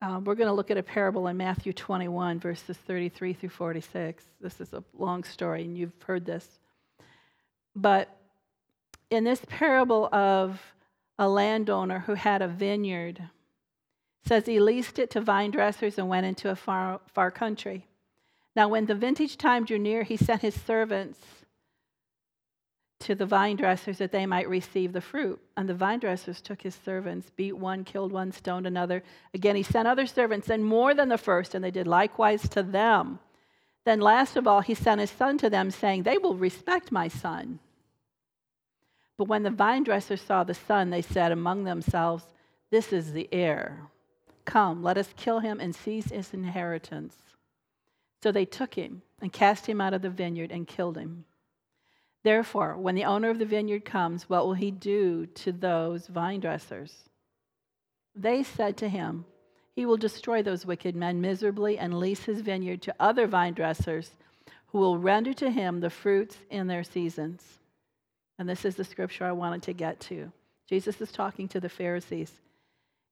um, 0.00 0.24
we're 0.24 0.36
going 0.36 0.48
to 0.48 0.54
look 0.54 0.70
at 0.70 0.76
a 0.76 0.82
parable 0.82 1.26
in 1.26 1.36
Matthew 1.36 1.72
21, 1.72 2.38
verses 2.38 2.76
33 2.76 3.32
through 3.32 3.48
46. 3.48 4.24
This 4.40 4.60
is 4.60 4.72
a 4.72 4.84
long 4.96 5.24
story, 5.24 5.64
and 5.64 5.76
you've 5.76 6.02
heard 6.02 6.24
this. 6.24 6.60
But 7.74 8.08
in 9.10 9.24
this 9.24 9.42
parable 9.48 10.08
of 10.14 10.60
a 11.18 11.28
landowner 11.28 12.00
who 12.00 12.14
had 12.14 12.42
a 12.42 12.48
vineyard, 12.48 13.22
says 14.24 14.46
he 14.46 14.60
leased 14.60 14.98
it 15.00 15.10
to 15.10 15.20
vine 15.20 15.50
dressers 15.50 15.98
and 15.98 16.08
went 16.08 16.26
into 16.26 16.50
a 16.50 16.56
far, 16.56 17.00
far 17.12 17.30
country. 17.32 17.86
Now, 18.54 18.68
when 18.68 18.86
the 18.86 18.94
vintage 18.94 19.36
time 19.36 19.64
drew 19.64 19.78
near, 19.78 20.04
he 20.04 20.16
sent 20.16 20.42
his 20.42 20.60
servants 20.60 21.18
to 23.00 23.14
the 23.14 23.26
vine 23.26 23.56
dressers 23.56 23.98
that 23.98 24.10
they 24.10 24.26
might 24.26 24.48
receive 24.48 24.92
the 24.92 25.00
fruit. 25.00 25.40
And 25.56 25.68
the 25.68 25.74
vine 25.74 26.00
dressers 26.00 26.40
took 26.40 26.62
his 26.62 26.74
servants, 26.74 27.30
beat 27.36 27.56
one, 27.56 27.84
killed 27.84 28.12
one, 28.12 28.32
stoned 28.32 28.66
another. 28.66 29.02
Again, 29.32 29.56
he 29.56 29.62
sent 29.62 29.86
other 29.86 30.06
servants, 30.06 30.50
and 30.50 30.64
more 30.64 30.94
than 30.94 31.08
the 31.08 31.18
first, 31.18 31.54
and 31.54 31.64
they 31.64 31.70
did 31.70 31.86
likewise 31.86 32.48
to 32.50 32.62
them. 32.62 33.20
Then, 33.84 34.00
last 34.00 34.36
of 34.36 34.46
all, 34.46 34.60
he 34.60 34.74
sent 34.74 35.00
his 35.00 35.10
son 35.10 35.38
to 35.38 35.48
them, 35.48 35.70
saying, 35.70 36.02
They 36.02 36.18
will 36.18 36.36
respect 36.36 36.90
my 36.90 37.08
son. 37.08 37.60
But 39.16 39.28
when 39.28 39.42
the 39.42 39.50
vine 39.50 39.84
dressers 39.84 40.20
saw 40.20 40.44
the 40.44 40.54
son, 40.54 40.90
they 40.90 41.02
said 41.02 41.32
among 41.32 41.64
themselves, 41.64 42.24
This 42.70 42.92
is 42.92 43.12
the 43.12 43.28
heir. 43.32 43.88
Come, 44.44 44.82
let 44.82 44.98
us 44.98 45.12
kill 45.16 45.40
him 45.40 45.60
and 45.60 45.74
seize 45.74 46.10
his 46.10 46.32
inheritance. 46.32 47.16
So 48.22 48.32
they 48.32 48.44
took 48.44 48.74
him 48.74 49.02
and 49.20 49.32
cast 49.32 49.66
him 49.66 49.80
out 49.80 49.94
of 49.94 50.02
the 50.02 50.10
vineyard 50.10 50.50
and 50.50 50.66
killed 50.66 50.96
him. 50.96 51.24
Therefore, 52.24 52.76
when 52.76 52.94
the 52.94 53.04
owner 53.04 53.30
of 53.30 53.38
the 53.38 53.44
vineyard 53.44 53.84
comes, 53.84 54.28
what 54.28 54.46
will 54.46 54.54
he 54.54 54.70
do 54.70 55.26
to 55.26 55.52
those 55.52 56.06
vine 56.08 56.40
dressers? 56.40 57.08
They 58.14 58.42
said 58.42 58.76
to 58.78 58.88
him, 58.88 59.24
He 59.74 59.86
will 59.86 59.96
destroy 59.96 60.42
those 60.42 60.66
wicked 60.66 60.96
men 60.96 61.20
miserably 61.20 61.78
and 61.78 61.98
lease 61.98 62.24
his 62.24 62.40
vineyard 62.40 62.82
to 62.82 62.94
other 62.98 63.26
vine 63.26 63.54
dressers 63.54 64.10
who 64.68 64.78
will 64.78 64.98
render 64.98 65.32
to 65.34 65.50
him 65.50 65.80
the 65.80 65.90
fruits 65.90 66.36
in 66.50 66.66
their 66.66 66.84
seasons. 66.84 67.60
And 68.38 68.48
this 68.48 68.64
is 68.64 68.76
the 68.76 68.84
scripture 68.84 69.24
I 69.24 69.32
wanted 69.32 69.62
to 69.62 69.72
get 69.72 70.00
to. 70.00 70.30
Jesus 70.68 71.00
is 71.00 71.10
talking 71.10 71.48
to 71.48 71.60
the 71.60 71.68
Pharisees. 71.68 72.32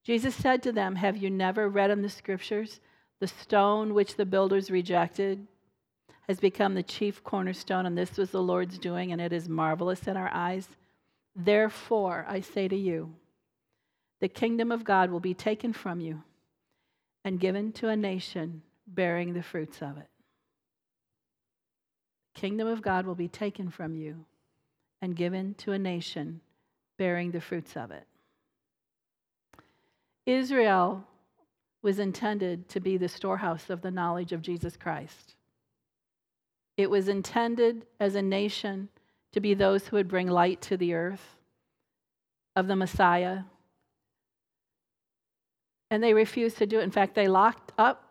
Jesus 0.04 0.34
said 0.34 0.62
to 0.62 0.72
them, 0.72 0.96
Have 0.96 1.16
you 1.16 1.30
never 1.30 1.68
read 1.68 1.90
in 1.90 2.02
the 2.02 2.08
scriptures 2.08 2.80
the 3.18 3.26
stone 3.26 3.94
which 3.94 4.16
the 4.16 4.26
builders 4.26 4.70
rejected? 4.70 5.46
Has 6.28 6.40
become 6.40 6.74
the 6.74 6.82
chief 6.82 7.22
cornerstone, 7.22 7.86
and 7.86 7.96
this 7.96 8.16
was 8.16 8.30
the 8.30 8.42
Lord's 8.42 8.78
doing, 8.78 9.12
and 9.12 9.20
it 9.20 9.32
is 9.32 9.48
marvelous 9.48 10.08
in 10.08 10.16
our 10.16 10.30
eyes. 10.32 10.68
Therefore, 11.36 12.26
I 12.28 12.40
say 12.40 12.66
to 12.68 12.76
you, 12.76 13.14
the 14.20 14.28
kingdom 14.28 14.72
of 14.72 14.84
God 14.84 15.10
will 15.10 15.20
be 15.20 15.34
taken 15.34 15.72
from 15.72 16.00
you 16.00 16.22
and 17.24 17.38
given 17.38 17.72
to 17.72 17.88
a 17.88 17.96
nation 17.96 18.62
bearing 18.86 19.34
the 19.34 19.42
fruits 19.42 19.82
of 19.82 19.98
it. 19.98 20.08
kingdom 22.34 22.68
of 22.68 22.82
God 22.82 23.06
will 23.06 23.14
be 23.14 23.28
taken 23.28 23.70
from 23.70 23.94
you 23.94 24.24
and 25.00 25.16
given 25.16 25.54
to 25.54 25.72
a 25.72 25.78
nation 25.78 26.40
bearing 26.98 27.30
the 27.30 27.40
fruits 27.40 27.76
of 27.76 27.90
it. 27.90 28.06
Israel 30.26 31.04
was 31.82 31.98
intended 31.98 32.68
to 32.68 32.80
be 32.80 32.96
the 32.96 33.08
storehouse 33.08 33.70
of 33.70 33.80
the 33.80 33.90
knowledge 33.90 34.32
of 34.32 34.42
Jesus 34.42 34.76
Christ. 34.76 35.35
It 36.76 36.90
was 36.90 37.08
intended 37.08 37.86
as 37.98 38.14
a 38.14 38.22
nation 38.22 38.88
to 39.32 39.40
be 39.40 39.54
those 39.54 39.86
who 39.86 39.96
would 39.96 40.08
bring 40.08 40.28
light 40.28 40.60
to 40.62 40.76
the 40.76 40.94
earth 40.94 41.36
of 42.54 42.66
the 42.66 42.76
Messiah. 42.76 43.40
And 45.90 46.02
they 46.02 46.14
refused 46.14 46.58
to 46.58 46.66
do 46.66 46.80
it. 46.80 46.84
In 46.84 46.90
fact, 46.90 47.14
they 47.14 47.28
locked 47.28 47.72
up 47.78 48.10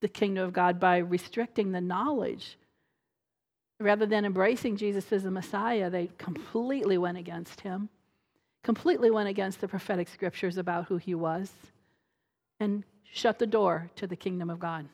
the 0.00 0.08
kingdom 0.08 0.44
of 0.44 0.52
God 0.52 0.80
by 0.80 0.98
restricting 0.98 1.72
the 1.72 1.80
knowledge. 1.80 2.56
Rather 3.78 4.06
than 4.06 4.24
embracing 4.24 4.76
Jesus 4.76 5.10
as 5.12 5.22
the 5.22 5.30
Messiah, 5.30 5.90
they 5.90 6.10
completely 6.18 6.98
went 6.98 7.18
against 7.18 7.60
him, 7.62 7.88
completely 8.62 9.10
went 9.10 9.28
against 9.28 9.60
the 9.60 9.68
prophetic 9.68 10.08
scriptures 10.08 10.58
about 10.58 10.86
who 10.86 10.96
he 10.96 11.14
was, 11.14 11.50
and 12.58 12.84
shut 13.12 13.38
the 13.38 13.46
door 13.46 13.90
to 13.96 14.06
the 14.06 14.16
kingdom 14.16 14.50
of 14.50 14.58
God. 14.58 14.86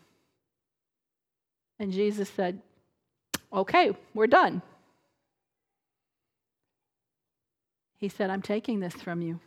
And 1.79 1.93
Jesus 1.93 2.31
said, 2.31 2.61
Okay, 3.53 3.93
we're 4.15 4.27
done. 4.27 4.63
He 7.99 8.09
said, 8.09 8.31
I'm 8.31 8.43
taking 8.43 8.81
this 8.81 8.95
from 8.95 9.23
you. 9.23 9.41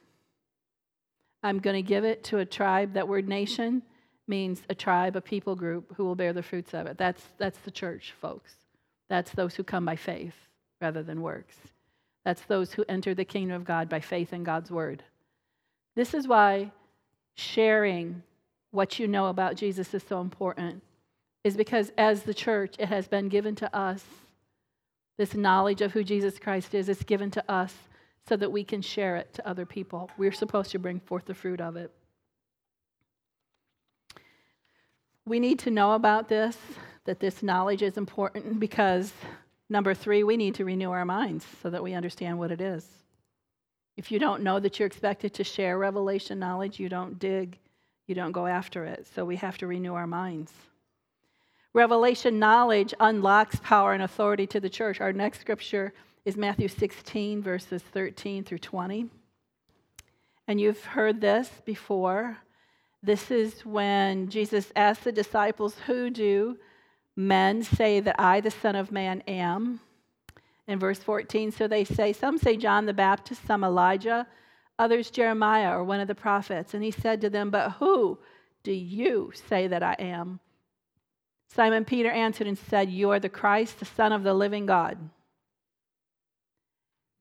I'm 1.44 1.60
going 1.60 1.76
to 1.76 1.88
give 1.88 2.04
it 2.04 2.24
to 2.26 2.40
a 2.40 2.46
tribe. 2.46 2.94
That 2.94 3.08
word 3.08 3.28
nation 3.28 3.84
means 4.28 4.62
a 4.70 4.76
tribe, 4.76 5.16
a 5.16 5.22
people 5.22 5.56
group 5.56 5.94
who 5.96 6.06
will 6.06 6.16
bear 6.16 6.34
the 6.34 6.44
fruits 6.44 6.74
of 6.74 6.88
it. 6.88 6.98
That's, 6.98 7.24
that's 7.38 7.60
the 7.60 7.72
church, 7.72 8.14
folks. 8.20 8.54
That's 9.10 9.32
those 9.32 9.56
who 9.56 9.64
come 9.64 9.86
by 9.86 9.96
faith 9.96 10.36
rather 10.82 11.04
than 11.04 11.22
works. 11.22 11.56
That's 12.26 12.42
those 12.44 12.74
who 12.74 12.86
enter 12.88 13.14
the 13.14 13.26
kingdom 13.26 13.56
of 13.56 13.66
God 13.66 13.90
by 13.90 14.00
faith 14.00 14.34
in 14.34 14.44
God's 14.44 14.70
word. 14.70 15.04
This 15.96 16.14
is 16.14 16.28
why 16.28 16.72
sharing 17.36 18.22
what 18.72 19.00
you 19.00 19.08
know 19.08 19.28
about 19.28 19.56
Jesus 19.56 19.94
is 19.94 20.04
so 20.08 20.22
important, 20.22 20.84
is 21.44 21.56
because 21.56 21.92
as 21.98 22.24
the 22.24 22.34
church, 22.34 22.76
it 22.80 22.90
has 22.90 23.08
been 23.08 23.30
given 23.30 23.56
to 23.56 23.76
us. 23.76 24.04
This 25.18 25.34
knowledge 25.34 25.82
of 25.82 25.92
who 25.92 26.04
Jesus 26.04 26.40
Christ 26.40 26.74
is, 26.74 26.90
it's 26.90 27.04
given 27.04 27.32
to 27.32 27.52
us 27.52 27.74
so 28.28 28.36
that 28.38 28.52
we 28.52 28.64
can 28.64 28.82
share 28.82 29.16
it 29.16 29.34
to 29.34 29.48
other 29.48 29.66
people. 29.66 30.10
We're 30.18 30.32
supposed 30.32 30.72
to 30.72 30.80
bring 30.80 31.00
forth 31.00 31.26
the 31.26 31.34
fruit 31.34 31.62
of 31.62 31.76
it. 31.76 31.92
We 35.26 35.40
need 35.40 35.60
to 35.60 35.72
know 35.72 35.94
about 35.94 36.28
this, 36.28 36.58
that 37.06 37.20
this 37.20 37.44
knowledge 37.44 37.82
is 37.82 37.98
important 37.98 38.60
because, 38.60 39.14
number 39.70 39.94
three, 39.94 40.24
we 40.24 40.38
need 40.38 40.56
to 40.56 40.66
renew 40.66 40.92
our 40.92 41.06
minds 41.06 41.46
so 41.62 41.70
that 41.70 41.84
we 41.84 41.94
understand 41.94 42.40
what 42.40 42.52
it 42.52 42.62
is. 42.62 42.88
If 43.98 44.12
you 44.12 44.20
don't 44.20 44.44
know 44.44 44.60
that 44.60 44.80
you're 44.80 44.88
expected 44.88 45.34
to 45.36 45.44
share 45.44 45.78
revelation 45.78 46.40
knowledge, 46.40 46.80
you 46.80 46.88
don't 46.88 47.20
dig, 47.20 47.58
you 48.08 48.16
don't 48.16 48.32
go 48.32 48.48
after 48.48 48.86
it. 48.86 49.08
So 49.14 49.26
we 49.26 49.36
have 49.36 49.58
to 49.58 49.68
renew 49.68 49.94
our 49.94 50.08
minds. 50.08 50.54
Revelation 51.74 52.40
knowledge 52.40 52.96
unlocks 53.00 53.58
power 53.62 53.94
and 53.94 54.02
authority 54.02 54.48
to 54.48 54.60
the 54.60 54.70
church. 54.70 55.02
Our 55.02 55.14
next 55.14 55.40
scripture 55.40 55.94
is 56.26 56.36
Matthew 56.36 56.68
16, 56.68 57.44
verses 57.44 57.84
13 57.94 58.44
through 58.44 58.58
20. 58.58 59.08
And 60.48 60.60
you've 60.60 60.84
heard 60.84 61.22
this 61.22 61.50
before. 61.66 62.38
This 63.04 63.30
is 63.30 63.64
when 63.66 64.30
Jesus 64.30 64.72
asked 64.76 65.04
the 65.04 65.12
disciples, 65.12 65.76
Who 65.86 66.10
do 66.10 66.58
men 67.16 67.62
say 67.62 68.00
that 68.00 68.20
I, 68.20 68.42
the 68.42 68.50
Son 68.50 68.76
of 68.76 68.92
Man, 68.92 69.22
am? 69.28 69.80
In 70.68 70.80
verse 70.80 71.00
14, 71.00 71.52
so 71.52 71.68
they 71.68 71.84
say, 71.84 72.14
Some 72.14 72.40
say 72.40 72.58
John 72.58 72.88
the 72.88 72.94
Baptist, 72.94 73.46
some 73.46 73.64
Elijah, 73.64 74.26
others 74.80 75.12
Jeremiah 75.12 75.78
or 75.78 75.84
one 75.84 76.00
of 76.00 76.08
the 76.08 76.16
prophets. 76.16 76.74
And 76.74 76.84
he 76.84 76.92
said 76.92 77.22
to 77.22 77.30
them, 77.30 77.52
But 77.52 77.74
who 77.74 78.18
do 78.64 78.72
you 78.72 79.32
say 79.48 79.68
that 79.68 79.84
I 79.84 79.94
am? 80.00 80.40
Simon 81.50 81.84
Peter 81.84 82.12
answered 82.12 82.48
and 82.48 82.58
said, 82.58 82.90
You 82.90 83.10
are 83.10 83.20
the 83.20 83.30
Christ, 83.30 83.80
the 83.80 83.86
Son 83.86 84.12
of 84.12 84.24
the 84.24 84.34
living 84.34 84.66
God. 84.66 84.98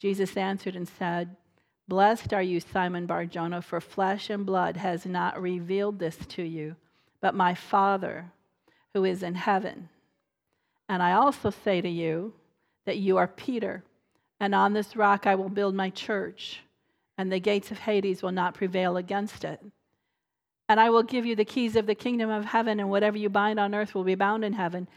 Jesus 0.00 0.36
answered 0.36 0.76
and 0.76 0.86
said, 0.86 1.36
Blessed 1.88 2.34
are 2.34 2.42
you, 2.42 2.60
Simon 2.60 3.06
Barjona, 3.06 3.62
for 3.62 3.80
flesh 3.80 4.28
and 4.28 4.44
blood 4.44 4.76
has 4.76 5.06
not 5.06 5.40
revealed 5.40 5.98
this 5.98 6.16
to 6.28 6.42
you, 6.42 6.76
but 7.20 7.34
my 7.34 7.54
Father 7.54 8.30
who 8.92 9.04
is 9.04 9.22
in 9.22 9.34
heaven. 9.34 9.88
And 10.88 11.02
I 11.02 11.12
also 11.12 11.50
say 11.50 11.80
to 11.80 11.88
you 11.88 12.34
that 12.84 12.98
you 12.98 13.16
are 13.16 13.26
Peter, 13.26 13.82
and 14.38 14.54
on 14.54 14.74
this 14.74 14.96
rock 14.96 15.26
I 15.26 15.34
will 15.34 15.48
build 15.48 15.74
my 15.74 15.88
church, 15.90 16.60
and 17.16 17.32
the 17.32 17.40
gates 17.40 17.70
of 17.70 17.78
Hades 17.78 18.22
will 18.22 18.32
not 18.32 18.54
prevail 18.54 18.98
against 18.98 19.44
it. 19.44 19.60
And 20.68 20.78
I 20.78 20.90
will 20.90 21.02
give 21.02 21.24
you 21.24 21.34
the 21.34 21.44
keys 21.44 21.76
of 21.76 21.86
the 21.86 21.94
kingdom 21.94 22.30
of 22.30 22.44
heaven, 22.44 22.80
and 22.80 22.90
whatever 22.90 23.16
you 23.16 23.28
bind 23.28 23.58
on 23.58 23.74
earth 23.74 23.94
will 23.94 24.04
be 24.04 24.14
bound 24.14 24.44
in 24.44 24.52
heaven, 24.52 24.88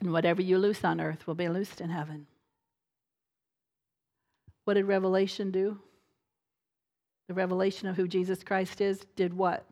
and 0.00 0.12
whatever 0.12 0.42
you 0.42 0.58
loose 0.58 0.84
on 0.84 1.00
earth 1.00 1.26
will 1.26 1.34
be 1.34 1.48
loosed 1.48 1.80
in 1.80 1.90
heaven. 1.90 2.26
What 4.64 4.74
did 4.74 4.84
Revelation 4.84 5.50
do? 5.50 5.78
The 7.28 7.34
revelation 7.34 7.88
of 7.88 7.96
who 7.96 8.06
Jesus 8.06 8.44
Christ 8.44 8.80
is 8.80 9.04
did 9.16 9.34
what? 9.34 9.64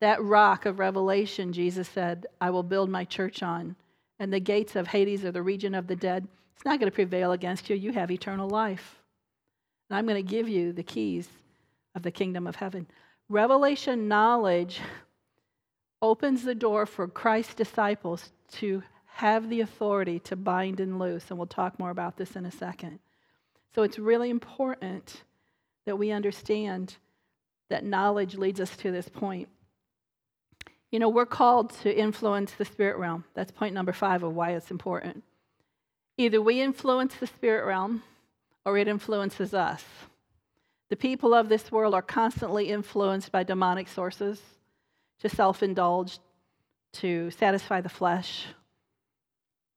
That 0.00 0.22
rock 0.22 0.66
of 0.66 0.78
revelation, 0.78 1.52
Jesus 1.52 1.88
said, 1.88 2.26
I 2.40 2.50
will 2.50 2.62
build 2.62 2.90
my 2.90 3.04
church 3.04 3.42
on. 3.42 3.76
And 4.18 4.32
the 4.32 4.40
gates 4.40 4.76
of 4.76 4.88
Hades 4.88 5.24
or 5.24 5.32
the 5.32 5.42
region 5.42 5.74
of 5.74 5.86
the 5.86 5.96
dead, 5.96 6.26
it's 6.54 6.64
not 6.64 6.80
going 6.80 6.90
to 6.90 6.94
prevail 6.94 7.32
against 7.32 7.70
you. 7.70 7.76
You 7.76 7.92
have 7.92 8.10
eternal 8.10 8.48
life. 8.48 9.00
And 9.88 9.98
I'm 9.98 10.06
going 10.06 10.22
to 10.22 10.28
give 10.28 10.48
you 10.48 10.72
the 10.72 10.82
keys 10.82 11.28
of 11.94 12.02
the 12.02 12.10
kingdom 12.10 12.46
of 12.46 12.56
heaven. 12.56 12.86
Revelation 13.28 14.08
knowledge 14.08 14.80
opens 16.00 16.44
the 16.44 16.54
door 16.54 16.86
for 16.86 17.08
Christ's 17.08 17.54
disciples 17.54 18.30
to 18.52 18.82
have 19.06 19.48
the 19.48 19.62
authority 19.62 20.18
to 20.20 20.36
bind 20.36 20.78
and 20.78 20.98
loose. 20.98 21.30
And 21.30 21.38
we'll 21.38 21.46
talk 21.46 21.78
more 21.78 21.90
about 21.90 22.16
this 22.16 22.36
in 22.36 22.44
a 22.46 22.50
second. 22.50 23.00
So 23.74 23.82
it's 23.82 23.98
really 23.98 24.30
important 24.30 25.22
that 25.86 25.96
we 25.96 26.10
understand 26.10 26.96
that 27.68 27.84
knowledge 27.84 28.36
leads 28.36 28.60
us 28.60 28.76
to 28.76 28.92
this 28.92 29.08
point. 29.08 29.48
You 30.92 31.00
know, 31.00 31.08
we're 31.08 31.26
called 31.26 31.70
to 31.80 31.94
influence 31.94 32.52
the 32.52 32.64
spirit 32.64 32.96
realm. 32.98 33.24
That's 33.34 33.50
point 33.50 33.74
number 33.74 33.92
five 33.92 34.22
of 34.22 34.34
why 34.34 34.52
it's 34.52 34.70
important. 34.70 35.24
Either 36.16 36.40
we 36.40 36.60
influence 36.60 37.16
the 37.16 37.26
spirit 37.26 37.66
realm 37.66 38.02
or 38.64 38.78
it 38.78 38.88
influences 38.88 39.52
us. 39.52 39.84
The 40.88 40.96
people 40.96 41.34
of 41.34 41.48
this 41.48 41.72
world 41.72 41.94
are 41.94 42.02
constantly 42.02 42.70
influenced 42.70 43.32
by 43.32 43.42
demonic 43.42 43.88
sources 43.88 44.40
to 45.20 45.28
self 45.28 45.62
indulge, 45.62 46.18
to 46.94 47.30
satisfy 47.30 47.80
the 47.80 47.88
flesh, 47.88 48.46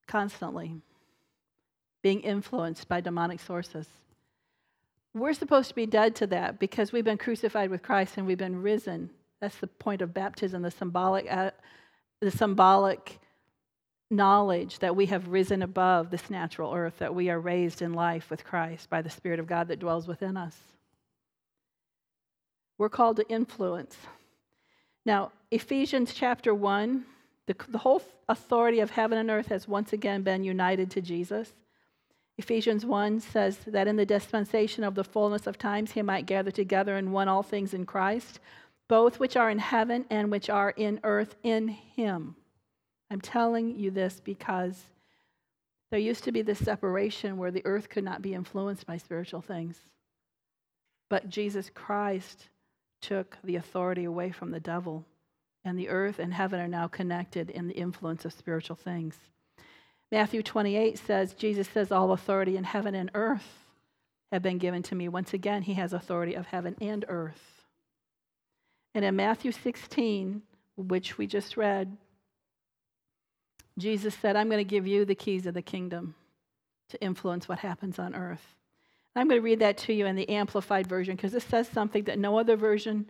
constantly 0.07 0.81
being 2.01 2.21
influenced 2.21 2.87
by 2.87 3.01
demonic 3.01 3.39
sources. 3.39 3.87
We're 5.13 5.33
supposed 5.33 5.69
to 5.69 5.75
be 5.75 5.85
dead 5.85 6.15
to 6.17 6.27
that 6.27 6.59
because 6.59 6.91
we've 6.91 7.03
been 7.03 7.17
crucified 7.17 7.69
with 7.69 7.81
Christ 7.81 8.17
and 8.17 8.27
we've 8.27 8.37
been 8.37 8.61
risen. 8.61 9.09
That's 9.41 9.57
the 9.57 9.67
point 9.67 10.01
of 10.01 10.13
baptism, 10.13 10.61
the 10.61 10.71
symbolic, 10.71 11.25
uh, 11.31 11.51
the 12.21 12.31
symbolic 12.31 13.19
knowledge 14.11 14.79
that 14.79 14.95
we 14.95 15.07
have 15.07 15.27
risen 15.27 15.61
above 15.61 16.09
this 16.09 16.29
natural 16.29 16.73
earth, 16.73 16.99
that 16.99 17.15
we 17.15 17.29
are 17.29 17.39
raised 17.39 17.81
in 17.81 17.93
life 17.93 18.29
with 18.29 18.43
Christ 18.43 18.89
by 18.89 19.01
the 19.01 19.09
Spirit 19.09 19.39
of 19.39 19.47
God 19.47 19.67
that 19.69 19.79
dwells 19.79 20.07
within 20.07 20.37
us. 20.37 20.57
We're 22.79 22.89
called 22.89 23.17
to 23.17 23.29
influence. 23.29 23.97
Now, 25.05 25.33
Ephesians 25.51 26.13
chapter 26.13 26.55
1, 26.55 27.03
the, 27.45 27.55
the 27.67 27.77
whole 27.77 28.01
authority 28.29 28.79
of 28.79 28.91
heaven 28.91 29.17
and 29.17 29.29
earth 29.29 29.47
has 29.47 29.67
once 29.67 29.91
again 29.91 30.23
been 30.23 30.45
united 30.45 30.89
to 30.91 31.01
Jesus. 31.01 31.51
Ephesians 32.37 32.85
1 32.85 33.19
says 33.19 33.57
that 33.67 33.89
in 33.89 33.97
the 33.97 34.05
dispensation 34.05 34.85
of 34.85 34.95
the 34.95 35.03
fullness 35.03 35.45
of 35.45 35.57
times 35.57 35.91
he 35.91 36.01
might 36.01 36.25
gather 36.25 36.51
together 36.51 36.95
in 36.95 37.11
one 37.11 37.27
all 37.27 37.43
things 37.43 37.73
in 37.73 37.85
Christ, 37.85 38.39
both 38.87 39.19
which 39.19 39.35
are 39.35 39.49
in 39.49 39.59
heaven 39.59 40.05
and 40.09 40.31
which 40.31 40.49
are 40.49 40.69
in 40.69 41.01
earth 41.03 41.35
in 41.43 41.67
him. 41.67 42.37
I'm 43.11 43.19
telling 43.19 43.77
you 43.77 43.91
this 43.91 44.21
because 44.21 44.85
there 45.91 45.99
used 45.99 46.23
to 46.23 46.31
be 46.31 46.43
this 46.43 46.59
separation 46.59 47.37
where 47.37 47.51
the 47.51 47.65
earth 47.65 47.89
could 47.89 48.05
not 48.05 48.21
be 48.21 48.33
influenced 48.33 48.85
by 48.85 48.95
spiritual 48.95 49.41
things. 49.41 49.77
But 51.09 51.29
Jesus 51.29 51.69
Christ 51.73 52.47
took 53.01 53.37
the 53.43 53.55
authority 53.55 54.03
away 54.03 54.31
from 54.31 54.51
the 54.51 54.59
devil, 54.59 55.05
and 55.63 55.77
the 55.77 55.89
earth 55.89 56.19
and 56.19 56.33
heaven 56.33 56.59
are 56.59 56.67
now 56.67 56.87
connected 56.87 57.49
in 57.49 57.67
the 57.67 57.75
influence 57.75 58.25
of 58.25 58.33
spiritual 58.33 58.75
things. 58.75 59.17
Matthew 60.11 60.41
28 60.41 60.97
says, 60.97 61.33
Jesus 61.33 61.67
says, 61.69 61.91
All 61.91 62.11
authority 62.11 62.57
in 62.57 62.63
heaven 62.63 62.95
and 62.95 63.11
earth 63.13 63.65
have 64.31 64.41
been 64.41 64.57
given 64.57 64.83
to 64.83 64.95
me. 64.95 65.07
Once 65.07 65.33
again, 65.33 65.61
he 65.61 65.73
has 65.75 65.93
authority 65.93 66.33
of 66.33 66.47
heaven 66.47 66.75
and 66.81 67.05
earth. 67.07 67.63
And 68.95 69.05
in 69.05 69.15
Matthew 69.15 69.51
16, 69.51 70.41
which 70.75 71.17
we 71.17 71.27
just 71.27 71.57
read, 71.57 71.95
Jesus 73.77 74.15
said, 74.15 74.35
I'm 74.35 74.49
going 74.49 74.59
to 74.59 74.63
give 74.63 74.87
you 74.87 75.05
the 75.05 75.15
keys 75.15 75.45
of 75.45 75.53
the 75.53 75.61
kingdom 75.61 76.15
to 76.89 77.01
influence 77.01 77.47
what 77.47 77.59
happens 77.59 77.99
on 77.99 78.15
earth. 78.15 78.55
I'm 79.15 79.27
going 79.27 79.41
to 79.41 79.43
read 79.45 79.59
that 79.59 79.77
to 79.79 79.93
you 79.93 80.05
in 80.05 80.15
the 80.15 80.29
Amplified 80.29 80.87
Version 80.87 81.15
because 81.15 81.31
this 81.31 81.43
says 81.43 81.67
something 81.67 82.03
that 82.03 82.19
no 82.19 82.37
other 82.37 82.55
version 82.55 83.09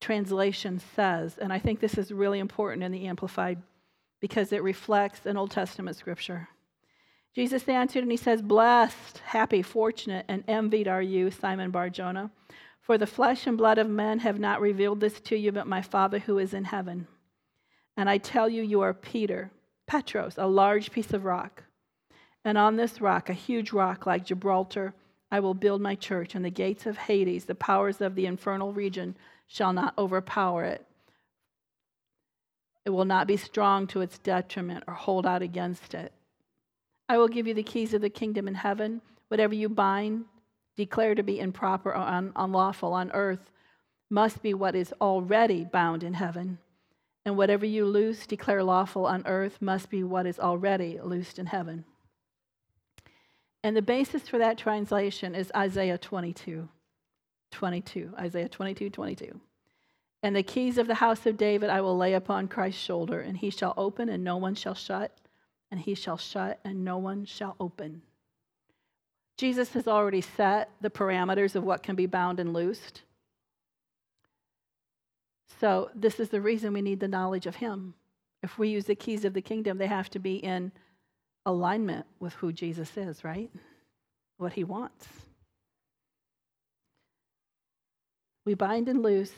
translation 0.00 0.80
says. 0.96 1.38
And 1.38 1.52
I 1.52 1.58
think 1.58 1.80
this 1.80 1.98
is 1.98 2.10
really 2.10 2.38
important 2.38 2.82
in 2.82 2.92
the 2.92 3.06
Amplified 3.06 3.62
because 4.20 4.52
it 4.52 4.62
reflects 4.62 5.26
an 5.26 5.36
Old 5.36 5.50
Testament 5.50 5.96
scripture. 5.96 6.48
Jesus 7.34 7.68
answered 7.68 8.02
and 8.02 8.10
he 8.10 8.16
says, 8.16 8.42
Blessed, 8.42 9.18
happy, 9.18 9.62
fortunate, 9.62 10.24
and 10.28 10.42
envied 10.48 10.88
are 10.88 11.02
you, 11.02 11.30
Simon 11.30 11.70
Barjona, 11.70 12.30
for 12.80 12.98
the 12.98 13.06
flesh 13.06 13.46
and 13.46 13.56
blood 13.56 13.78
of 13.78 13.88
men 13.88 14.18
have 14.20 14.40
not 14.40 14.60
revealed 14.60 15.00
this 15.00 15.20
to 15.20 15.36
you, 15.36 15.52
but 15.52 15.66
my 15.66 15.80
Father 15.80 16.18
who 16.18 16.38
is 16.38 16.52
in 16.52 16.64
heaven. 16.64 17.06
And 17.96 18.10
I 18.10 18.18
tell 18.18 18.48
you, 18.48 18.62
you 18.62 18.80
are 18.80 18.94
Peter, 18.94 19.52
Petros, 19.86 20.34
a 20.38 20.46
large 20.46 20.90
piece 20.90 21.12
of 21.12 21.24
rock. 21.24 21.64
And 22.44 22.56
on 22.56 22.76
this 22.76 23.00
rock, 23.00 23.28
a 23.28 23.34
huge 23.34 23.72
rock 23.72 24.06
like 24.06 24.24
Gibraltar, 24.24 24.94
I 25.30 25.40
will 25.40 25.54
build 25.54 25.80
my 25.80 25.94
church, 25.94 26.34
and 26.34 26.44
the 26.44 26.50
gates 26.50 26.86
of 26.86 26.96
Hades, 26.96 27.44
the 27.44 27.54
powers 27.54 28.00
of 28.00 28.14
the 28.14 28.26
infernal 28.26 28.72
region, 28.72 29.16
shall 29.46 29.72
not 29.72 29.96
overpower 29.98 30.64
it. 30.64 30.86
It 32.84 32.90
will 32.90 33.04
not 33.04 33.26
be 33.26 33.36
strong 33.36 33.86
to 33.88 34.00
its 34.00 34.18
detriment 34.18 34.84
or 34.88 34.94
hold 34.94 35.26
out 35.26 35.42
against 35.42 35.94
it. 35.94 36.12
I 37.08 37.18
will 37.18 37.28
give 37.28 37.46
you 37.46 37.54
the 37.54 37.62
keys 37.62 37.92
of 37.92 38.00
the 38.00 38.10
kingdom 38.10 38.48
in 38.48 38.54
heaven. 38.54 39.02
Whatever 39.28 39.54
you 39.54 39.68
bind, 39.68 40.24
declare 40.76 41.14
to 41.14 41.22
be 41.22 41.38
improper 41.38 41.90
or 41.90 41.96
un- 41.96 42.32
unlawful 42.34 42.92
on 42.92 43.10
earth, 43.12 43.50
must 44.08 44.42
be 44.42 44.54
what 44.54 44.74
is 44.74 44.94
already 45.00 45.64
bound 45.64 46.02
in 46.02 46.14
heaven. 46.14 46.58
And 47.24 47.36
whatever 47.36 47.66
you 47.66 47.84
loose, 47.84 48.26
declare 48.26 48.64
lawful 48.64 49.06
on 49.06 49.26
earth, 49.26 49.60
must 49.60 49.90
be 49.90 50.02
what 50.02 50.26
is 50.26 50.40
already 50.40 50.98
loosed 51.02 51.38
in 51.38 51.46
heaven. 51.46 51.84
And 53.62 53.76
the 53.76 53.82
basis 53.82 54.28
for 54.28 54.38
that 54.38 54.58
translation 54.58 55.34
is 55.34 55.52
Isaiah 55.54 55.98
22. 55.98 56.68
22. 57.50 58.14
Isaiah 58.18 58.48
22, 58.48 58.90
22. 58.90 59.40
And 60.22 60.36
the 60.36 60.42
keys 60.42 60.78
of 60.78 60.86
the 60.86 60.94
house 60.94 61.26
of 61.26 61.36
David 61.36 61.70
I 61.70 61.80
will 61.80 61.96
lay 61.96 62.14
upon 62.14 62.48
Christ's 62.48 62.82
shoulder, 62.82 63.20
and 63.20 63.36
he 63.36 63.50
shall 63.50 63.74
open, 63.76 64.08
and 64.08 64.22
no 64.22 64.36
one 64.36 64.54
shall 64.54 64.74
shut, 64.74 65.16
and 65.70 65.80
he 65.80 65.94
shall 65.94 66.16
shut, 66.16 66.60
and 66.64 66.84
no 66.84 66.98
one 66.98 67.24
shall 67.24 67.56
open. 67.58 68.02
Jesus 69.38 69.72
has 69.72 69.88
already 69.88 70.20
set 70.20 70.70
the 70.80 70.90
parameters 70.90 71.54
of 71.54 71.64
what 71.64 71.82
can 71.82 71.96
be 71.96 72.06
bound 72.06 72.38
and 72.38 72.52
loosed. 72.52 73.02
So, 75.58 75.90
this 75.94 76.20
is 76.20 76.28
the 76.28 76.40
reason 76.40 76.72
we 76.72 76.82
need 76.82 77.00
the 77.00 77.08
knowledge 77.08 77.46
of 77.46 77.56
him. 77.56 77.94
If 78.42 78.58
we 78.58 78.68
use 78.68 78.84
the 78.84 78.94
keys 78.94 79.24
of 79.24 79.34
the 79.34 79.42
kingdom, 79.42 79.78
they 79.78 79.86
have 79.86 80.10
to 80.10 80.18
be 80.18 80.36
in 80.36 80.72
alignment 81.50 82.06
with 82.18 82.32
who 82.34 82.52
Jesus 82.52 82.96
is, 82.96 83.24
right? 83.24 83.50
What 84.38 84.54
he 84.54 84.64
wants. 84.64 85.06
We 88.46 88.54
bind 88.54 88.88
and 88.88 89.02
loose 89.02 89.32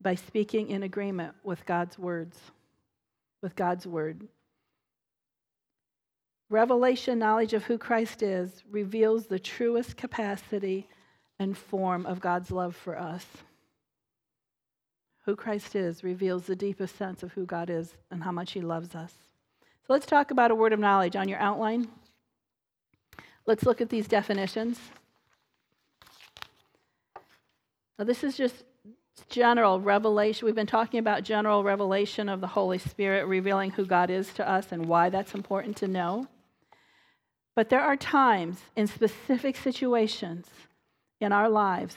by 0.00 0.14
speaking 0.16 0.70
in 0.70 0.82
agreement 0.82 1.34
with 1.44 1.64
God's 1.66 1.98
words, 1.98 2.38
with 3.42 3.54
God's 3.54 3.86
word. 3.86 4.26
Revelation 6.50 7.18
knowledge 7.18 7.52
of 7.52 7.64
who 7.64 7.78
Christ 7.78 8.22
is 8.22 8.62
reveals 8.70 9.26
the 9.26 9.38
truest 9.38 9.96
capacity 9.96 10.88
and 11.38 11.56
form 11.56 12.06
of 12.06 12.20
God's 12.20 12.50
love 12.50 12.74
for 12.74 12.98
us. 12.98 13.26
Who 15.26 15.36
Christ 15.36 15.76
is 15.76 16.02
reveals 16.02 16.46
the 16.46 16.56
deepest 16.56 16.96
sense 16.96 17.22
of 17.22 17.32
who 17.32 17.44
God 17.44 17.68
is 17.68 17.94
and 18.10 18.24
how 18.24 18.32
much 18.32 18.52
He 18.52 18.62
loves 18.62 18.94
us. 18.94 19.12
So 19.88 19.94
let's 19.94 20.04
talk 20.04 20.30
about 20.30 20.50
a 20.50 20.54
word 20.54 20.74
of 20.74 20.78
knowledge 20.78 21.16
on 21.16 21.30
your 21.30 21.38
outline. 21.38 21.88
Let's 23.46 23.62
look 23.62 23.80
at 23.80 23.88
these 23.88 24.06
definitions. 24.06 24.78
Now, 27.98 28.04
this 28.04 28.22
is 28.22 28.36
just 28.36 28.64
general 29.30 29.80
revelation. 29.80 30.44
We've 30.44 30.54
been 30.54 30.66
talking 30.66 31.00
about 31.00 31.22
general 31.22 31.64
revelation 31.64 32.28
of 32.28 32.42
the 32.42 32.48
Holy 32.48 32.76
Spirit, 32.76 33.26
revealing 33.28 33.70
who 33.70 33.86
God 33.86 34.10
is 34.10 34.30
to 34.34 34.46
us 34.46 34.72
and 34.72 34.84
why 34.84 35.08
that's 35.08 35.32
important 35.32 35.78
to 35.78 35.88
know. 35.88 36.28
But 37.56 37.70
there 37.70 37.80
are 37.80 37.96
times 37.96 38.60
in 38.76 38.88
specific 38.88 39.56
situations 39.56 40.48
in 41.18 41.32
our 41.32 41.48
lives 41.48 41.96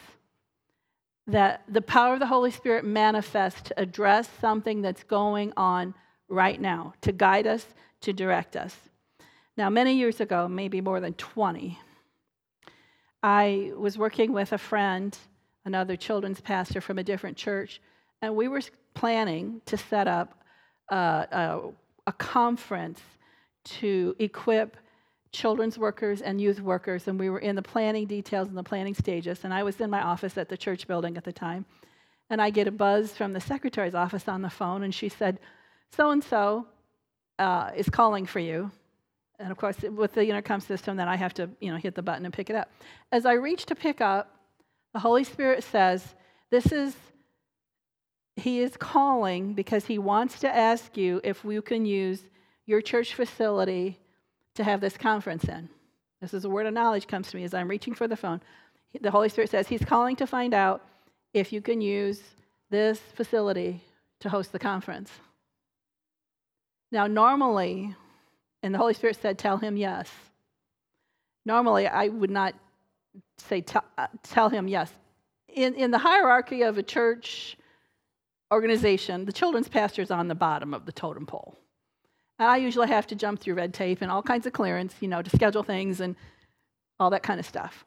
that 1.27 1.63
the 1.67 1.81
power 1.81 2.13
of 2.13 2.21
the 2.21 2.27
Holy 2.27 2.51
Spirit 2.51 2.85
manifests 2.85 3.63
to 3.63 3.77
address 3.77 4.29
something 4.39 4.81
that's 4.81 5.03
going 5.03 5.51
on 5.57 5.93
right 6.31 6.59
now 6.59 6.93
to 7.01 7.11
guide 7.11 7.45
us, 7.45 7.65
to 8.01 8.13
direct 8.13 8.55
us. 8.55 8.75
Now, 9.57 9.69
many 9.69 9.93
years 9.93 10.21
ago, 10.21 10.47
maybe 10.47 10.81
more 10.81 10.99
than 10.99 11.13
20, 11.13 11.77
I 13.21 13.71
was 13.75 13.97
working 13.97 14.33
with 14.33 14.53
a 14.53 14.57
friend, 14.57 15.15
another 15.65 15.95
children's 15.95 16.41
pastor 16.41 16.81
from 16.81 16.97
a 16.97 17.03
different 17.03 17.37
church, 17.37 17.81
and 18.21 18.35
we 18.35 18.47
were 18.47 18.61
planning 18.93 19.61
to 19.65 19.77
set 19.77 20.07
up 20.07 20.41
a, 20.89 20.95
a, 20.95 21.61
a 22.07 22.13
conference 22.13 23.01
to 23.63 24.15
equip 24.19 24.77
children's 25.31 25.77
workers 25.77 26.21
and 26.21 26.41
youth 26.41 26.61
workers, 26.61 27.07
and 27.07 27.19
we 27.19 27.29
were 27.29 27.39
in 27.39 27.55
the 27.55 27.61
planning 27.61 28.07
details 28.07 28.47
and 28.47 28.57
the 28.57 28.63
planning 28.63 28.93
stages. 28.93 29.41
And 29.43 29.53
I 29.53 29.63
was 29.63 29.79
in 29.79 29.89
my 29.89 30.01
office 30.01 30.37
at 30.37 30.49
the 30.49 30.57
church 30.57 30.87
building 30.87 31.17
at 31.17 31.23
the 31.23 31.31
time, 31.31 31.65
and 32.29 32.41
I 32.41 32.49
get 32.49 32.67
a 32.67 32.71
buzz 32.71 33.11
from 33.11 33.33
the 33.33 33.41
secretary's 33.41 33.95
office 33.95 34.27
on 34.27 34.41
the 34.41 34.49
phone, 34.49 34.83
and 34.83 34.95
she 34.95 35.09
said, 35.09 35.39
so 35.91 36.11
and 36.11 36.23
so 36.23 36.65
is 37.75 37.89
calling 37.89 38.25
for 38.25 38.39
you. 38.39 38.71
And 39.39 39.51
of 39.51 39.57
course, 39.57 39.81
with 39.81 40.13
the 40.13 40.23
intercom 40.23 40.61
system, 40.61 40.97
then 40.97 41.07
I 41.07 41.15
have 41.15 41.33
to, 41.35 41.49
you 41.59 41.71
know, 41.71 41.77
hit 41.77 41.95
the 41.95 42.03
button 42.03 42.25
and 42.25 42.33
pick 42.33 42.49
it 42.49 42.55
up. 42.55 42.69
As 43.11 43.25
I 43.25 43.33
reach 43.33 43.65
to 43.67 43.75
pick 43.75 43.99
up, 44.01 44.37
the 44.93 44.99
Holy 44.99 45.23
Spirit 45.23 45.63
says, 45.63 46.15
"This 46.49 46.71
is." 46.71 46.95
He 48.37 48.61
is 48.61 48.77
calling 48.77 49.53
because 49.53 49.85
he 49.85 49.99
wants 49.99 50.39
to 50.39 50.55
ask 50.55 50.95
you 50.95 51.19
if 51.23 51.43
we 51.43 51.61
can 51.61 51.85
use 51.85 52.23
your 52.65 52.81
church 52.81 53.13
facility 53.13 53.99
to 54.55 54.63
have 54.63 54.79
this 54.79 54.97
conference 54.97 55.43
in. 55.43 55.67
This 56.21 56.33
is 56.33 56.45
a 56.45 56.49
word 56.49 56.65
of 56.65 56.73
knowledge 56.73 57.07
comes 57.07 57.29
to 57.29 57.37
me 57.37 57.43
as 57.43 57.53
I'm 57.53 57.67
reaching 57.67 57.93
for 57.93 58.07
the 58.07 58.15
phone. 58.15 58.41
The 58.99 59.11
Holy 59.11 59.27
Spirit 59.27 59.49
says 59.49 59.67
he's 59.67 59.83
calling 59.83 60.15
to 60.15 60.25
find 60.25 60.53
out 60.53 60.81
if 61.33 61.51
you 61.51 61.61
can 61.61 61.81
use 61.81 62.21
this 62.69 62.99
facility 62.99 63.81
to 64.21 64.29
host 64.29 64.53
the 64.53 64.59
conference. 64.59 65.11
Now, 66.91 67.07
normally, 67.07 67.95
and 68.63 68.73
the 68.73 68.77
Holy 68.77 68.93
Spirit 68.93 69.17
said, 69.21 69.37
tell 69.37 69.57
him 69.57 69.77
yes. 69.77 70.09
Normally, 71.45 71.87
I 71.87 72.09
would 72.09 72.29
not 72.29 72.53
say, 73.37 73.61
tell, 73.61 73.83
uh, 73.97 74.49
him 74.49 74.67
yes. 74.67 74.91
In, 75.47 75.73
in 75.75 75.91
the 75.91 75.97
hierarchy 75.97 76.61
of 76.61 76.77
a 76.77 76.83
church 76.83 77.57
organization, 78.53 79.25
the 79.25 79.31
children's 79.31 79.67
pastor 79.67 80.01
is 80.01 80.11
on 80.11 80.27
the 80.27 80.35
bottom 80.35 80.73
of 80.73 80.85
the 80.85 80.91
totem 80.91 81.25
pole. 81.25 81.57
And 82.37 82.49
I 82.49 82.57
usually 82.57 82.87
have 82.87 83.07
to 83.07 83.15
jump 83.15 83.39
through 83.39 83.55
red 83.55 83.73
tape 83.73 84.01
and 84.01 84.11
all 84.11 84.21
kinds 84.21 84.45
of 84.45 84.53
clearance, 84.53 84.95
you 84.99 85.07
know, 85.07 85.21
to 85.21 85.29
schedule 85.29 85.63
things 85.63 86.01
and 86.01 86.15
all 86.99 87.09
that 87.11 87.23
kind 87.23 87.39
of 87.39 87.45
stuff. 87.45 87.85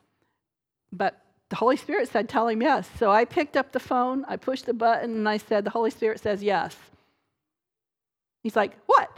But 0.92 1.20
the 1.50 1.56
Holy 1.56 1.76
Spirit 1.76 2.08
said, 2.08 2.28
tell 2.28 2.48
him 2.48 2.62
yes. 2.62 2.88
So 2.98 3.10
I 3.10 3.24
picked 3.24 3.56
up 3.56 3.72
the 3.72 3.80
phone, 3.80 4.24
I 4.26 4.36
pushed 4.36 4.66
the 4.66 4.74
button, 4.74 5.10
and 5.16 5.28
I 5.28 5.36
said, 5.36 5.64
the 5.64 5.70
Holy 5.70 5.90
Spirit 5.90 6.20
says 6.20 6.42
yes. 6.42 6.76
He's 8.44 8.54
like, 8.54 8.76
What? 8.86 9.10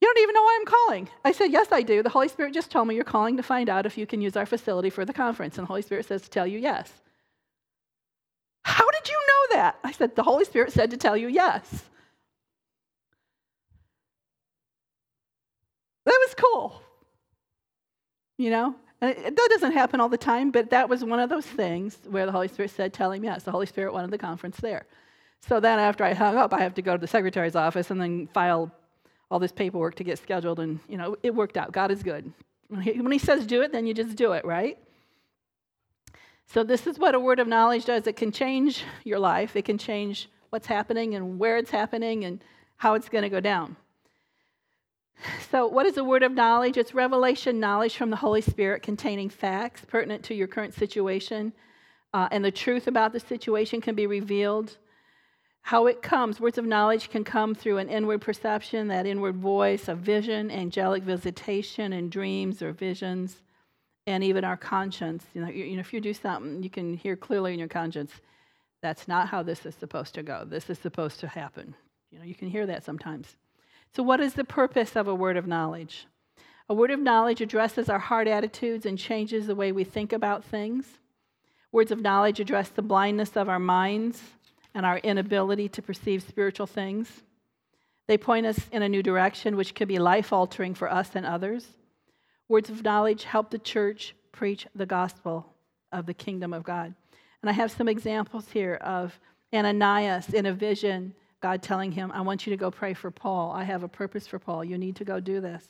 You 0.00 0.08
don't 0.08 0.22
even 0.22 0.34
know 0.34 0.42
why 0.42 0.58
I'm 0.60 0.66
calling. 0.66 1.08
I 1.24 1.32
said, 1.32 1.46
Yes, 1.46 1.68
I 1.72 1.82
do. 1.82 2.02
The 2.02 2.10
Holy 2.10 2.28
Spirit 2.28 2.54
just 2.54 2.70
told 2.70 2.86
me 2.86 2.94
you're 2.94 3.04
calling 3.04 3.38
to 3.38 3.42
find 3.42 3.68
out 3.68 3.86
if 3.86 3.98
you 3.98 4.06
can 4.06 4.20
use 4.20 4.36
our 4.36 4.46
facility 4.46 4.90
for 4.90 5.04
the 5.04 5.14
conference. 5.14 5.58
And 5.58 5.66
the 5.66 5.68
Holy 5.68 5.82
Spirit 5.82 6.06
says 6.06 6.22
to 6.22 6.30
tell 6.30 6.46
you 6.46 6.58
yes. 6.58 6.92
How 8.62 8.88
did 8.90 9.08
you 9.08 9.14
know 9.14 9.56
that? 9.56 9.78
I 9.82 9.92
said, 9.92 10.14
The 10.14 10.22
Holy 10.22 10.44
Spirit 10.44 10.72
said 10.72 10.90
to 10.90 10.96
tell 10.98 11.16
you 11.16 11.28
yes. 11.28 11.84
That 16.04 16.18
was 16.26 16.34
cool. 16.34 16.82
You 18.36 18.50
know? 18.50 18.74
And 19.00 19.36
that 19.36 19.48
doesn't 19.50 19.72
happen 19.72 20.00
all 20.00 20.08
the 20.08 20.18
time, 20.18 20.50
but 20.50 20.70
that 20.70 20.88
was 20.88 21.02
one 21.02 21.20
of 21.20 21.30
those 21.30 21.46
things 21.46 21.98
where 22.08 22.26
the 22.26 22.32
Holy 22.32 22.48
Spirit 22.48 22.70
said, 22.72 22.92
Tell 22.92 23.10
him 23.10 23.24
yes. 23.24 23.44
The 23.44 23.52
Holy 23.52 23.66
Spirit 23.66 23.94
wanted 23.94 24.10
the 24.10 24.18
conference 24.18 24.58
there. 24.58 24.86
So 25.46 25.60
then 25.60 25.78
after 25.78 26.04
I 26.04 26.14
hung 26.14 26.36
up, 26.36 26.54
I 26.54 26.60
have 26.60 26.74
to 26.74 26.82
go 26.82 26.92
to 26.92 27.00
the 27.00 27.06
secretary's 27.06 27.54
office 27.54 27.90
and 27.90 28.00
then 28.00 28.28
file 28.28 28.70
all 29.30 29.38
this 29.38 29.52
paperwork 29.52 29.94
to 29.96 30.04
get 30.04 30.18
scheduled. 30.18 30.58
And, 30.58 30.80
you 30.88 30.96
know, 30.96 31.16
it 31.22 31.34
worked 31.34 31.56
out. 31.56 31.72
God 31.72 31.90
is 31.90 32.02
good. 32.02 32.32
When 32.68 32.80
he, 32.80 33.00
when 33.00 33.12
he 33.12 33.18
says 33.18 33.46
do 33.46 33.60
it, 33.60 33.72
then 33.72 33.86
you 33.86 33.92
just 33.92 34.16
do 34.16 34.32
it, 34.32 34.44
right? 34.44 34.78
So 36.46 36.64
this 36.64 36.86
is 36.86 36.98
what 36.98 37.14
a 37.14 37.20
word 37.20 37.40
of 37.40 37.48
knowledge 37.48 37.84
does. 37.84 38.06
It 38.06 38.16
can 38.16 38.32
change 38.32 38.84
your 39.04 39.18
life. 39.18 39.54
It 39.54 39.66
can 39.66 39.76
change 39.76 40.30
what's 40.48 40.66
happening 40.66 41.14
and 41.14 41.38
where 41.38 41.58
it's 41.58 41.70
happening 41.70 42.24
and 42.24 42.42
how 42.76 42.94
it's 42.94 43.08
going 43.08 43.22
to 43.22 43.28
go 43.28 43.40
down. 43.40 43.76
So, 45.50 45.68
what 45.68 45.86
is 45.86 45.96
a 45.96 46.04
word 46.04 46.22
of 46.22 46.32
knowledge? 46.32 46.76
It's 46.76 46.92
revelation 46.92 47.60
knowledge 47.60 47.96
from 47.96 48.10
the 48.10 48.16
Holy 48.16 48.40
Spirit 48.40 48.82
containing 48.82 49.30
facts 49.30 49.82
pertinent 49.86 50.24
to 50.24 50.34
your 50.34 50.48
current 50.48 50.74
situation, 50.74 51.52
uh, 52.12 52.28
and 52.32 52.44
the 52.44 52.50
truth 52.50 52.88
about 52.88 53.12
the 53.12 53.20
situation 53.20 53.80
can 53.80 53.94
be 53.94 54.08
revealed 54.08 54.76
how 55.64 55.86
it 55.86 56.02
comes. 56.02 56.40
Words 56.40 56.58
of 56.58 56.66
knowledge 56.66 57.08
can 57.08 57.24
come 57.24 57.54
through 57.54 57.78
an 57.78 57.88
inward 57.88 58.20
perception, 58.20 58.88
that 58.88 59.06
inward 59.06 59.36
voice, 59.36 59.88
a 59.88 59.94
vision, 59.94 60.50
angelic 60.50 61.02
visitation 61.02 61.94
and 61.94 62.12
dreams 62.12 62.60
or 62.60 62.72
visions, 62.72 63.40
and 64.06 64.22
even 64.22 64.44
our 64.44 64.58
conscience. 64.58 65.24
You 65.32 65.40
know, 65.40 65.48
you 65.48 65.74
know, 65.74 65.80
if 65.80 65.94
you 65.94 66.02
do 66.02 66.12
something, 66.12 66.62
you 66.62 66.68
can 66.68 66.98
hear 66.98 67.16
clearly 67.16 67.54
in 67.54 67.58
your 67.58 67.68
conscience, 67.68 68.12
that's 68.82 69.08
not 69.08 69.28
how 69.28 69.42
this 69.42 69.64
is 69.64 69.74
supposed 69.74 70.14
to 70.16 70.22
go. 70.22 70.44
This 70.46 70.68
is 70.68 70.78
supposed 70.78 71.18
to 71.20 71.28
happen. 71.28 71.74
You 72.10 72.18
know, 72.18 72.26
you 72.26 72.34
can 72.34 72.50
hear 72.50 72.66
that 72.66 72.84
sometimes. 72.84 73.34
So, 73.96 74.02
what 74.02 74.20
is 74.20 74.34
the 74.34 74.44
purpose 74.44 74.96
of 74.96 75.08
a 75.08 75.14
word 75.14 75.38
of 75.38 75.46
knowledge? 75.46 76.06
A 76.68 76.74
word 76.74 76.90
of 76.90 77.00
knowledge 77.00 77.40
addresses 77.40 77.88
our 77.88 77.98
heart 77.98 78.28
attitudes 78.28 78.84
and 78.84 78.98
changes 78.98 79.46
the 79.46 79.54
way 79.54 79.72
we 79.72 79.84
think 79.84 80.12
about 80.12 80.44
things. 80.44 80.98
Words 81.72 81.90
of 81.90 82.02
knowledge 82.02 82.38
address 82.38 82.68
the 82.68 82.82
blindness 82.82 83.34
of 83.34 83.48
our 83.48 83.58
minds 83.58 84.22
and 84.74 84.84
our 84.84 84.98
inability 84.98 85.68
to 85.70 85.82
perceive 85.82 86.22
spiritual 86.22 86.66
things. 86.66 87.22
They 88.06 88.18
point 88.18 88.46
us 88.46 88.58
in 88.72 88.82
a 88.82 88.88
new 88.88 89.02
direction, 89.02 89.56
which 89.56 89.74
could 89.74 89.88
be 89.88 89.98
life 89.98 90.32
altering 90.32 90.74
for 90.74 90.90
us 90.90 91.10
and 91.14 91.24
others. 91.24 91.66
Words 92.48 92.68
of 92.68 92.82
knowledge 92.82 93.24
help 93.24 93.50
the 93.50 93.58
church 93.58 94.14
preach 94.32 94.66
the 94.74 94.86
gospel 94.86 95.54
of 95.92 96.06
the 96.06 96.14
kingdom 96.14 96.52
of 96.52 96.64
God. 96.64 96.94
And 97.40 97.48
I 97.48 97.52
have 97.52 97.70
some 97.70 97.88
examples 97.88 98.48
here 98.50 98.74
of 98.74 99.18
Ananias 99.54 100.34
in 100.34 100.46
a 100.46 100.52
vision, 100.52 101.14
God 101.40 101.62
telling 101.62 101.92
him, 101.92 102.10
I 102.12 102.20
want 102.20 102.46
you 102.46 102.50
to 102.50 102.56
go 102.56 102.70
pray 102.70 102.94
for 102.94 103.10
Paul. 103.10 103.52
I 103.52 103.64
have 103.64 103.82
a 103.82 103.88
purpose 103.88 104.26
for 104.26 104.38
Paul. 104.38 104.64
You 104.64 104.76
need 104.76 104.96
to 104.96 105.04
go 105.04 105.20
do 105.20 105.40
this. 105.40 105.66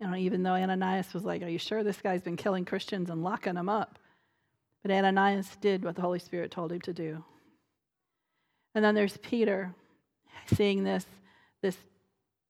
Know, 0.00 0.16
even 0.16 0.42
though 0.42 0.54
Ananias 0.54 1.12
was 1.12 1.24
like, 1.24 1.42
Are 1.42 1.48
you 1.48 1.58
sure 1.58 1.84
this 1.84 2.00
guy's 2.00 2.22
been 2.22 2.36
killing 2.36 2.64
Christians 2.64 3.10
and 3.10 3.22
locking 3.22 3.54
them 3.54 3.68
up? 3.68 3.98
But 4.82 4.90
Ananias 4.90 5.56
did 5.60 5.84
what 5.84 5.94
the 5.94 6.00
Holy 6.00 6.18
Spirit 6.18 6.50
told 6.50 6.72
him 6.72 6.80
to 6.80 6.92
do. 6.94 7.22
And 8.74 8.84
then 8.84 8.94
there's 8.94 9.16
Peter 9.18 9.74
seeing 10.46 10.84
this, 10.84 11.06
this 11.62 11.76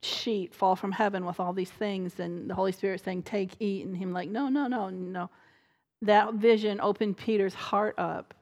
sheet 0.02 0.54
fall 0.54 0.76
from 0.76 0.92
heaven 0.92 1.24
with 1.24 1.40
all 1.40 1.52
these 1.52 1.70
things, 1.70 2.20
and 2.20 2.48
the 2.48 2.54
Holy 2.54 2.72
Spirit 2.72 3.02
saying, 3.04 3.22
Take, 3.22 3.50
eat. 3.60 3.86
And 3.86 3.96
him 3.96 4.12
like, 4.12 4.28
No, 4.28 4.48
no, 4.48 4.66
no, 4.66 4.90
no. 4.90 5.30
That 6.02 6.34
vision 6.34 6.80
opened 6.80 7.16
Peter's 7.16 7.54
heart 7.54 7.94
up 7.98 8.34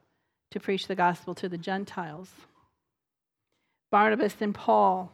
to 0.51 0.59
preach 0.59 0.87
the 0.87 0.95
gospel 0.95 1.35
to 1.35 1.49
the 1.49 1.57
Gentiles. 1.57 2.29
Barnabas 3.91 4.35
and 4.39 4.53
Paul, 4.53 5.11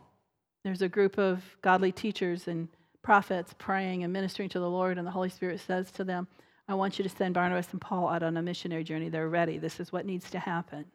there's 0.63 0.81
a 0.81 0.89
group 0.89 1.17
of 1.17 1.43
godly 1.61 1.91
teachers 1.91 2.47
and 2.47 2.67
prophets 3.01 3.53
praying 3.57 4.03
and 4.03 4.11
ministering 4.11 4.49
to 4.49 4.59
the 4.59 4.69
Lord, 4.69 4.97
and 4.97 5.05
the 5.05 5.11
Holy 5.11 5.29
Spirit 5.29 5.59
says 5.59 5.91
to 5.91 6.03
them, 6.03 6.27
I 6.67 6.73
want 6.73 6.97
you 6.97 7.03
to 7.03 7.09
send 7.09 7.35
Barnabas 7.35 7.71
and 7.71 7.81
Paul 7.81 8.09
out 8.09 8.23
on 8.23 8.37
a 8.37 8.41
missionary 8.41 8.83
journey. 8.83 9.09
They're 9.09 9.29
ready. 9.29 9.59
This 9.59 9.79
is 9.79 9.91
what 9.91 10.05
needs 10.05 10.29
to 10.31 10.39
happen. 10.39 10.85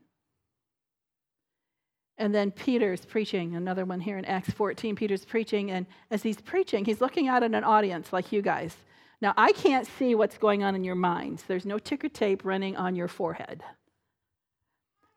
And 2.20 2.34
then 2.34 2.50
Peter's 2.50 3.06
preaching, 3.06 3.56
another 3.56 3.86
one 3.86 3.98
here 3.98 4.18
in 4.18 4.26
Acts 4.26 4.50
14. 4.50 4.94
Peter's 4.94 5.24
preaching, 5.24 5.70
and 5.70 5.86
as 6.10 6.22
he's 6.22 6.38
preaching, 6.38 6.84
he's 6.84 7.00
looking 7.00 7.28
out 7.28 7.42
at 7.42 7.54
an 7.54 7.64
audience 7.64 8.12
like 8.12 8.30
you 8.30 8.42
guys. 8.42 8.76
Now, 9.22 9.32
I 9.38 9.52
can't 9.52 9.86
see 9.86 10.14
what's 10.14 10.36
going 10.36 10.62
on 10.62 10.74
in 10.74 10.84
your 10.84 10.94
minds. 10.94 11.44
There's 11.44 11.64
no 11.64 11.78
ticker 11.78 12.10
tape 12.10 12.44
running 12.44 12.76
on 12.76 12.94
your 12.94 13.08
forehead. 13.08 13.62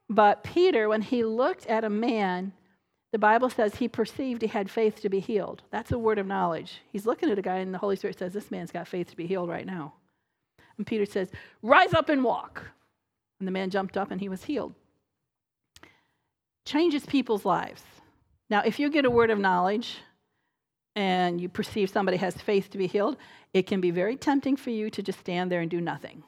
But 0.10 0.46
Peter, 0.46 0.88
when 0.88 1.02
he 1.02 1.26
looked 1.26 1.68
at 1.68 1.84
a 1.84 1.90
man, 1.90 2.54
the 3.12 3.20
Bible 3.20 3.50
says 3.50 3.76
he 3.76 3.90
perceived 3.90 4.42
he 4.42 4.48
had 4.48 4.72
faith 4.72 5.02
to 5.02 5.10
be 5.10 5.20
healed. 5.20 5.62
That's 5.72 5.92
a 5.92 6.00
word 6.00 6.20
of 6.20 6.26
knowledge. 6.26 6.80
He's 6.90 7.06
looking 7.06 7.30
at 7.30 7.38
a 7.38 7.42
guy, 7.42 7.58
and 7.58 7.74
the 7.74 7.80
Holy 7.80 7.98
Spirit 7.98 8.18
says, 8.18 8.32
This 8.32 8.50
man's 8.50 8.72
got 8.72 8.88
faith 8.88 9.10
to 9.10 9.18
be 9.18 9.28
healed 9.28 9.50
right 9.50 9.66
now. 9.66 9.94
And 10.78 10.88
Peter 10.88 11.06
says, 11.06 11.32
Rise 11.62 11.94
up 11.94 12.08
and 12.08 12.24
walk. 12.24 12.64
And 13.42 13.48
the 13.48 13.52
man 13.52 13.70
jumped 13.70 13.98
up 13.98 14.10
and 14.10 14.22
he 14.22 14.30
was 14.30 14.46
healed 14.46 14.74
changes 16.66 17.06
people's 17.06 17.46
lives. 17.46 17.84
Now, 18.50 18.62
if 18.62 18.80
you 18.80 18.90
get 18.90 19.06
a 19.06 19.10
word 19.10 19.30
of 19.30 19.40
knowledge 19.40 19.98
and 20.96 21.42
you 21.42 21.50
perceive 21.50 21.90
somebody 21.90 22.18
has 22.18 22.36
faith 22.36 22.70
to 22.72 22.78
be 22.78 22.88
healed, 22.88 23.18
it 23.54 23.68
can 23.68 23.82
be 23.82 23.92
very 23.92 24.16
tempting 24.16 24.56
for 24.56 24.70
you 24.70 24.90
to 24.92 25.02
just 25.02 25.20
stand 25.20 25.52
there 25.52 25.62
and 25.62 25.70
do 25.70 25.82
nothing. 25.82 26.24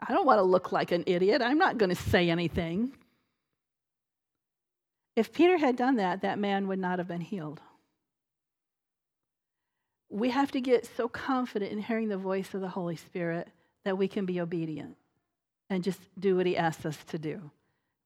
I 0.00 0.12
don't 0.12 0.26
want 0.26 0.38
to 0.38 0.42
look 0.42 0.72
like 0.72 0.90
an 0.90 1.04
idiot. 1.06 1.42
I'm 1.42 1.58
not 1.58 1.78
going 1.78 1.90
to 1.90 1.96
say 1.96 2.28
anything. 2.28 2.92
If 5.14 5.32
Peter 5.32 5.58
had 5.58 5.76
done 5.76 5.96
that, 5.96 6.22
that 6.22 6.38
man 6.38 6.66
would 6.68 6.78
not 6.78 6.98
have 6.98 7.08
been 7.08 7.20
healed. 7.20 7.60
We 10.08 10.30
have 10.30 10.50
to 10.52 10.60
get 10.60 10.88
so 10.96 11.08
confident 11.08 11.72
in 11.72 11.78
hearing 11.78 12.08
the 12.08 12.16
voice 12.16 12.52
of 12.54 12.60
the 12.60 12.68
Holy 12.68 12.96
Spirit 12.96 13.48
that 13.84 13.96
we 13.96 14.08
can 14.08 14.26
be 14.26 14.40
obedient 14.40 14.96
and 15.70 15.84
just 15.84 16.00
do 16.18 16.36
what 16.36 16.46
he 16.46 16.56
asks 16.56 16.84
us 16.84 16.98
to 17.08 17.18
do. 17.18 17.50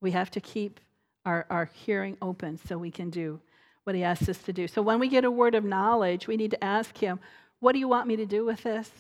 We 0.00 0.10
have 0.12 0.30
to 0.32 0.40
keep 0.40 0.80
our, 1.24 1.46
our 1.50 1.70
hearing 1.72 2.16
open 2.22 2.58
so 2.66 2.78
we 2.78 2.90
can 2.90 3.10
do 3.10 3.40
what 3.84 3.94
he 3.94 4.02
asks 4.02 4.28
us 4.28 4.38
to 4.38 4.52
do. 4.52 4.66
So 4.66 4.82
when 4.82 4.98
we 4.98 5.08
get 5.08 5.24
a 5.24 5.30
word 5.30 5.54
of 5.54 5.64
knowledge, 5.64 6.26
we 6.26 6.36
need 6.36 6.50
to 6.52 6.64
ask 6.64 6.96
him, 6.96 7.20
What 7.60 7.72
do 7.72 7.78
you 7.78 7.88
want 7.88 8.06
me 8.06 8.16
to 8.16 8.26
do 8.26 8.44
with 8.44 8.62
this? 8.62 8.90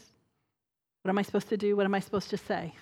What 1.02 1.10
am 1.10 1.18
I 1.18 1.22
supposed 1.22 1.48
to 1.50 1.56
do? 1.56 1.76
What 1.76 1.86
am 1.86 1.94
I 1.94 2.00
supposed 2.00 2.30
to 2.30 2.36
say? 2.36 2.74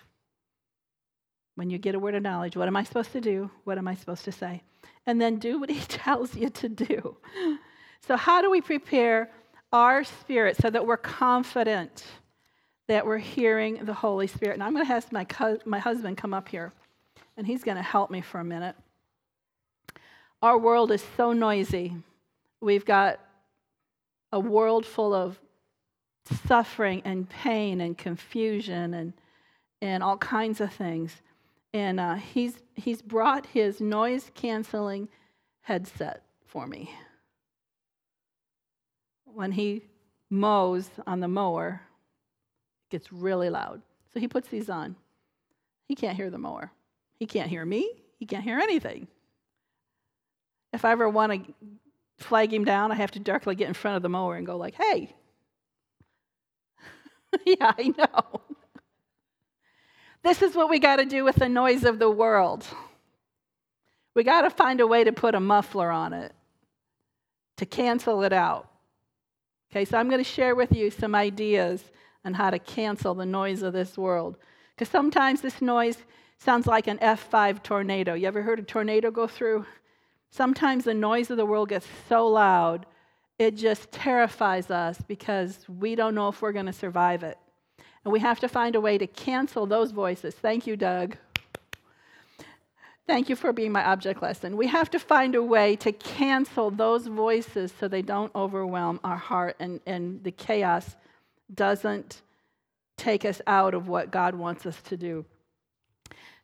When 1.57 1.71
you 1.71 1.79
get 1.79 1.95
a 1.95 1.99
word 1.99 2.15
of 2.15 2.23
knowledge, 2.23 2.57
what 2.57 2.69
am 2.69 2.77
I 2.77 2.85
supposed 2.85 3.13
to 3.13 3.21
do? 3.21 3.51
What 3.65 3.79
am 3.79 3.87
I 3.87 3.95
supposed 3.95 4.25
to 4.25 4.33
say? 4.33 4.63
And 5.07 5.21
then 5.21 5.39
do 5.39 5.61
what 5.61 5.71
he 5.71 5.81
tells 5.89 6.35
you 6.35 6.51
to 6.51 6.69
do. 6.69 7.17
So, 8.07 8.17
how 8.17 8.43
do 8.43 8.51
we 8.51 8.61
prepare 8.61 9.31
our 9.73 10.05
spirit 10.05 10.57
so 10.57 10.71
that 10.71 10.87
we're 10.87 10.97
confident 10.97 12.05
that 12.87 13.07
we're 13.07 13.19
hearing 13.19 13.85
the 13.85 13.95
Holy 13.95 14.27
Spirit? 14.27 14.55
And 14.55 14.63
I'm 14.63 14.73
going 14.73 14.85
to 14.85 14.93
have 14.93 15.11
my, 15.13 15.27
my 15.65 15.79
husband 15.79 16.17
come 16.17 16.35
up 16.35 16.49
here 16.49 16.73
and 17.37 17.47
he's 17.47 17.65
going 17.65 17.77
to 17.77 17.83
help 17.83 18.11
me 18.11 18.21
for 18.21 18.41
a 18.41 18.45
minute. 18.45 18.77
Our 20.43 20.59
world 20.59 20.91
is 20.91 21.05
so 21.17 21.33
noisy. 21.33 21.97
We've 22.61 22.85
got 22.85 23.19
a 24.33 24.41
world 24.41 24.85
full 24.85 25.15
of 25.15 25.39
suffering 26.47 27.03
and 27.05 27.29
pain 27.29 27.81
and 27.81 27.97
confusion 27.97 28.95
and, 28.95 29.13
and 29.81 30.03
all 30.03 30.19
kinds 30.19 30.61
of 30.61 30.73
things. 30.73 31.23
And 31.73 31.99
uh, 31.99 32.15
he's, 32.15 32.59
he's 32.75 33.03
brought 33.03 33.47
his 33.47 33.81
noise 33.81 34.31
canceling 34.35 35.09
headset 35.63 36.23
for 36.47 36.67
me. 36.67 36.91
When 39.25 39.53
he 39.53 39.83
mows 40.31 40.89
on 41.07 41.21
the 41.21 41.29
mower, 41.29 41.81
it 42.87 42.91
gets 42.93 43.13
really 43.13 43.51
loud. 43.51 43.83
So 44.13 44.21
he 44.21 44.29
puts 44.29 44.49
these 44.49 44.71
on. 44.71 44.95
He 45.87 45.95
can't 45.95 46.17
hear 46.17 46.31
the 46.31 46.39
mower. 46.39 46.71
He 47.19 47.27
can't 47.27 47.49
hear 47.49 47.65
me, 47.65 47.91
he 48.19 48.27
can't 48.27 48.45
hear 48.45 48.59
anything. 48.59 49.09
If 50.73 50.85
I 50.85 50.93
ever 50.93 51.09
want 51.09 51.33
to 51.33 51.55
flag 52.19 52.53
him 52.53 52.65
down, 52.65 52.91
I 52.91 52.97
have 52.97 53.13
to 53.13 53.21
directly 53.21 53.55
get 53.55 53.69
in 53.69 53.75
front 53.75 53.97
of 53.97 54.03
the 54.03 54.09
mower 54.09 54.37
and 54.37 54.47
go 54.47 54.57
like, 54.57 54.75
"Hey." 54.75 55.15
yeah, 57.47 57.73
I 57.79 57.93
know. 57.97 58.41
this 60.23 60.43
is 60.43 60.55
what 60.55 60.71
we 60.71 60.79
got 60.79 60.97
to 60.97 61.05
do 61.05 61.25
with 61.25 61.37
the 61.37 61.49
noise 61.49 61.85
of 61.85 61.99
the 61.99 62.11
world. 62.11 62.67
We 64.15 64.23
got 64.23 64.43
to 64.43 64.51
find 64.51 64.81
a 64.81 64.87
way 64.87 65.05
to 65.05 65.13
put 65.13 65.35
a 65.35 65.41
muffler 65.41 65.91
on 65.91 66.13
it 66.13 66.33
to 67.57 67.67
cancel 67.67 68.23
it 68.23 68.33
out. 68.33 68.69
Okay, 69.71 69.85
so 69.85 69.99
I'm 69.99 70.09
going 70.09 70.23
to 70.23 70.31
share 70.31 70.55
with 70.55 70.73
you 70.73 70.91
some 70.91 71.15
ideas 71.15 71.83
on 72.25 72.35
how 72.35 72.51
to 72.51 72.59
cancel 72.59 73.15
the 73.15 73.27
noise 73.27 73.63
of 73.63 73.73
this 73.73 73.99
world. 73.99 74.37
Because 74.75 74.89
sometimes 74.89 75.41
this 75.41 75.61
noise 75.61 75.99
Sounds 76.45 76.67
like 76.67 76.89
an 76.89 76.99
F5 76.99 77.63
tornado. 77.63 78.13
You 78.13 78.27
ever 78.27 78.43
heard 78.43 78.59
a 78.59 78.63
tornado 78.63 79.11
go 79.11 79.27
through? 79.27 79.65
Sometimes 80.31 80.85
the 80.85 80.93
noise 80.93 81.31
of 81.31 81.39
the 81.39 81.47
world 81.47 81.71
gets 81.71 81.87
so 82.07 82.29
loud, 82.29 82.85
it 83.39 83.57
just 83.57 83.91
terrifies 83.91 84.71
us 84.71 84.99
because 85.09 85.65
we 85.67 85.95
don't 85.95 86.15
know 86.15 86.29
if 86.29 86.43
we're 86.43 86.53
going 86.53 86.67
to 86.67 86.73
survive 86.73 87.23
it. 87.23 87.39
And 88.05 88.13
we 88.13 88.21
have 88.21 88.41
to 88.41 88.49
find 88.49 88.77
a 88.77 88.81
way 88.83 88.99
to 88.99 89.07
cancel 89.07 89.65
those 89.65 89.91
voices. 89.91 90.35
Thank 90.35 90.67
you, 90.67 90.77
Doug. 90.77 91.17
Thank 93.07 93.31
you 93.31 93.37
for 93.37 93.55
being 93.55 93.73
my 93.73 93.83
object 93.83 94.21
lesson. 94.21 94.59
We 94.59 94.67
have 94.67 94.91
to 94.91 94.99
find 94.99 95.35
a 95.35 95.43
way 95.43 95.77
to 95.77 95.93
cancel 95.93 96.71
those 96.71 97.07
voices 97.07 97.73
so 97.81 97.89
they 97.89 98.03
don't 98.03 98.35
overwhelm 98.35 99.01
our 99.03 99.17
heart 99.17 99.57
and, 99.61 99.81
and 99.87 100.23
the 100.23 100.31
chaos 100.31 100.95
doesn't 101.55 102.21
take 102.99 103.25
us 103.25 103.41
out 103.47 103.73
of 103.73 103.89
what 103.89 104.11
God 104.11 104.35
wants 104.35 104.67
us 104.67 104.83
to 104.83 104.99
do. 104.99 105.25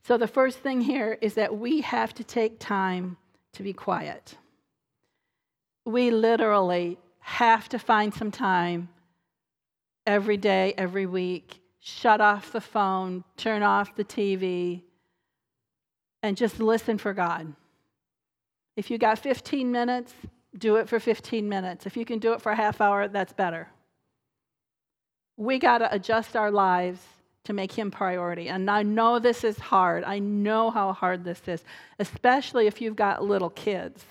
So, 0.02 0.16
the 0.16 0.26
first 0.26 0.58
thing 0.58 0.80
here 0.80 1.18
is 1.20 1.34
that 1.34 1.56
we 1.56 1.82
have 1.82 2.14
to 2.14 2.24
take 2.24 2.58
time 2.58 3.16
to 3.52 3.62
be 3.62 3.72
quiet. 3.72 4.34
We 5.84 6.10
literally 6.10 6.98
have 7.20 7.68
to 7.70 7.78
find 7.78 8.12
some 8.12 8.30
time 8.30 8.88
every 10.06 10.36
day, 10.36 10.74
every 10.76 11.06
week, 11.06 11.60
shut 11.80 12.20
off 12.20 12.52
the 12.52 12.60
phone, 12.60 13.24
turn 13.36 13.62
off 13.62 13.94
the 13.94 14.04
TV, 14.04 14.82
and 16.22 16.36
just 16.36 16.60
listen 16.60 16.98
for 16.98 17.12
God. 17.12 17.54
If 18.76 18.90
you 18.90 18.98
got 18.98 19.18
15 19.18 19.70
minutes, 19.70 20.14
do 20.56 20.76
it 20.76 20.88
for 20.88 20.98
15 20.98 21.48
minutes. 21.48 21.86
If 21.86 21.96
you 21.96 22.04
can 22.04 22.18
do 22.18 22.32
it 22.32 22.40
for 22.40 22.52
a 22.52 22.56
half 22.56 22.80
hour, 22.80 23.08
that's 23.08 23.32
better. 23.32 23.68
We 25.36 25.58
got 25.58 25.78
to 25.78 25.94
adjust 25.94 26.36
our 26.36 26.50
lives 26.50 27.00
to 27.44 27.52
make 27.52 27.72
Him 27.72 27.90
priority. 27.90 28.48
And 28.48 28.70
I 28.70 28.82
know 28.82 29.18
this 29.18 29.44
is 29.44 29.58
hard. 29.58 30.04
I 30.04 30.18
know 30.18 30.70
how 30.70 30.92
hard 30.92 31.24
this 31.24 31.40
is, 31.46 31.64
especially 31.98 32.66
if 32.66 32.80
you've 32.80 32.96
got 32.96 33.24
little 33.24 33.50
kids. 33.50 34.04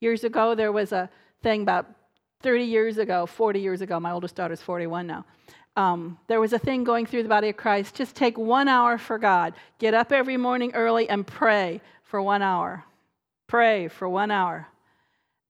Years 0.00 0.24
ago, 0.24 0.54
there 0.54 0.72
was 0.72 0.92
a 0.92 1.10
thing 1.42 1.62
about 1.62 1.86
30 2.42 2.64
years 2.64 2.98
ago, 2.98 3.26
40 3.26 3.60
years 3.60 3.80
ago, 3.80 4.00
my 4.00 4.10
oldest 4.10 4.34
daughter's 4.34 4.60
41 4.60 5.06
now. 5.06 5.24
Um, 5.76 6.18
there 6.26 6.40
was 6.40 6.52
a 6.52 6.58
thing 6.58 6.84
going 6.84 7.06
through 7.06 7.22
the 7.22 7.28
body 7.28 7.48
of 7.48 7.56
Christ. 7.56 7.94
Just 7.94 8.14
take 8.14 8.36
one 8.36 8.68
hour 8.68 8.98
for 8.98 9.18
God. 9.18 9.54
Get 9.78 9.94
up 9.94 10.12
every 10.12 10.36
morning 10.36 10.72
early 10.74 11.08
and 11.08 11.26
pray 11.26 11.80
for 12.02 12.20
one 12.20 12.42
hour. 12.42 12.84
Pray 13.46 13.88
for 13.88 14.08
one 14.08 14.30
hour. 14.30 14.68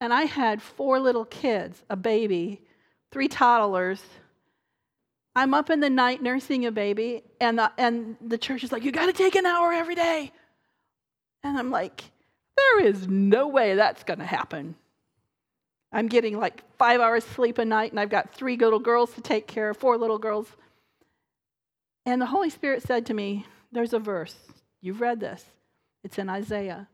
And 0.00 0.12
I 0.12 0.22
had 0.22 0.62
four 0.62 1.00
little 1.00 1.24
kids, 1.24 1.82
a 1.88 1.96
baby, 1.96 2.60
three 3.10 3.28
toddlers. 3.28 4.02
I'm 5.34 5.54
up 5.54 5.70
in 5.70 5.80
the 5.80 5.90
night 5.90 6.22
nursing 6.22 6.66
a 6.66 6.72
baby, 6.72 7.22
and 7.40 7.58
the, 7.58 7.72
and 7.78 8.16
the 8.20 8.38
church 8.38 8.64
is 8.64 8.72
like, 8.72 8.84
You 8.84 8.92
got 8.92 9.06
to 9.06 9.12
take 9.12 9.34
an 9.34 9.46
hour 9.46 9.72
every 9.72 9.94
day. 9.94 10.30
And 11.42 11.56
I'm 11.56 11.70
like, 11.70 12.02
There 12.56 12.86
is 12.86 13.08
no 13.08 13.48
way 13.48 13.74
that's 13.74 14.04
going 14.04 14.18
to 14.18 14.26
happen. 14.26 14.74
I'm 15.92 16.08
getting 16.08 16.38
like 16.38 16.62
five 16.78 17.00
hours 17.00 17.24
sleep 17.24 17.58
a 17.58 17.64
night, 17.64 17.92
and 17.92 18.00
I've 18.00 18.10
got 18.10 18.34
three 18.34 18.56
little 18.56 18.78
girls 18.78 19.12
to 19.14 19.20
take 19.20 19.46
care 19.46 19.70
of, 19.70 19.76
four 19.76 19.96
little 19.96 20.18
girls. 20.18 20.48
And 22.04 22.20
the 22.20 22.26
Holy 22.26 22.50
Spirit 22.50 22.82
said 22.82 23.06
to 23.06 23.14
me, 23.14 23.46
There's 23.70 23.92
a 23.92 23.98
verse. 23.98 24.36
You've 24.80 25.00
read 25.00 25.20
this. 25.20 25.44
It's 26.04 26.18
in 26.18 26.28
Isaiah. 26.28 26.88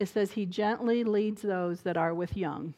It 0.00 0.08
says, 0.08 0.32
He 0.32 0.46
gently 0.46 1.04
leads 1.04 1.42
those 1.42 1.82
that 1.82 1.96
are 1.96 2.14
with 2.14 2.36
young. 2.36 2.74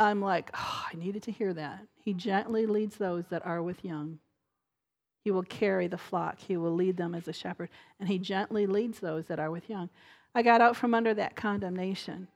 I'm 0.00 0.20
like, 0.20 0.50
oh, 0.54 0.84
I 0.92 0.96
needed 0.96 1.22
to 1.24 1.32
hear 1.32 1.52
that. 1.54 1.86
He 2.04 2.14
gently 2.14 2.66
leads 2.66 2.96
those 2.96 3.24
that 3.30 3.44
are 3.44 3.62
with 3.62 3.84
young. 3.84 4.18
He 5.24 5.30
will 5.30 5.42
carry 5.42 5.88
the 5.88 5.98
flock, 5.98 6.38
He 6.38 6.56
will 6.56 6.74
lead 6.74 6.96
them 6.96 7.14
as 7.14 7.28
a 7.28 7.32
shepherd, 7.32 7.68
and 7.98 8.08
He 8.08 8.18
gently 8.18 8.66
leads 8.66 9.00
those 9.00 9.26
that 9.26 9.40
are 9.40 9.50
with 9.50 9.68
young. 9.68 9.90
I 10.34 10.42
got 10.42 10.60
out 10.60 10.76
from 10.76 10.94
under 10.94 11.14
that 11.14 11.36
condemnation 11.36 12.28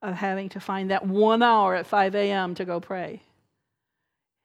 of 0.00 0.14
having 0.14 0.48
to 0.50 0.60
find 0.60 0.90
that 0.90 1.06
one 1.06 1.42
hour 1.42 1.74
at 1.74 1.86
5 1.86 2.14
a.m. 2.14 2.54
to 2.54 2.64
go 2.64 2.78
pray. 2.78 3.22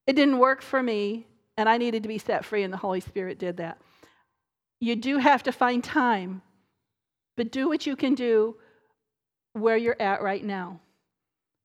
It 0.07 0.15
didn't 0.15 0.39
work 0.39 0.61
for 0.61 0.81
me, 0.81 1.27
and 1.55 1.69
I 1.69 1.77
needed 1.77 2.03
to 2.03 2.09
be 2.09 2.17
set 2.17 2.43
free, 2.43 2.63
and 2.63 2.73
the 2.73 2.77
Holy 2.77 2.99
Spirit 2.99 3.39
did 3.39 3.57
that. 3.57 3.77
You 4.79 4.95
do 4.95 5.17
have 5.17 5.43
to 5.43 5.51
find 5.51 5.83
time, 5.83 6.41
but 7.37 7.51
do 7.51 7.69
what 7.69 7.85
you 7.85 7.95
can 7.95 8.15
do 8.15 8.57
where 9.53 9.77
you're 9.77 10.01
at 10.01 10.21
right 10.21 10.43
now. 10.43 10.79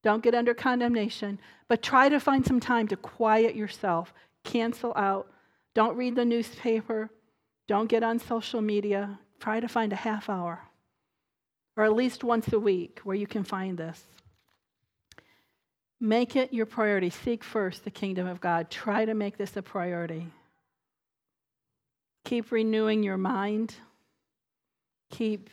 Don't 0.02 0.22
get 0.22 0.34
under 0.34 0.54
condemnation, 0.54 1.38
but 1.66 1.82
try 1.82 2.08
to 2.08 2.20
find 2.20 2.46
some 2.46 2.60
time 2.60 2.88
to 2.88 2.96
quiet 2.96 3.56
yourself, 3.56 4.14
cancel 4.44 4.92
out. 4.96 5.30
Don't 5.74 5.96
read 5.96 6.16
the 6.16 6.24
newspaper. 6.24 7.10
Don't 7.66 7.88
get 7.88 8.02
on 8.02 8.18
social 8.18 8.60
media. 8.60 9.18
Try 9.40 9.60
to 9.60 9.68
find 9.68 9.92
a 9.92 9.96
half 9.96 10.28
hour 10.28 10.68
or 11.78 11.84
at 11.84 11.94
least 11.94 12.24
once 12.24 12.52
a 12.52 12.58
week 12.58 12.98
where 13.04 13.14
you 13.14 13.26
can 13.26 13.44
find 13.44 13.78
this. 13.78 14.02
Make 16.00 16.34
it 16.34 16.52
your 16.52 16.66
priority. 16.66 17.08
Seek 17.08 17.44
first 17.44 17.84
the 17.84 17.90
kingdom 17.90 18.26
of 18.26 18.40
God. 18.40 18.68
Try 18.68 19.04
to 19.04 19.14
make 19.14 19.38
this 19.38 19.56
a 19.56 19.62
priority. 19.62 20.26
Keep 22.24 22.50
renewing 22.50 23.04
your 23.04 23.16
mind. 23.16 23.76
Keep 25.10 25.50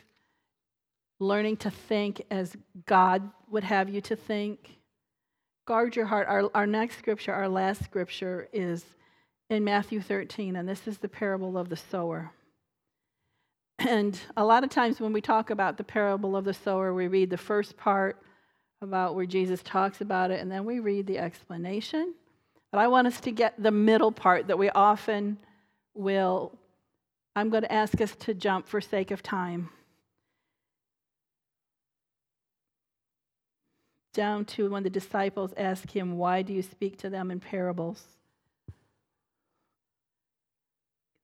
learning 1.18 1.56
to 1.58 1.70
think 1.70 2.22
as 2.30 2.56
God 2.86 3.30
would 3.50 3.64
have 3.64 3.88
you 3.88 4.00
to 4.02 4.16
think. 4.16 4.78
Guard 5.66 5.96
your 5.96 6.06
heart. 6.06 6.28
Our, 6.28 6.50
our 6.54 6.66
next 6.66 6.98
scripture, 6.98 7.32
our 7.32 7.48
last 7.48 7.82
scripture, 7.82 8.48
is 8.52 8.84
in 9.48 9.64
Matthew 9.64 10.00
13, 10.00 10.56
and 10.56 10.68
this 10.68 10.86
is 10.86 10.98
the 10.98 11.08
parable 11.08 11.56
of 11.56 11.68
the 11.68 11.76
sower. 11.76 12.32
And 13.78 14.18
a 14.36 14.44
lot 14.44 14.64
of 14.64 14.70
times 14.70 15.00
when 15.00 15.12
we 15.12 15.20
talk 15.20 15.50
about 15.50 15.76
the 15.76 15.84
parable 15.84 16.36
of 16.36 16.44
the 16.44 16.54
sower, 16.54 16.94
we 16.94 17.08
read 17.08 17.30
the 17.30 17.36
first 17.36 17.76
part 17.76 18.20
about 18.80 19.14
where 19.14 19.26
Jesus 19.26 19.62
talks 19.62 20.00
about 20.00 20.30
it, 20.30 20.40
and 20.40 20.50
then 20.50 20.64
we 20.64 20.80
read 20.80 21.06
the 21.06 21.18
explanation. 21.18 22.14
But 22.72 22.78
I 22.78 22.88
want 22.88 23.06
us 23.06 23.20
to 23.20 23.30
get 23.30 23.54
the 23.62 23.70
middle 23.70 24.12
part 24.12 24.48
that 24.48 24.58
we 24.58 24.70
often 24.70 25.38
will. 25.94 26.52
I'm 27.34 27.50
going 27.50 27.62
to 27.62 27.72
ask 27.72 28.00
us 28.00 28.14
to 28.20 28.34
jump 28.34 28.66
for 28.68 28.80
sake 28.80 29.10
of 29.10 29.22
time. 29.22 29.70
Down 34.16 34.46
to 34.46 34.70
when 34.70 34.82
the 34.82 34.88
disciples 34.88 35.52
ask 35.58 35.94
him, 35.94 36.16
Why 36.16 36.40
do 36.40 36.54
you 36.54 36.62
speak 36.62 36.96
to 37.00 37.10
them 37.10 37.30
in 37.30 37.38
parables? 37.38 38.02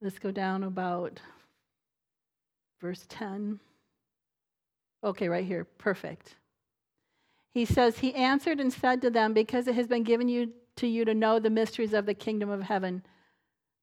Let's 0.03 0.19
go 0.19 0.31
down 0.31 0.63
about 0.63 1.19
verse 2.83 3.07
10. 3.09 3.61
Okay, 5.03 5.27
right 5.27 5.47
here. 5.47 5.65
Perfect. 5.65 6.35
He 7.55 7.65
says, 7.65 8.01
He 8.01 8.15
answered 8.15 8.61
and 8.61 8.71
said 8.71 9.01
to 9.01 9.11
them, 9.11 9.33
Because 9.33 9.67
it 9.69 9.75
has 9.75 9.87
been 9.87 10.03
given 10.03 10.29
you 10.29 10.53
to 10.77 10.87
you 10.87 11.07
to 11.07 11.15
know 11.15 11.39
the 11.39 11.49
mysteries 11.49 11.95
of 11.95 12.05
the 12.05 12.13
kingdom 12.13 12.51
of 12.51 12.61
heaven. 12.61 13.03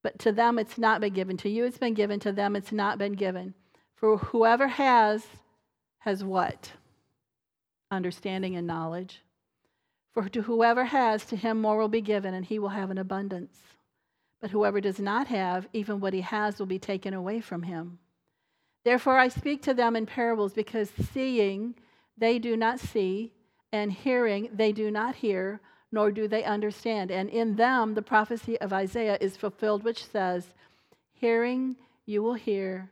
But 0.04 0.20
to 0.20 0.32
them 0.32 0.60
it's 0.60 0.78
not 0.78 1.02
been 1.02 1.14
given. 1.14 1.36
To 1.38 1.50
you 1.50 1.66
it's 1.66 1.80
been 1.80 1.96
given. 1.96 2.20
To 2.20 2.32
them 2.32 2.56
it's 2.56 2.72
not 2.72 3.00
been 3.00 3.14
given. 3.14 3.56
For 3.96 4.18
whoever 4.18 4.68
has, 4.68 5.26
has 5.98 6.24
what? 6.24 6.74
Understanding 7.92 8.56
and 8.56 8.68
knowledge. 8.68 9.22
For 10.14 10.30
to 10.30 10.44
whoever 10.44 10.86
has, 10.86 11.26
to 11.26 11.36
him 11.36 11.62
more 11.62 11.78
will 11.78 11.88
be 11.88 12.02
given, 12.02 12.34
and 12.34 12.46
he 12.46 12.60
will 12.60 12.70
have 12.70 12.92
an 12.92 12.98
abundance. 12.98 13.58
But 14.42 14.52
whoever 14.52 14.80
does 14.82 15.00
not 15.00 15.28
have, 15.28 15.68
even 15.74 16.00
what 16.00 16.14
he 16.14 16.22
has 16.22 16.60
will 16.60 16.66
be 16.66 16.80
taken 16.80 17.14
away 17.14 17.42
from 17.42 17.64
him. 17.64 18.00
Therefore, 18.86 19.18
I 19.18 19.28
speak 19.28 19.62
to 19.64 19.74
them 19.74 19.96
in 19.96 20.06
parables 20.06 20.54
because 20.54 20.90
seeing 20.90 21.76
they 22.18 22.40
do 22.40 22.56
not 22.56 22.80
see, 22.80 23.34
and 23.72 23.92
hearing 23.92 24.50
they 24.54 24.72
do 24.72 24.90
not 24.90 25.16
hear, 25.16 25.62
nor 25.92 26.12
do 26.12 26.28
they 26.28 26.44
understand. 26.44 27.12
And 27.12 27.30
in 27.30 27.56
them, 27.56 27.94
the 27.94 28.02
prophecy 28.02 28.60
of 28.60 28.74
Isaiah 28.74 29.18
is 29.20 29.38
fulfilled, 29.38 29.84
which 29.84 30.06
says, 30.06 30.54
Hearing 31.14 31.76
you 32.06 32.24
will 32.24 32.36
hear 32.36 32.90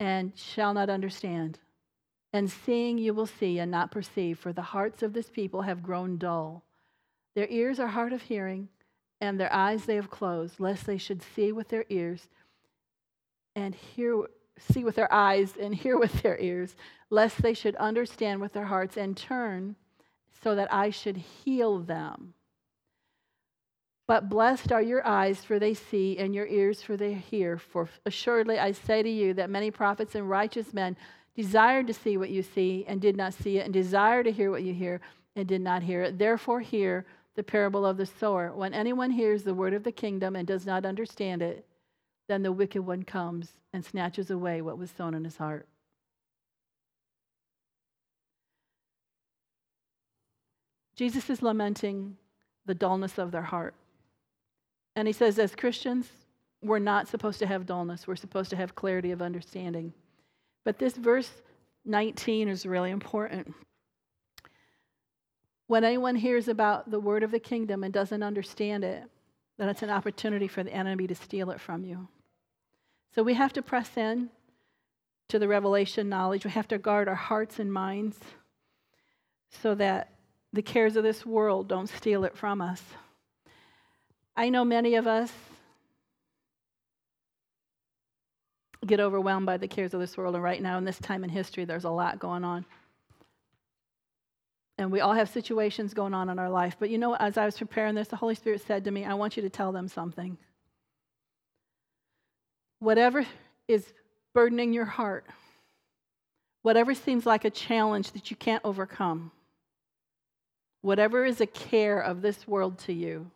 and 0.00 0.32
shall 0.36 0.72
not 0.74 0.88
understand, 0.88 1.58
and 2.32 2.50
seeing 2.50 2.98
you 2.98 3.14
will 3.14 3.26
see 3.26 3.58
and 3.58 3.70
not 3.70 3.90
perceive, 3.90 4.38
for 4.38 4.52
the 4.52 4.62
hearts 4.62 5.02
of 5.02 5.12
this 5.12 5.30
people 5.30 5.62
have 5.62 5.82
grown 5.82 6.18
dull. 6.18 6.64
Their 7.34 7.48
ears 7.48 7.80
are 7.80 7.88
hard 7.88 8.12
of 8.12 8.22
hearing, 8.22 8.68
and 9.20 9.38
their 9.38 9.52
eyes 9.52 9.84
they 9.84 9.96
have 9.96 10.10
closed, 10.10 10.60
lest 10.60 10.86
they 10.86 10.98
should 10.98 11.22
see 11.22 11.52
with 11.52 11.68
their 11.68 11.84
ears 11.88 12.28
and 13.56 13.74
hear 13.74 14.24
see 14.58 14.82
with 14.84 14.96
their 14.96 15.12
eyes 15.12 15.54
and 15.60 15.74
hear 15.84 15.98
with 15.98 16.22
their 16.22 16.38
ears, 16.38 16.74
lest 17.10 17.42
they 17.42 17.54
should 17.54 17.76
understand 17.76 18.40
with 18.40 18.52
their 18.52 18.66
hearts 18.66 18.96
and 18.96 19.16
turn 19.16 19.76
so 20.42 20.54
that 20.54 20.72
I 20.72 20.90
should 20.90 21.16
heal 21.16 21.78
them. 21.78 22.34
But 24.06 24.30
blessed 24.30 24.72
are 24.72 24.80
your 24.80 25.06
eyes, 25.06 25.44
for 25.44 25.58
they 25.58 25.74
see, 25.74 26.16
and 26.16 26.34
your 26.34 26.46
ears, 26.46 26.82
for 26.82 26.96
they 26.96 27.12
hear. 27.12 27.58
For 27.58 27.88
assuredly 28.06 28.58
I 28.58 28.72
say 28.72 29.02
to 29.02 29.10
you 29.10 29.34
that 29.34 29.50
many 29.50 29.70
prophets 29.70 30.14
and 30.14 30.28
righteous 30.28 30.72
men 30.72 30.96
desired 31.38 31.86
to 31.86 31.94
see 31.94 32.16
what 32.16 32.30
you 32.30 32.42
see 32.42 32.84
and 32.88 33.00
did 33.00 33.16
not 33.16 33.32
see 33.32 33.58
it, 33.58 33.64
and 33.64 33.72
desired 33.72 34.24
to 34.24 34.32
hear 34.32 34.50
what 34.50 34.64
you 34.64 34.74
hear 34.74 35.00
and 35.36 35.46
did 35.46 35.60
not 35.60 35.84
hear 35.84 36.02
it. 36.02 36.18
Therefore, 36.18 36.58
hear 36.58 37.06
the 37.36 37.44
parable 37.44 37.86
of 37.86 37.96
the 37.96 38.06
sower. 38.06 38.52
When 38.52 38.74
anyone 38.74 39.12
hears 39.12 39.44
the 39.44 39.54
word 39.54 39.72
of 39.72 39.84
the 39.84 39.92
kingdom 39.92 40.34
and 40.34 40.48
does 40.48 40.66
not 40.66 40.84
understand 40.84 41.40
it, 41.40 41.64
then 42.26 42.42
the 42.42 42.50
wicked 42.50 42.82
one 42.82 43.04
comes 43.04 43.52
and 43.72 43.84
snatches 43.84 44.32
away 44.32 44.60
what 44.60 44.78
was 44.78 44.90
sown 44.90 45.14
in 45.14 45.22
his 45.22 45.36
heart. 45.36 45.68
Jesus 50.96 51.30
is 51.30 51.40
lamenting 51.40 52.16
the 52.66 52.74
dullness 52.74 53.16
of 53.16 53.30
their 53.30 53.42
heart. 53.42 53.74
And 54.96 55.06
he 55.06 55.12
says, 55.12 55.38
as 55.38 55.54
Christians, 55.54 56.08
we're 56.60 56.80
not 56.80 57.06
supposed 57.06 57.38
to 57.38 57.46
have 57.46 57.64
dullness, 57.64 58.08
we're 58.08 58.16
supposed 58.16 58.50
to 58.50 58.56
have 58.56 58.74
clarity 58.74 59.12
of 59.12 59.22
understanding. 59.22 59.92
But 60.68 60.78
this 60.78 60.98
verse 60.98 61.30
19 61.86 62.46
is 62.46 62.66
really 62.66 62.90
important. 62.90 63.54
When 65.66 65.82
anyone 65.82 66.14
hears 66.14 66.46
about 66.46 66.90
the 66.90 67.00
word 67.00 67.22
of 67.22 67.30
the 67.30 67.40
kingdom 67.40 67.82
and 67.82 67.90
doesn't 67.90 68.22
understand 68.22 68.84
it, 68.84 69.02
then 69.56 69.70
it's 69.70 69.80
an 69.80 69.88
opportunity 69.88 70.46
for 70.46 70.62
the 70.62 70.70
enemy 70.70 71.06
to 71.06 71.14
steal 71.14 71.50
it 71.52 71.58
from 71.58 71.84
you. 71.84 72.08
So 73.14 73.22
we 73.22 73.32
have 73.32 73.54
to 73.54 73.62
press 73.62 73.96
in 73.96 74.28
to 75.30 75.38
the 75.38 75.48
revelation 75.48 76.10
knowledge. 76.10 76.44
We 76.44 76.50
have 76.50 76.68
to 76.68 76.76
guard 76.76 77.08
our 77.08 77.14
hearts 77.14 77.58
and 77.58 77.72
minds 77.72 78.18
so 79.62 79.74
that 79.74 80.12
the 80.52 80.60
cares 80.60 80.96
of 80.96 81.02
this 81.02 81.24
world 81.24 81.66
don't 81.66 81.88
steal 81.88 82.24
it 82.24 82.36
from 82.36 82.60
us. 82.60 82.82
I 84.36 84.50
know 84.50 84.66
many 84.66 84.96
of 84.96 85.06
us 85.06 85.32
get 88.86 89.00
overwhelmed 89.00 89.46
by 89.46 89.56
the 89.56 89.68
cares 89.68 89.94
of 89.94 90.00
this 90.00 90.16
world, 90.16 90.34
and 90.34 90.44
right 90.44 90.62
now, 90.62 90.78
in 90.78 90.84
this 90.84 90.98
time 90.98 91.24
in 91.24 91.30
history, 91.30 91.64
there's 91.64 91.84
a 91.84 91.90
lot 91.90 92.18
going 92.18 92.44
on. 92.44 92.64
And 94.78 94.92
we 94.92 95.00
all 95.00 95.12
have 95.12 95.28
situations 95.28 95.92
going 95.92 96.14
on 96.14 96.30
in 96.30 96.38
our 96.38 96.48
life. 96.48 96.76
But 96.78 96.90
you 96.90 96.98
know, 96.98 97.14
as 97.16 97.36
I 97.36 97.44
was 97.44 97.58
preparing 97.58 97.96
this, 97.96 98.08
the 98.08 98.16
Holy 98.16 98.36
Spirit 98.36 98.62
said 98.64 98.84
to 98.84 98.90
me, 98.92 99.04
I 99.04 99.14
want 99.14 99.36
you 99.36 99.42
to 99.42 99.50
tell 99.50 99.72
them 99.72 99.88
something. 99.88 100.38
Whatever 102.78 103.26
is 103.66 103.92
burdening 104.34 104.72
your 104.72 104.84
heart, 104.84 105.26
whatever 106.62 106.94
seems 106.94 107.26
like 107.26 107.44
a 107.44 107.50
challenge 107.50 108.12
that 108.12 108.30
you 108.30 108.36
can't 108.36 108.64
overcome, 108.64 109.32
whatever 110.82 111.24
is 111.24 111.40
a 111.40 111.46
care 111.46 111.98
of 111.98 112.22
this 112.22 112.46
world 112.46 112.78
to 112.78 112.92
you, 112.92 113.28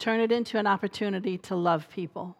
turn 0.00 0.18
it 0.18 0.32
into 0.32 0.58
an 0.58 0.66
opportunity 0.66 1.38
to 1.38 1.54
love 1.54 1.88
people. 1.88 2.36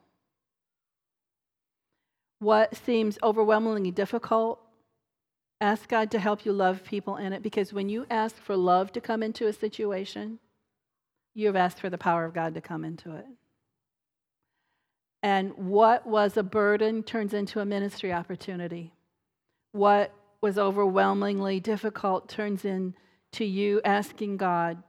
What 2.41 2.76
seems 2.76 3.18
overwhelmingly 3.22 3.91
difficult, 3.91 4.61
ask 5.61 5.88
God 5.88 6.11
to 6.11 6.18
help 6.18 6.45
you 6.45 6.53
love 6.53 6.82
people 6.82 7.16
in 7.16 7.32
it 7.32 7.43
because 7.43 7.72
when 7.72 7.88
you 7.88 8.07
ask 8.11 8.36
for 8.36 8.57
love 8.57 8.93
to 8.93 9.01
come 9.01 9.22
into 9.22 9.47
a 9.47 9.53
situation, 9.53 10.38
you 11.34 11.47
have 11.47 11.57
asked 11.57 11.78
for 11.78 11.91
the 11.91 11.99
power 11.99 12.24
of 12.24 12.34
God 12.34 12.55
to 12.55 12.61
come 12.61 12.84
into 12.84 13.14
it. 13.14 13.26
And 15.22 15.53
what 15.55 16.07
was 16.07 16.36
a 16.36 16.43
burden 16.43 17.03
turns 17.03 17.34
into 17.34 17.61
a 17.61 17.64
ministry 17.64 18.12
opportunity. 18.12 18.93
What 19.72 20.12
was 20.41 20.59
overwhelmingly 20.59 21.61
difficult 21.61 22.28
turns 22.28 22.64
into 22.64 23.45
you 23.45 23.82
asking 23.84 24.38
God 24.38 24.82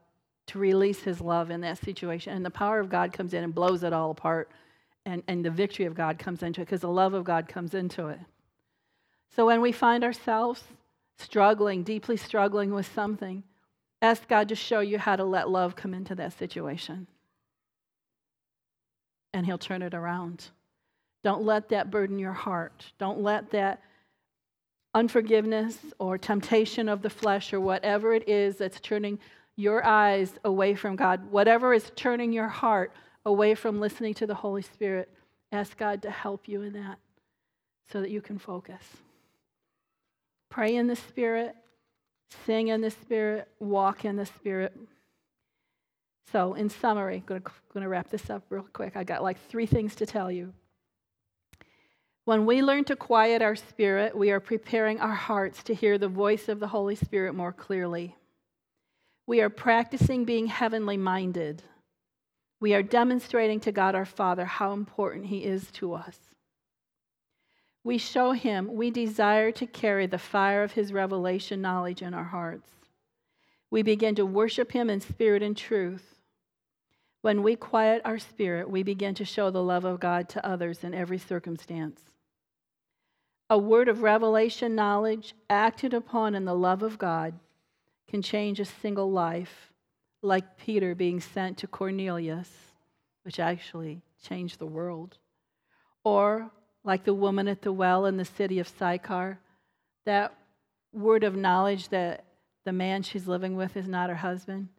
to 0.47 0.59
release 0.59 1.03
his 1.03 1.19
love 1.21 1.51
in 1.51 1.61
that 1.61 1.77
situation. 1.77 2.33
And 2.33 2.45
the 2.45 2.49
power 2.49 2.79
of 2.79 2.89
God 2.89 3.13
comes 3.13 3.33
in 3.33 3.43
and 3.43 3.53
blows 3.53 3.83
it 3.83 3.93
all 3.93 4.11
apart. 4.11 4.49
And, 5.05 5.23
and 5.27 5.43
the 5.43 5.49
victory 5.49 5.85
of 5.85 5.95
God 5.95 6.19
comes 6.19 6.43
into 6.43 6.61
it 6.61 6.65
because 6.65 6.81
the 6.81 6.89
love 6.89 7.13
of 7.13 7.23
God 7.23 7.47
comes 7.47 7.73
into 7.73 8.07
it. 8.07 8.19
So 9.35 9.45
when 9.45 9.61
we 9.61 9.71
find 9.71 10.03
ourselves 10.03 10.63
struggling, 11.17 11.83
deeply 11.83 12.17
struggling 12.17 12.73
with 12.73 12.91
something, 12.93 13.43
ask 14.01 14.27
God 14.27 14.49
to 14.49 14.55
show 14.55 14.79
you 14.81 14.99
how 14.99 15.15
to 15.15 15.23
let 15.23 15.49
love 15.49 15.75
come 15.75 15.93
into 15.93 16.15
that 16.15 16.37
situation 16.37 17.07
and 19.33 19.45
He'll 19.45 19.57
turn 19.57 19.81
it 19.81 19.93
around. 19.93 20.45
Don't 21.23 21.43
let 21.43 21.69
that 21.69 21.91
burden 21.91 22.19
your 22.19 22.33
heart. 22.33 22.91
Don't 22.97 23.21
let 23.21 23.51
that 23.51 23.81
unforgiveness 24.93 25.77
or 25.99 26.17
temptation 26.17 26.89
of 26.89 27.01
the 27.01 27.09
flesh 27.09 27.53
or 27.53 27.59
whatever 27.59 28.13
it 28.13 28.27
is 28.27 28.57
that's 28.57 28.79
turning 28.81 29.19
your 29.55 29.85
eyes 29.85 30.33
away 30.43 30.75
from 30.75 30.95
God, 30.95 31.31
whatever 31.31 31.73
is 31.73 31.91
turning 31.95 32.33
your 32.33 32.47
heart 32.47 32.91
away 33.25 33.55
from 33.55 33.79
listening 33.79 34.13
to 34.15 34.27
the 34.27 34.35
Holy 34.35 34.61
Spirit, 34.61 35.09
ask 35.51 35.77
God 35.77 36.01
to 36.03 36.11
help 36.11 36.47
you 36.47 36.61
in 36.61 36.73
that 36.73 36.99
so 37.91 38.01
that 38.01 38.09
you 38.09 38.21
can 38.21 38.37
focus. 38.37 38.83
Pray 40.49 40.75
in 40.75 40.87
the 40.87 40.95
Spirit, 40.95 41.55
sing 42.45 42.69
in 42.69 42.81
the 42.81 42.91
Spirit, 42.91 43.47
walk 43.59 44.05
in 44.05 44.15
the 44.15 44.25
Spirit. 44.25 44.75
So, 46.31 46.53
in 46.53 46.69
summary, 46.69 47.23
I'm 47.27 47.41
going 47.41 47.83
to 47.83 47.89
wrap 47.89 48.09
this 48.09 48.29
up 48.29 48.43
real 48.49 48.65
quick. 48.73 48.95
I 48.95 49.03
got 49.03 49.23
like 49.23 49.37
three 49.49 49.65
things 49.65 49.95
to 49.95 50.05
tell 50.05 50.31
you. 50.31 50.53
When 52.23 52.45
we 52.45 52.61
learn 52.61 52.83
to 52.85 52.95
quiet 52.95 53.41
our 53.41 53.55
spirit, 53.55 54.15
we 54.15 54.29
are 54.31 54.39
preparing 54.39 54.99
our 54.99 55.15
hearts 55.15 55.63
to 55.63 55.73
hear 55.73 55.97
the 55.97 56.07
voice 56.07 56.47
of 56.47 56.59
the 56.59 56.67
Holy 56.67 56.95
Spirit 56.95 57.33
more 57.33 57.51
clearly. 57.51 58.15
We 59.25 59.41
are 59.41 59.49
practicing 59.49 60.23
being 60.23 60.47
heavenly 60.47 60.97
minded. 60.97 61.63
We 62.61 62.75
are 62.75 62.83
demonstrating 62.83 63.59
to 63.61 63.71
God 63.71 63.95
our 63.95 64.05
Father 64.05 64.45
how 64.45 64.71
important 64.71 65.25
He 65.25 65.43
is 65.43 65.71
to 65.71 65.95
us. 65.95 66.17
We 67.83 67.97
show 67.97 68.33
Him 68.33 68.75
we 68.75 68.91
desire 68.91 69.51
to 69.53 69.65
carry 69.65 70.05
the 70.05 70.19
fire 70.19 70.63
of 70.63 70.73
His 70.73 70.93
revelation 70.93 71.59
knowledge 71.59 72.03
in 72.03 72.13
our 72.13 72.23
hearts. 72.23 72.69
We 73.71 73.81
begin 73.81 74.13
to 74.15 74.25
worship 74.27 74.71
Him 74.71 74.91
in 74.91 75.01
spirit 75.01 75.41
and 75.41 75.57
truth. 75.57 76.21
When 77.23 77.41
we 77.41 77.55
quiet 77.55 78.03
our 78.05 78.19
spirit, 78.19 78.69
we 78.69 78.83
begin 78.83 79.15
to 79.15 79.25
show 79.25 79.49
the 79.49 79.63
love 79.63 79.83
of 79.83 79.99
God 79.99 80.29
to 80.29 80.45
others 80.45 80.83
in 80.83 80.93
every 80.93 81.17
circumstance. 81.17 81.99
A 83.49 83.57
word 83.57 83.89
of 83.89 84.03
revelation 84.03 84.75
knowledge 84.75 85.33
acted 85.49 85.95
upon 85.95 86.35
in 86.35 86.45
the 86.45 86.55
love 86.55 86.83
of 86.83 86.99
God 86.99 87.33
can 88.07 88.21
change 88.21 88.59
a 88.59 88.65
single 88.65 89.11
life, 89.11 89.70
like 90.21 90.57
Peter 90.57 90.95
being 90.95 91.19
sent 91.19 91.57
to 91.59 91.67
Cornelius, 91.67 92.49
which 93.23 93.39
actually 93.39 94.01
changed 94.23 94.59
the 94.59 94.65
world. 94.65 95.17
Or 96.03 96.51
like 96.83 97.03
the 97.03 97.13
woman 97.13 97.47
at 97.47 97.61
the 97.61 97.71
well 97.71 98.05
in 98.05 98.17
the 98.17 98.25
city 98.25 98.59
of 98.59 98.67
Sychar, 98.67 99.39
that 100.05 100.33
word 100.93 101.23
of 101.23 101.35
knowledge 101.35 101.89
that 101.89 102.25
the 102.65 102.71
man 102.71 103.03
she's 103.03 103.27
living 103.27 103.55
with 103.55 103.77
is 103.77 103.87
not 103.87 104.09
her 104.09 104.15
husband 104.15 104.69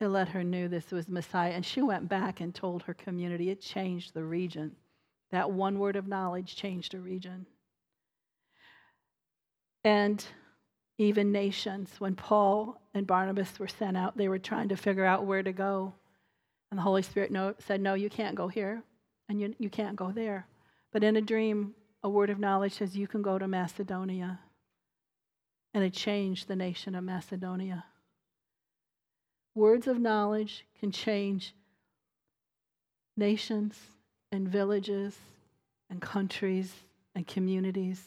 it 0.00 0.08
let 0.08 0.28
her 0.28 0.44
knew 0.44 0.68
this 0.68 0.90
was 0.90 1.08
Messiah. 1.08 1.52
And 1.52 1.64
she 1.64 1.82
went 1.82 2.08
back 2.08 2.40
and 2.40 2.54
told 2.54 2.82
her 2.84 2.94
community. 2.94 3.50
It 3.50 3.60
changed 3.60 4.14
the 4.14 4.24
region. 4.24 4.76
That 5.30 5.50
one 5.50 5.78
word 5.78 5.96
of 5.96 6.06
knowledge 6.06 6.56
changed 6.56 6.94
a 6.94 7.00
region. 7.00 7.46
And 9.82 10.24
even 10.98 11.32
nations. 11.32 11.90
When 11.98 12.14
Paul 12.14 12.80
and 12.94 13.06
Barnabas 13.06 13.58
were 13.58 13.68
sent 13.68 13.96
out, 13.96 14.16
they 14.16 14.28
were 14.28 14.38
trying 14.38 14.68
to 14.68 14.76
figure 14.76 15.04
out 15.04 15.26
where 15.26 15.42
to 15.42 15.52
go. 15.52 15.92
And 16.70 16.78
the 16.78 16.82
Holy 16.82 17.02
Spirit 17.02 17.30
no, 17.30 17.54
said, 17.58 17.80
No, 17.80 17.94
you 17.94 18.10
can't 18.10 18.34
go 18.34 18.48
here, 18.48 18.82
and 19.28 19.40
you, 19.40 19.54
you 19.58 19.70
can't 19.70 19.96
go 19.96 20.12
there. 20.12 20.46
But 20.92 21.04
in 21.04 21.16
a 21.16 21.20
dream, 21.20 21.74
a 22.02 22.08
word 22.08 22.30
of 22.30 22.38
knowledge 22.38 22.74
says, 22.74 22.96
You 22.96 23.06
can 23.06 23.22
go 23.22 23.38
to 23.38 23.48
Macedonia. 23.48 24.40
And 25.72 25.82
it 25.82 25.92
changed 25.92 26.46
the 26.46 26.56
nation 26.56 26.94
of 26.94 27.02
Macedonia. 27.02 27.84
Words 29.56 29.86
of 29.86 29.98
knowledge 30.00 30.64
can 30.78 30.92
change 30.92 31.54
nations 33.16 33.78
and 34.32 34.48
villages 34.48 35.16
and 35.90 36.00
countries 36.00 36.72
and 37.14 37.26
communities. 37.26 38.02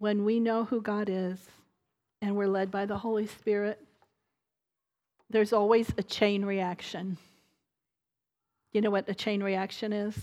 When 0.00 0.24
we 0.24 0.40
know 0.40 0.64
who 0.64 0.80
God 0.80 1.10
is 1.10 1.38
and 2.22 2.34
we're 2.34 2.48
led 2.48 2.70
by 2.70 2.86
the 2.86 2.96
Holy 2.96 3.26
Spirit, 3.26 3.78
there's 5.28 5.52
always 5.52 5.92
a 5.98 6.02
chain 6.02 6.42
reaction. 6.42 7.18
You 8.72 8.80
know 8.80 8.90
what 8.90 9.10
a 9.10 9.14
chain 9.14 9.42
reaction 9.42 9.92
is? 9.92 10.16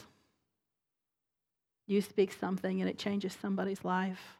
You 1.85 2.01
speak 2.01 2.33
something 2.33 2.81
and 2.81 2.89
it 2.89 2.97
changes 2.97 3.37
somebody's 3.39 3.85
life. 3.85 4.39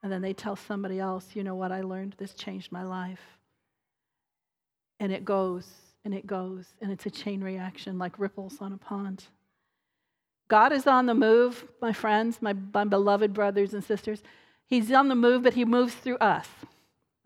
And 0.00 0.12
then 0.12 0.22
they 0.22 0.32
tell 0.32 0.54
somebody 0.54 1.00
else, 1.00 1.26
you 1.34 1.42
know 1.42 1.56
what 1.56 1.72
I 1.72 1.80
learned? 1.80 2.14
This 2.18 2.32
changed 2.32 2.70
my 2.70 2.84
life. 2.84 3.20
And 5.00 5.12
it 5.12 5.24
goes 5.24 5.66
and 6.04 6.14
it 6.14 6.24
goes, 6.24 6.66
and 6.80 6.92
it's 6.92 7.06
a 7.06 7.10
chain 7.10 7.42
reaction 7.42 7.98
like 7.98 8.16
ripples 8.16 8.58
on 8.60 8.72
a 8.72 8.78
pond. 8.78 9.24
God 10.46 10.72
is 10.72 10.86
on 10.86 11.06
the 11.06 11.14
move, 11.14 11.64
my 11.80 11.92
friends, 11.92 12.38
my, 12.40 12.52
beloved 12.52 13.32
brothers 13.32 13.74
and 13.74 13.82
sisters. 13.82 14.22
He's 14.72 14.90
on 14.90 15.08
the 15.08 15.14
move, 15.14 15.42
but 15.42 15.52
He 15.52 15.66
moves 15.66 15.92
through 15.92 16.16
us. 16.16 16.48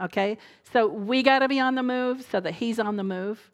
Okay? 0.03 0.36
So 0.72 0.88
we 0.88 1.22
got 1.22 1.38
to 1.38 1.49
be 1.49 1.61
on 1.61 1.76
the 1.76 1.82
move 1.84 2.26
so 2.28 2.40
that 2.40 2.55
He's 2.55 2.80
on 2.80 2.97
the 2.97 3.05
move. 3.05 3.53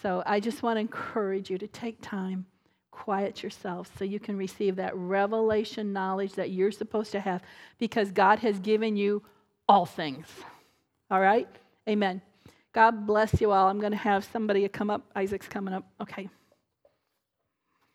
So 0.00 0.22
I 0.24 0.40
just 0.40 0.62
want 0.62 0.76
to 0.76 0.80
encourage 0.80 1.50
you 1.50 1.58
to 1.58 1.66
take 1.66 1.98
time 2.00 2.46
quiet 2.90 3.42
yourself 3.42 3.90
so 3.98 4.04
you 4.06 4.18
can 4.18 4.38
receive 4.38 4.76
that 4.76 4.96
revelation 4.96 5.92
knowledge 5.92 6.32
that 6.36 6.52
you're 6.52 6.70
supposed 6.70 7.12
to 7.12 7.20
have 7.20 7.42
because 7.78 8.10
God 8.12 8.38
has 8.38 8.58
given 8.60 8.96
you 8.96 9.22
all 9.68 9.84
things. 9.84 10.26
All 11.10 11.20
right? 11.20 11.46
Amen. 11.86 12.22
God 12.72 13.06
bless 13.06 13.42
you 13.42 13.50
all. 13.50 13.68
I'm 13.68 13.78
going 13.78 13.92
to 13.92 13.98
have 13.98 14.24
somebody 14.24 14.66
come 14.68 14.88
up. 14.88 15.02
Isaac's 15.14 15.48
coming 15.48 15.74
up. 15.74 15.86
Okay. 16.00 16.30